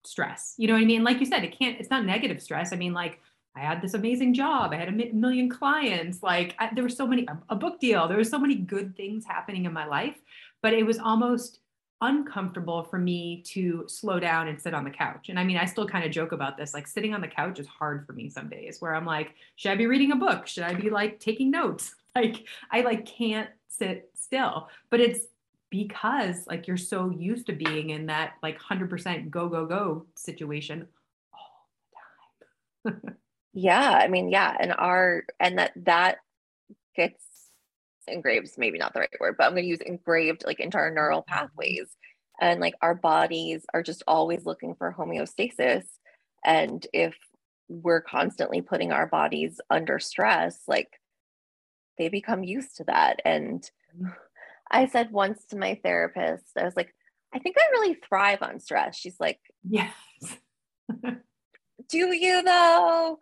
stress. 0.04 0.54
You 0.56 0.68
know 0.68 0.74
what 0.74 0.82
I 0.82 0.86
mean? 0.86 1.04
Like 1.04 1.20
you 1.20 1.26
said, 1.26 1.44
it 1.44 1.56
can't, 1.58 1.78
it's 1.78 1.90
not 1.90 2.04
negative 2.04 2.42
stress. 2.42 2.72
I 2.72 2.76
mean, 2.76 2.92
like 2.92 3.20
I 3.56 3.60
had 3.60 3.80
this 3.80 3.94
amazing 3.94 4.34
job. 4.34 4.72
I 4.72 4.76
had 4.76 4.88
a 4.88 5.12
million 5.14 5.48
clients. 5.48 6.22
Like 6.22 6.54
I, 6.58 6.70
there 6.74 6.84
were 6.84 6.90
so 6.90 7.06
many, 7.06 7.26
a 7.48 7.56
book 7.56 7.80
deal. 7.80 8.06
There 8.06 8.18
were 8.18 8.24
so 8.24 8.38
many 8.38 8.54
good 8.54 8.96
things 8.96 9.24
happening 9.24 9.64
in 9.64 9.72
my 9.72 9.86
life, 9.86 10.16
but 10.62 10.74
it 10.74 10.84
was 10.84 10.98
almost 10.98 11.60
uncomfortable 12.00 12.84
for 12.84 12.98
me 12.98 13.42
to 13.42 13.84
slow 13.88 14.20
down 14.20 14.48
and 14.48 14.60
sit 14.60 14.74
on 14.74 14.84
the 14.84 14.90
couch. 14.90 15.28
And 15.28 15.38
I 15.38 15.44
mean, 15.44 15.56
I 15.56 15.64
still 15.64 15.86
kind 15.86 16.04
of 16.04 16.10
joke 16.10 16.32
about 16.32 16.56
this. 16.56 16.74
Like 16.74 16.86
sitting 16.86 17.14
on 17.14 17.20
the 17.20 17.28
couch 17.28 17.58
is 17.58 17.66
hard 17.66 18.06
for 18.06 18.12
me 18.12 18.28
some 18.28 18.48
days 18.48 18.80
where 18.80 18.94
I'm 18.94 19.06
like, 19.06 19.34
should 19.56 19.72
I 19.72 19.76
be 19.76 19.86
reading 19.86 20.12
a 20.12 20.16
book? 20.16 20.46
Should 20.46 20.64
I 20.64 20.74
be 20.74 20.90
like 20.90 21.20
taking 21.20 21.50
notes? 21.50 21.94
Like 22.16 22.46
I 22.72 22.80
like 22.80 23.04
can't 23.04 23.50
sit 23.68 24.08
still. 24.14 24.70
But 24.88 25.00
it's 25.00 25.26
because 25.68 26.46
like 26.46 26.66
you're 26.66 26.78
so 26.78 27.10
used 27.10 27.44
to 27.48 27.52
being 27.52 27.90
in 27.90 28.06
that 28.06 28.32
like 28.42 28.58
100% 28.58 29.28
go 29.28 29.50
go 29.50 29.66
go 29.66 30.06
situation 30.14 30.88
all 31.34 31.66
the 32.84 32.90
time. 32.90 33.16
yeah, 33.52 34.00
I 34.02 34.08
mean, 34.08 34.30
yeah, 34.30 34.56
and 34.58 34.72
our 34.78 35.24
and 35.38 35.58
that 35.58 35.72
that 35.84 36.20
gets 36.94 37.22
engraved 38.08 38.50
maybe 38.56 38.78
not 38.78 38.92
the 38.92 39.00
right 39.00 39.10
word 39.20 39.34
but 39.36 39.44
i'm 39.44 39.52
going 39.52 39.62
to 39.62 39.68
use 39.68 39.80
engraved 39.80 40.44
like 40.46 40.60
into 40.60 40.76
our 40.78 40.90
neural 40.90 41.20
mm-hmm. 41.22 41.34
pathways. 41.34 41.88
And 42.40 42.60
like 42.60 42.74
our 42.82 42.94
bodies 42.94 43.64
are 43.72 43.82
just 43.82 44.02
always 44.06 44.44
looking 44.44 44.74
for 44.74 44.94
homeostasis. 44.96 45.84
And 46.44 46.86
if 46.92 47.16
we're 47.68 48.02
constantly 48.02 48.60
putting 48.60 48.92
our 48.92 49.06
bodies 49.06 49.58
under 49.70 49.98
stress 49.98 50.60
like 50.68 51.00
they 51.98 52.08
become 52.08 52.44
used 52.44 52.76
to 52.76 52.84
that. 52.84 53.20
And 53.24 53.68
i 54.70 54.86
said 54.86 55.10
once 55.12 55.44
to 55.46 55.56
my 55.56 55.78
therapist 55.82 56.44
i 56.58 56.64
was 56.64 56.76
like 56.76 56.92
i 57.32 57.38
think 57.38 57.56
i 57.58 57.70
really 57.72 57.94
thrive 57.94 58.42
on 58.42 58.60
stress. 58.60 58.96
She's 58.96 59.18
like 59.18 59.40
yes. 59.68 59.92
Do 61.88 62.14
you 62.14 62.42
though? 62.42 63.18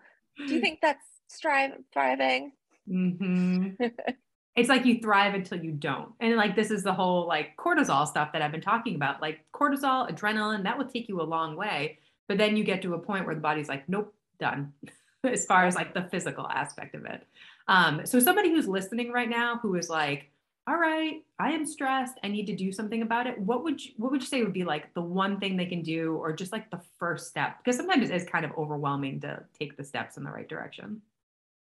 Do 0.46 0.54
you 0.54 0.60
think 0.62 0.80
that's 0.80 1.06
strive 1.28 1.72
thriving? 1.92 2.52
Mm-hmm. 2.88 3.84
it's 4.56 4.68
like 4.68 4.84
you 4.84 5.00
thrive 5.00 5.34
until 5.34 5.58
you 5.62 5.72
don't. 5.72 6.10
And 6.20 6.36
like 6.36 6.54
this 6.54 6.70
is 6.70 6.82
the 6.82 6.92
whole 6.92 7.26
like 7.26 7.56
cortisol 7.56 8.06
stuff 8.06 8.32
that 8.32 8.42
I've 8.42 8.52
been 8.52 8.60
talking 8.60 8.94
about. 8.94 9.20
Like 9.20 9.40
cortisol, 9.52 10.10
adrenaline, 10.10 10.62
that 10.62 10.78
will 10.78 10.86
take 10.86 11.08
you 11.08 11.20
a 11.20 11.24
long 11.24 11.56
way. 11.56 11.98
But 12.28 12.38
then 12.38 12.56
you 12.56 12.64
get 12.64 12.82
to 12.82 12.94
a 12.94 12.98
point 12.98 13.26
where 13.26 13.34
the 13.34 13.40
body's 13.40 13.68
like, 13.68 13.88
nope, 13.88 14.14
done, 14.38 14.72
as 15.24 15.44
far 15.44 15.66
as 15.66 15.74
like 15.74 15.92
the 15.92 16.04
physical 16.04 16.46
aspect 16.48 16.94
of 16.94 17.04
it. 17.04 17.26
Um, 17.66 18.06
so 18.06 18.20
somebody 18.20 18.50
who's 18.50 18.68
listening 18.68 19.10
right 19.10 19.28
now 19.28 19.58
who 19.58 19.74
is 19.74 19.88
like, 19.88 20.30
all 20.66 20.76
right, 20.76 21.22
I 21.38 21.50
am 21.50 21.66
stressed. 21.66 22.18
I 22.22 22.28
need 22.28 22.46
to 22.46 22.56
do 22.56 22.72
something 22.72 23.02
about 23.02 23.26
it. 23.26 23.38
What 23.38 23.64
would 23.64 23.84
you, 23.84 23.92
what 23.98 24.10
would 24.10 24.22
you 24.22 24.26
say 24.26 24.42
would 24.42 24.54
be 24.54 24.64
like 24.64 24.94
the 24.94 25.02
one 25.02 25.38
thing 25.38 25.56
they 25.56 25.66
can 25.66 25.82
do, 25.82 26.14
or 26.14 26.32
just 26.32 26.52
like 26.52 26.70
the 26.70 26.80
first 26.98 27.28
step? 27.28 27.58
Because 27.58 27.76
sometimes 27.76 28.08
it 28.08 28.14
is 28.14 28.24
kind 28.24 28.46
of 28.46 28.52
overwhelming 28.56 29.20
to 29.20 29.42
take 29.58 29.76
the 29.76 29.84
steps 29.84 30.16
in 30.16 30.24
the 30.24 30.30
right 30.30 30.48
direction. 30.48 31.02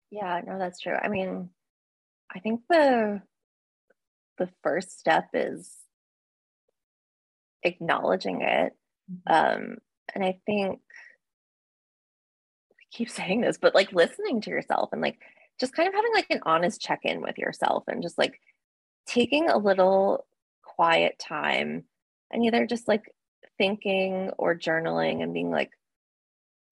Yeah, 0.10 0.42
no, 0.48 0.58
that's 0.58 0.80
true. 0.80 0.96
I 1.00 1.10
mean, 1.10 1.50
I 2.34 2.40
think 2.40 2.62
the 2.70 3.22
the 4.38 4.50
first 4.62 5.00
step 5.00 5.30
is 5.34 5.74
acknowledging 7.64 8.42
it. 8.42 8.74
Mm-hmm. 9.12 9.34
Um, 9.34 9.78
and 10.14 10.24
I 10.24 10.40
think 10.46 10.80
I 12.72 12.84
keep 12.92 13.10
saying 13.10 13.42
this, 13.42 13.58
but 13.58 13.76
like 13.76 13.92
listening 13.94 14.42
to 14.42 14.50
yourself 14.50 14.90
and 14.92 15.02
like 15.02 15.20
just 15.60 15.74
kind 15.74 15.88
of 15.88 15.94
having 15.94 16.14
like 16.14 16.28
an 16.30 16.42
honest 16.44 16.82
check-in 16.82 17.22
with 17.22 17.38
yourself 17.38 17.84
and 17.88 18.04
just 18.04 18.18
like 18.18 18.40
taking 19.08 19.50
a 19.50 19.58
little 19.58 20.26
quiet 20.64 21.18
time 21.18 21.86
and 22.32 22.44
either 22.46 22.68
just 22.68 22.88
like 22.88 23.12
thinking 23.58 24.30
or 24.38 24.56
journaling 24.56 25.24
and 25.24 25.34
being 25.34 25.50
like, 25.50 25.72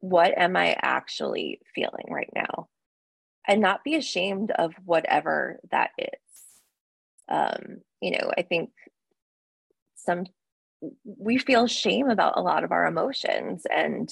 what 0.01 0.37
am 0.37 0.55
I 0.55 0.75
actually 0.79 1.59
feeling 1.73 2.05
right 2.09 2.29
now? 2.35 2.67
And 3.47 3.61
not 3.61 3.83
be 3.83 3.95
ashamed 3.95 4.51
of 4.51 4.73
whatever 4.83 5.59
that 5.71 5.91
is. 5.97 6.09
Um, 7.27 7.81
you 8.01 8.11
know, 8.11 8.31
I 8.37 8.43
think 8.43 8.71
some 9.95 10.25
we 11.05 11.37
feel 11.37 11.67
shame 11.67 12.09
about 12.09 12.37
a 12.37 12.41
lot 12.41 12.63
of 12.63 12.71
our 12.71 12.85
emotions, 12.85 13.65
and 13.71 14.09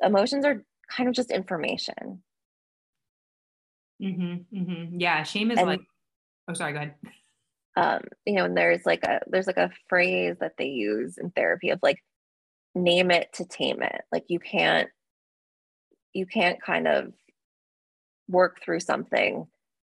emotions 0.00 0.44
are 0.44 0.64
kind 0.88 1.08
of 1.08 1.14
just 1.14 1.30
information. 1.30 2.22
Mm-hmm, 4.02 4.56
mm-hmm. 4.56 5.00
Yeah, 5.00 5.22
shame 5.22 5.50
is 5.50 5.58
and, 5.58 5.66
like. 5.66 5.80
Oh, 6.48 6.54
sorry. 6.54 6.72
Go 6.72 6.78
ahead. 6.78 6.94
Um, 7.76 8.00
you 8.26 8.34
know, 8.34 8.44
and 8.44 8.56
there's 8.56 8.84
like 8.84 9.02
a 9.04 9.20
there's 9.28 9.46
like 9.46 9.56
a 9.56 9.70
phrase 9.88 10.36
that 10.40 10.52
they 10.58 10.66
use 10.66 11.18
in 11.18 11.30
therapy 11.30 11.70
of 11.70 11.78
like 11.82 12.02
name 12.74 13.10
it 13.10 13.32
to 13.34 13.44
tame 13.44 13.82
it. 13.82 14.02
Like 14.10 14.24
you 14.28 14.38
can't 14.38 14.88
you 16.12 16.26
can't 16.26 16.60
kind 16.62 16.86
of 16.86 17.12
work 18.28 18.62
through 18.62 18.80
something 18.80 19.46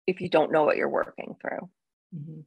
if 0.07 0.21
you 0.21 0.29
don't 0.29 0.53
know 0.53 0.65
what 0.65 0.77
you're 0.77 0.89
working 0.89 1.37
through. 1.41 1.69
Mm-hmm. 2.15 2.41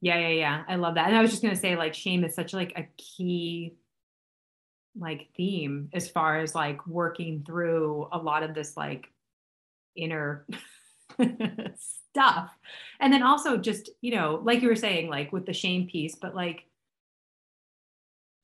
Yeah, 0.00 0.18
yeah, 0.18 0.28
yeah. 0.28 0.64
I 0.68 0.76
love 0.76 0.96
that. 0.96 1.08
And 1.08 1.16
I 1.16 1.22
was 1.22 1.30
just 1.30 1.42
gonna 1.42 1.56
say, 1.56 1.76
like, 1.76 1.94
shame 1.94 2.24
is 2.24 2.34
such 2.34 2.52
like 2.52 2.72
a 2.76 2.86
key 2.96 3.76
like 4.96 5.28
theme 5.36 5.88
as 5.92 6.08
far 6.08 6.38
as 6.38 6.54
like 6.54 6.86
working 6.86 7.42
through 7.44 8.08
a 8.12 8.18
lot 8.18 8.42
of 8.42 8.54
this 8.54 8.76
like 8.76 9.08
inner 9.96 10.46
stuff. 11.76 12.50
And 13.00 13.12
then 13.12 13.22
also 13.22 13.56
just, 13.56 13.90
you 14.00 14.14
know, 14.14 14.40
like 14.44 14.62
you 14.62 14.68
were 14.68 14.76
saying, 14.76 15.08
like 15.08 15.32
with 15.32 15.46
the 15.46 15.52
shame 15.52 15.88
piece, 15.88 16.14
but 16.14 16.34
like 16.34 16.66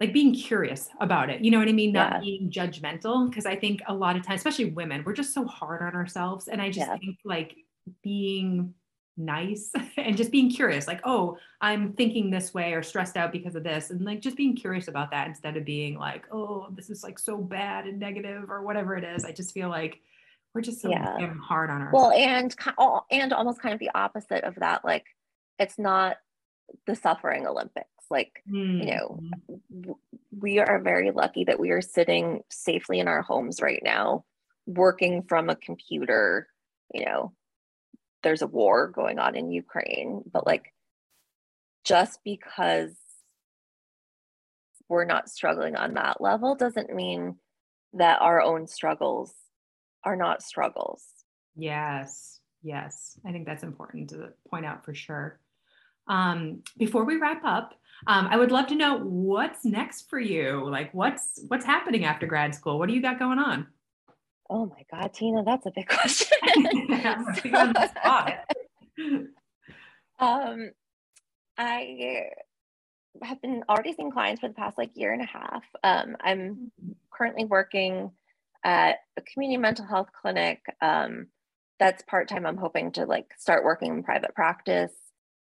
like 0.01 0.15
being 0.15 0.35
curious 0.35 0.89
about 1.01 1.29
it. 1.29 1.45
You 1.45 1.51
know 1.51 1.59
what 1.59 1.69
I 1.69 1.73
mean? 1.73 1.93
Not 1.93 2.15
yeah. 2.15 2.21
being 2.21 2.51
judgmental. 2.51 3.29
Because 3.29 3.45
I 3.45 3.55
think 3.55 3.83
a 3.87 3.95
lot 3.95 4.17
of 4.17 4.27
times, 4.27 4.41
especially 4.41 4.67
women, 4.67 5.05
we're 5.05 5.13
just 5.13 5.35
so 5.35 5.45
hard 5.45 5.83
on 5.83 5.95
ourselves. 5.95 6.49
And 6.49 6.61
I 6.61 6.69
just 6.69 6.89
yeah. 6.89 6.97
think 6.97 7.19
like 7.23 7.55
being 8.03 8.73
nice 9.19 9.71
and 9.99 10.17
just 10.17 10.31
being 10.31 10.51
curious, 10.51 10.87
like, 10.87 11.03
oh, 11.05 11.37
I'm 11.61 11.93
thinking 11.93 12.31
this 12.31 12.55
way 12.55 12.73
or 12.73 12.83
stressed 12.83 13.19
out 13.19 13.31
because 13.31 13.55
of 13.55 13.63
this. 13.63 13.91
And 13.91 14.03
like 14.03 14.23
just 14.23 14.39
being 14.39 14.57
curious 14.57 14.89
about 14.89 15.11
that 15.11 15.29
instead 15.29 15.59
of 15.59 15.67
being 15.67 15.99
like, 15.99 16.25
oh, 16.33 16.69
this 16.75 16.89
is 16.89 17.05
like 17.05 17.19
so 17.19 17.37
bad 17.37 17.87
and 17.87 18.01
negative 18.01 18.51
or 18.51 18.63
whatever 18.63 18.97
it 18.97 19.05
is. 19.05 19.27
I 19.27 19.33
just 19.33 19.53
feel 19.53 19.69
like 19.69 20.01
we're 20.55 20.63
just 20.63 20.81
so 20.81 20.89
yeah. 20.89 21.35
hard 21.35 21.69
on 21.69 21.83
ourselves. 21.83 21.93
Well, 21.93 22.11
and 22.13 22.57
and 23.11 23.33
almost 23.35 23.61
kind 23.61 23.75
of 23.75 23.79
the 23.79 23.91
opposite 23.95 24.45
of 24.45 24.55
that. 24.57 24.83
Like 24.83 25.05
it's 25.59 25.79
not 25.79 26.17
the 26.87 26.97
suffering 26.97 27.47
Olympics 27.47 27.87
like, 28.11 28.43
mm. 28.51 28.81
you 28.81 28.91
know, 28.91 29.21
mm-hmm. 29.73 29.93
we 30.39 30.59
are 30.59 30.81
very 30.81 31.11
lucky 31.11 31.45
that 31.45 31.61
we 31.61 31.71
are 31.71 31.83
sitting 31.83 32.43
safely 32.51 32.99
in 32.99 33.09
our 33.09 33.23
homes 33.23 33.63
right 33.63 33.83
now, 33.85 34.25
working 34.67 35.23
from 35.23 35.49
a 35.49 35.57
computer. 35.57 36.49
You 36.93 37.05
know, 37.05 37.33
there's 38.23 38.43
a 38.43 38.47
war 38.47 38.89
going 38.89 39.19
on 39.19 39.37
in 39.37 39.51
Ukraine, 39.51 40.23
but 40.31 40.47
like, 40.47 40.73
just 41.85 42.21
because 42.25 42.95
we're 44.89 45.05
not 45.05 45.31
struggling 45.31 45.77
on 45.77 45.95
that 45.95 46.21
level 46.21 46.57
doesn't 46.57 46.95
mean 46.95 47.37
that 47.95 48.21
our 48.21 48.43
own 48.43 48.67
struggles 48.67 49.33
are 50.05 50.17
not 50.17 50.43
struggles. 50.43 51.05
Yes, 51.57 52.41
yes. 52.63 53.19
I 53.25 53.33
think 53.33 53.47
that's 53.47 53.63
important 53.63 54.11
to 54.11 54.31
point 54.51 54.67
out 54.67 54.85
for 54.85 54.95
sure. 54.95 55.41
Um, 56.07 56.63
before 56.77 57.05
we 57.05 57.17
wrap 57.17 57.43
up, 57.45 57.75
um, 58.07 58.29
I 58.29 58.37
would 58.37 58.51
love 58.51 58.67
to 58.69 58.75
know 58.75 58.99
what's 58.99 59.65
next 59.65 60.09
for 60.09 60.19
you. 60.19 60.69
Like, 60.69 60.93
what's 60.95 61.41
what's 61.49 61.65
happening 61.65 62.05
after 62.05 62.27
grad 62.27 62.55
school? 62.55 62.79
What 62.79 62.89
do 62.89 62.95
you 62.95 63.03
got 63.03 63.19
going 63.19 63.39
on? 63.39 63.67
Oh 64.49 64.67
my 64.67 64.85
God, 64.91 65.13
Tina, 65.15 65.45
that's 65.45 65.67
a 65.67 65.73
big 65.75 65.89
question. 65.89 66.39
um, 70.19 70.71
I 71.57 72.23
have 73.23 73.41
been 73.43 73.63
already 73.69 73.93
seeing 73.93 74.11
clients 74.11 74.41
for 74.41 74.49
the 74.49 74.55
past 74.55 74.79
like 74.79 74.91
year 74.95 75.13
and 75.13 75.23
a 75.23 75.27
half. 75.27 75.63
Um, 75.85 76.17
I'm 76.21 76.39
mm-hmm. 76.39 76.93
currently 77.13 77.45
working 77.45 78.11
at 78.65 78.97
a 79.17 79.23
community 79.23 79.59
mental 79.59 79.87
health 79.87 80.09
clinic. 80.21 80.63
Um, 80.81 81.29
that's 81.79 82.03
part 82.03 82.29
time. 82.29 82.45
I'm 82.45 82.57
hoping 82.57 82.93
to 82.93 83.07
like 83.07 83.33
start 83.39 83.65
working 83.65 83.93
in 83.93 84.03
private 84.03 84.35
practice 84.35 84.93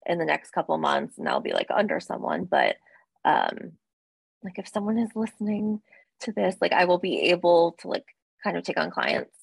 in 0.06 0.18
the 0.18 0.24
next 0.24 0.50
couple 0.50 0.76
months, 0.78 1.18
and 1.18 1.28
I'll 1.28 1.40
be 1.40 1.52
like 1.52 1.70
under 1.70 2.00
someone. 2.00 2.44
But 2.44 2.76
um, 3.24 3.72
like 4.42 4.58
if 4.58 4.68
someone 4.68 4.98
is 4.98 5.10
listening 5.14 5.80
to 6.20 6.32
this, 6.32 6.56
like 6.60 6.72
I 6.72 6.84
will 6.84 6.98
be 6.98 7.30
able 7.30 7.76
to 7.80 7.88
like 7.88 8.06
kind 8.42 8.56
of 8.56 8.64
take 8.64 8.78
on 8.78 8.90
clients 8.90 9.34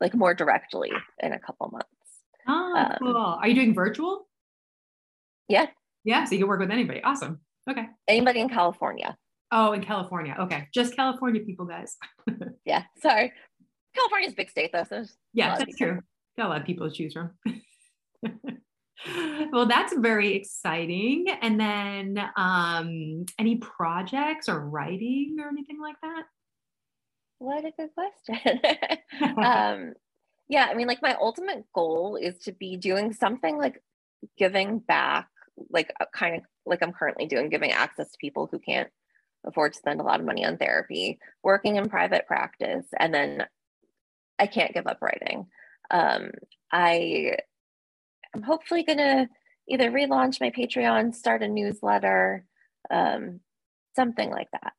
like 0.00 0.14
more 0.14 0.34
directly 0.34 0.90
in 1.22 1.32
a 1.32 1.38
couple 1.38 1.68
months. 1.70 1.86
Oh, 2.48 2.74
um, 2.76 2.96
cool. 2.98 3.16
Are 3.16 3.46
you 3.46 3.54
doing 3.54 3.74
virtual? 3.74 4.26
Yeah. 5.48 5.66
Yeah. 6.04 6.24
So 6.24 6.32
you 6.32 6.40
can 6.40 6.48
work 6.48 6.60
with 6.60 6.70
anybody. 6.70 7.02
Awesome. 7.02 7.40
Okay. 7.68 7.86
Anybody 8.08 8.40
in 8.40 8.48
California. 8.48 9.16
Oh, 9.52 9.72
in 9.72 9.82
California. 9.82 10.36
Okay. 10.38 10.68
Just 10.72 10.96
California 10.96 11.42
people, 11.42 11.66
guys. 11.66 11.96
yeah. 12.64 12.84
Sorry. 13.02 13.32
California's 13.94 14.32
a 14.32 14.36
big 14.36 14.50
state 14.50 14.70
though. 14.72 14.84
So 14.84 15.04
yeah, 15.34 15.56
that's 15.58 15.76
true. 15.76 16.00
Got 16.38 16.46
a 16.46 16.48
lot 16.48 16.60
of 16.60 16.66
people 16.66 16.88
to 16.88 16.94
choose 16.94 17.12
from. 17.12 17.32
well, 19.52 19.66
that's 19.66 19.94
very 19.96 20.34
exciting. 20.34 21.26
And 21.40 21.58
then 21.58 22.22
um, 22.36 23.24
any 23.38 23.56
projects 23.56 24.48
or 24.48 24.60
writing 24.60 25.36
or 25.40 25.48
anything 25.48 25.80
like 25.80 25.96
that? 26.02 26.24
What 27.38 27.64
a 27.64 27.72
good 27.72 27.90
question. 27.94 28.60
um, 29.44 29.94
yeah, 30.48 30.66
I 30.70 30.74
mean, 30.74 30.86
like 30.86 31.02
my 31.02 31.16
ultimate 31.20 31.64
goal 31.74 32.16
is 32.20 32.36
to 32.40 32.52
be 32.52 32.76
doing 32.76 33.12
something 33.12 33.56
like 33.56 33.82
giving 34.36 34.78
back, 34.80 35.28
like 35.70 35.92
kind 36.14 36.36
of 36.36 36.42
like 36.66 36.82
I'm 36.82 36.92
currently 36.92 37.26
doing, 37.26 37.48
giving 37.48 37.72
access 37.72 38.10
to 38.10 38.18
people 38.20 38.48
who 38.50 38.58
can't 38.58 38.90
afford 39.46 39.72
to 39.72 39.78
spend 39.78 40.00
a 40.00 40.04
lot 40.04 40.20
of 40.20 40.26
money 40.26 40.44
on 40.44 40.58
therapy, 40.58 41.18
working 41.42 41.76
in 41.76 41.88
private 41.88 42.26
practice, 42.26 42.84
and 42.98 43.14
then 43.14 43.46
I 44.38 44.46
can't 44.46 44.74
give 44.74 44.86
up 44.86 44.98
writing. 45.00 45.46
Um, 45.90 46.32
I 46.72 47.36
am 48.34 48.42
hopefully 48.42 48.82
going 48.82 48.98
to 48.98 49.28
either 49.68 49.90
relaunch 49.90 50.40
my 50.40 50.50
Patreon, 50.50 51.14
start 51.14 51.42
a 51.42 51.48
newsletter, 51.48 52.44
um, 52.90 53.40
something 53.94 54.30
like 54.30 54.48
that. 54.52 54.72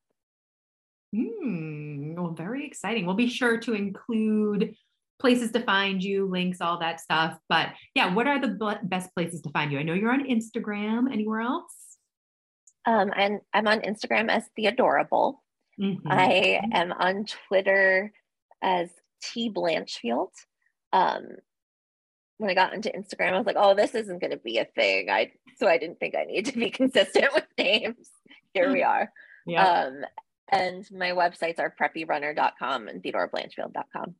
Hmm. 1.15 2.15
Well, 2.15 2.31
very 2.31 2.65
exciting. 2.65 3.05
We'll 3.05 3.15
be 3.15 3.29
sure 3.29 3.57
to 3.59 3.73
include 3.73 4.75
places 5.19 5.51
to 5.51 5.61
find 5.61 6.03
you, 6.03 6.27
links, 6.27 6.61
all 6.61 6.79
that 6.79 6.99
stuff. 6.99 7.37
But 7.47 7.69
yeah, 7.93 8.13
what 8.13 8.27
are 8.27 8.39
the 8.39 8.79
best 8.83 9.13
places 9.13 9.41
to 9.41 9.49
find 9.51 9.71
you? 9.71 9.79
I 9.79 9.83
know 9.83 9.93
you're 9.93 10.11
on 10.11 10.25
Instagram. 10.25 11.11
Anywhere 11.11 11.41
else? 11.41 11.73
Um, 12.85 13.11
and 13.15 13.41
I'm 13.53 13.67
on 13.67 13.81
Instagram 13.81 14.29
as 14.29 14.49
Theodorable. 14.57 15.35
Mm-hmm. 15.79 16.07
I 16.07 16.61
am 16.73 16.91
on 16.91 17.25
Twitter 17.47 18.11
as 18.61 18.89
T 19.21 19.51
Blanchfield. 19.51 20.31
Um, 20.91 21.27
when 22.41 22.49
I 22.49 22.55
got 22.55 22.73
into 22.73 22.89
Instagram, 22.89 23.33
I 23.33 23.37
was 23.37 23.45
like, 23.45 23.55
oh, 23.57 23.75
this 23.75 23.93
isn't 23.93 24.19
going 24.19 24.31
to 24.31 24.37
be 24.37 24.57
a 24.57 24.65
thing. 24.65 25.11
I 25.11 25.31
so 25.57 25.67
I 25.67 25.77
didn't 25.77 25.99
think 25.99 26.15
I 26.15 26.23
need 26.23 26.47
to 26.47 26.57
be 26.57 26.69
consistent 26.81 27.33
with 27.33 27.45
names. 27.57 28.09
Here 28.53 28.71
we 28.71 28.81
are. 28.81 29.11
Yeah. 29.45 29.65
Um, 29.67 30.01
and 30.51 30.89
my 30.91 31.11
websites 31.11 31.59
are 31.59 31.73
preppyrunner.com 31.79 32.87
and 32.87 33.01
theodorablanchfield.com. 33.01 34.15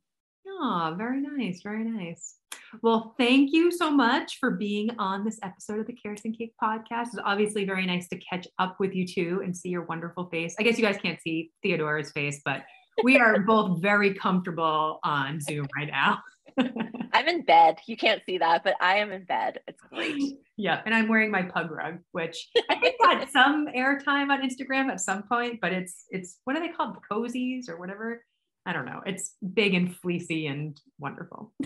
Oh, 0.46 0.94
very 0.96 1.20
nice. 1.20 1.62
Very 1.62 1.84
nice. 1.84 2.36
Well, 2.80 3.14
thank 3.18 3.52
you 3.52 3.70
so 3.70 3.90
much 3.90 4.38
for 4.38 4.52
being 4.52 4.90
on 4.98 5.24
this 5.24 5.38
episode 5.42 5.80
of 5.80 5.86
the 5.86 5.96
and 6.24 6.36
Cake 6.36 6.54
podcast. 6.62 7.08
It's 7.08 7.18
obviously 7.24 7.64
very 7.64 7.84
nice 7.84 8.08
to 8.08 8.16
catch 8.16 8.46
up 8.58 8.76
with 8.78 8.94
you 8.94 9.06
too 9.06 9.42
and 9.44 9.54
see 9.54 9.68
your 9.68 9.82
wonderful 9.82 10.26
face. 10.30 10.54
I 10.58 10.62
guess 10.62 10.78
you 10.78 10.84
guys 10.84 10.96
can't 10.96 11.20
see 11.20 11.50
Theodora's 11.62 12.12
face, 12.12 12.40
but 12.44 12.62
we 13.02 13.18
are 13.18 13.40
both 13.40 13.82
very 13.82 14.14
comfortable 14.14 15.00
on 15.02 15.40
Zoom 15.40 15.66
right 15.76 15.88
now. 15.88 16.20
I'm 17.12 17.28
in 17.28 17.42
bed. 17.42 17.78
You 17.86 17.96
can't 17.96 18.22
see 18.24 18.38
that, 18.38 18.64
but 18.64 18.74
I 18.80 18.98
am 18.98 19.12
in 19.12 19.24
bed. 19.24 19.60
It's 19.68 19.80
great. 19.82 20.38
Yeah. 20.56 20.80
And 20.84 20.94
I'm 20.94 21.08
wearing 21.08 21.30
my 21.30 21.42
pug 21.42 21.70
rug, 21.70 21.98
which 22.12 22.48
I 22.70 22.76
think 22.76 23.00
got 23.00 23.30
some 23.30 23.66
airtime 23.66 24.30
on 24.30 24.42
Instagram 24.42 24.90
at 24.90 25.00
some 25.00 25.24
point, 25.24 25.60
but 25.60 25.72
it's 25.72 26.06
it's 26.10 26.38
what 26.44 26.56
are 26.56 26.60
they 26.60 26.72
called? 26.72 26.96
Cozies 27.10 27.68
or 27.68 27.78
whatever. 27.78 28.24
I 28.64 28.72
don't 28.72 28.86
know. 28.86 29.02
It's 29.04 29.34
big 29.54 29.74
and 29.74 29.94
fleecy 29.96 30.46
and 30.46 30.80
wonderful. 30.98 31.52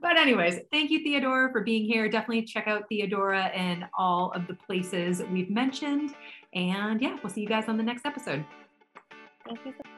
but 0.00 0.16
anyways, 0.16 0.60
thank 0.70 0.90
you, 0.90 1.02
Theodora, 1.02 1.50
for 1.52 1.62
being 1.62 1.84
here. 1.84 2.08
Definitely 2.08 2.42
check 2.42 2.66
out 2.66 2.84
Theodora 2.88 3.44
and 3.46 3.86
all 3.98 4.30
of 4.32 4.46
the 4.46 4.54
places 4.54 5.22
we've 5.30 5.50
mentioned. 5.50 6.14
And 6.54 7.00
yeah, 7.00 7.16
we'll 7.22 7.32
see 7.32 7.40
you 7.40 7.48
guys 7.48 7.68
on 7.68 7.76
the 7.76 7.82
next 7.82 8.04
episode. 8.04 8.44
Thank 9.46 9.60
you. 9.64 9.72
So 9.72 9.95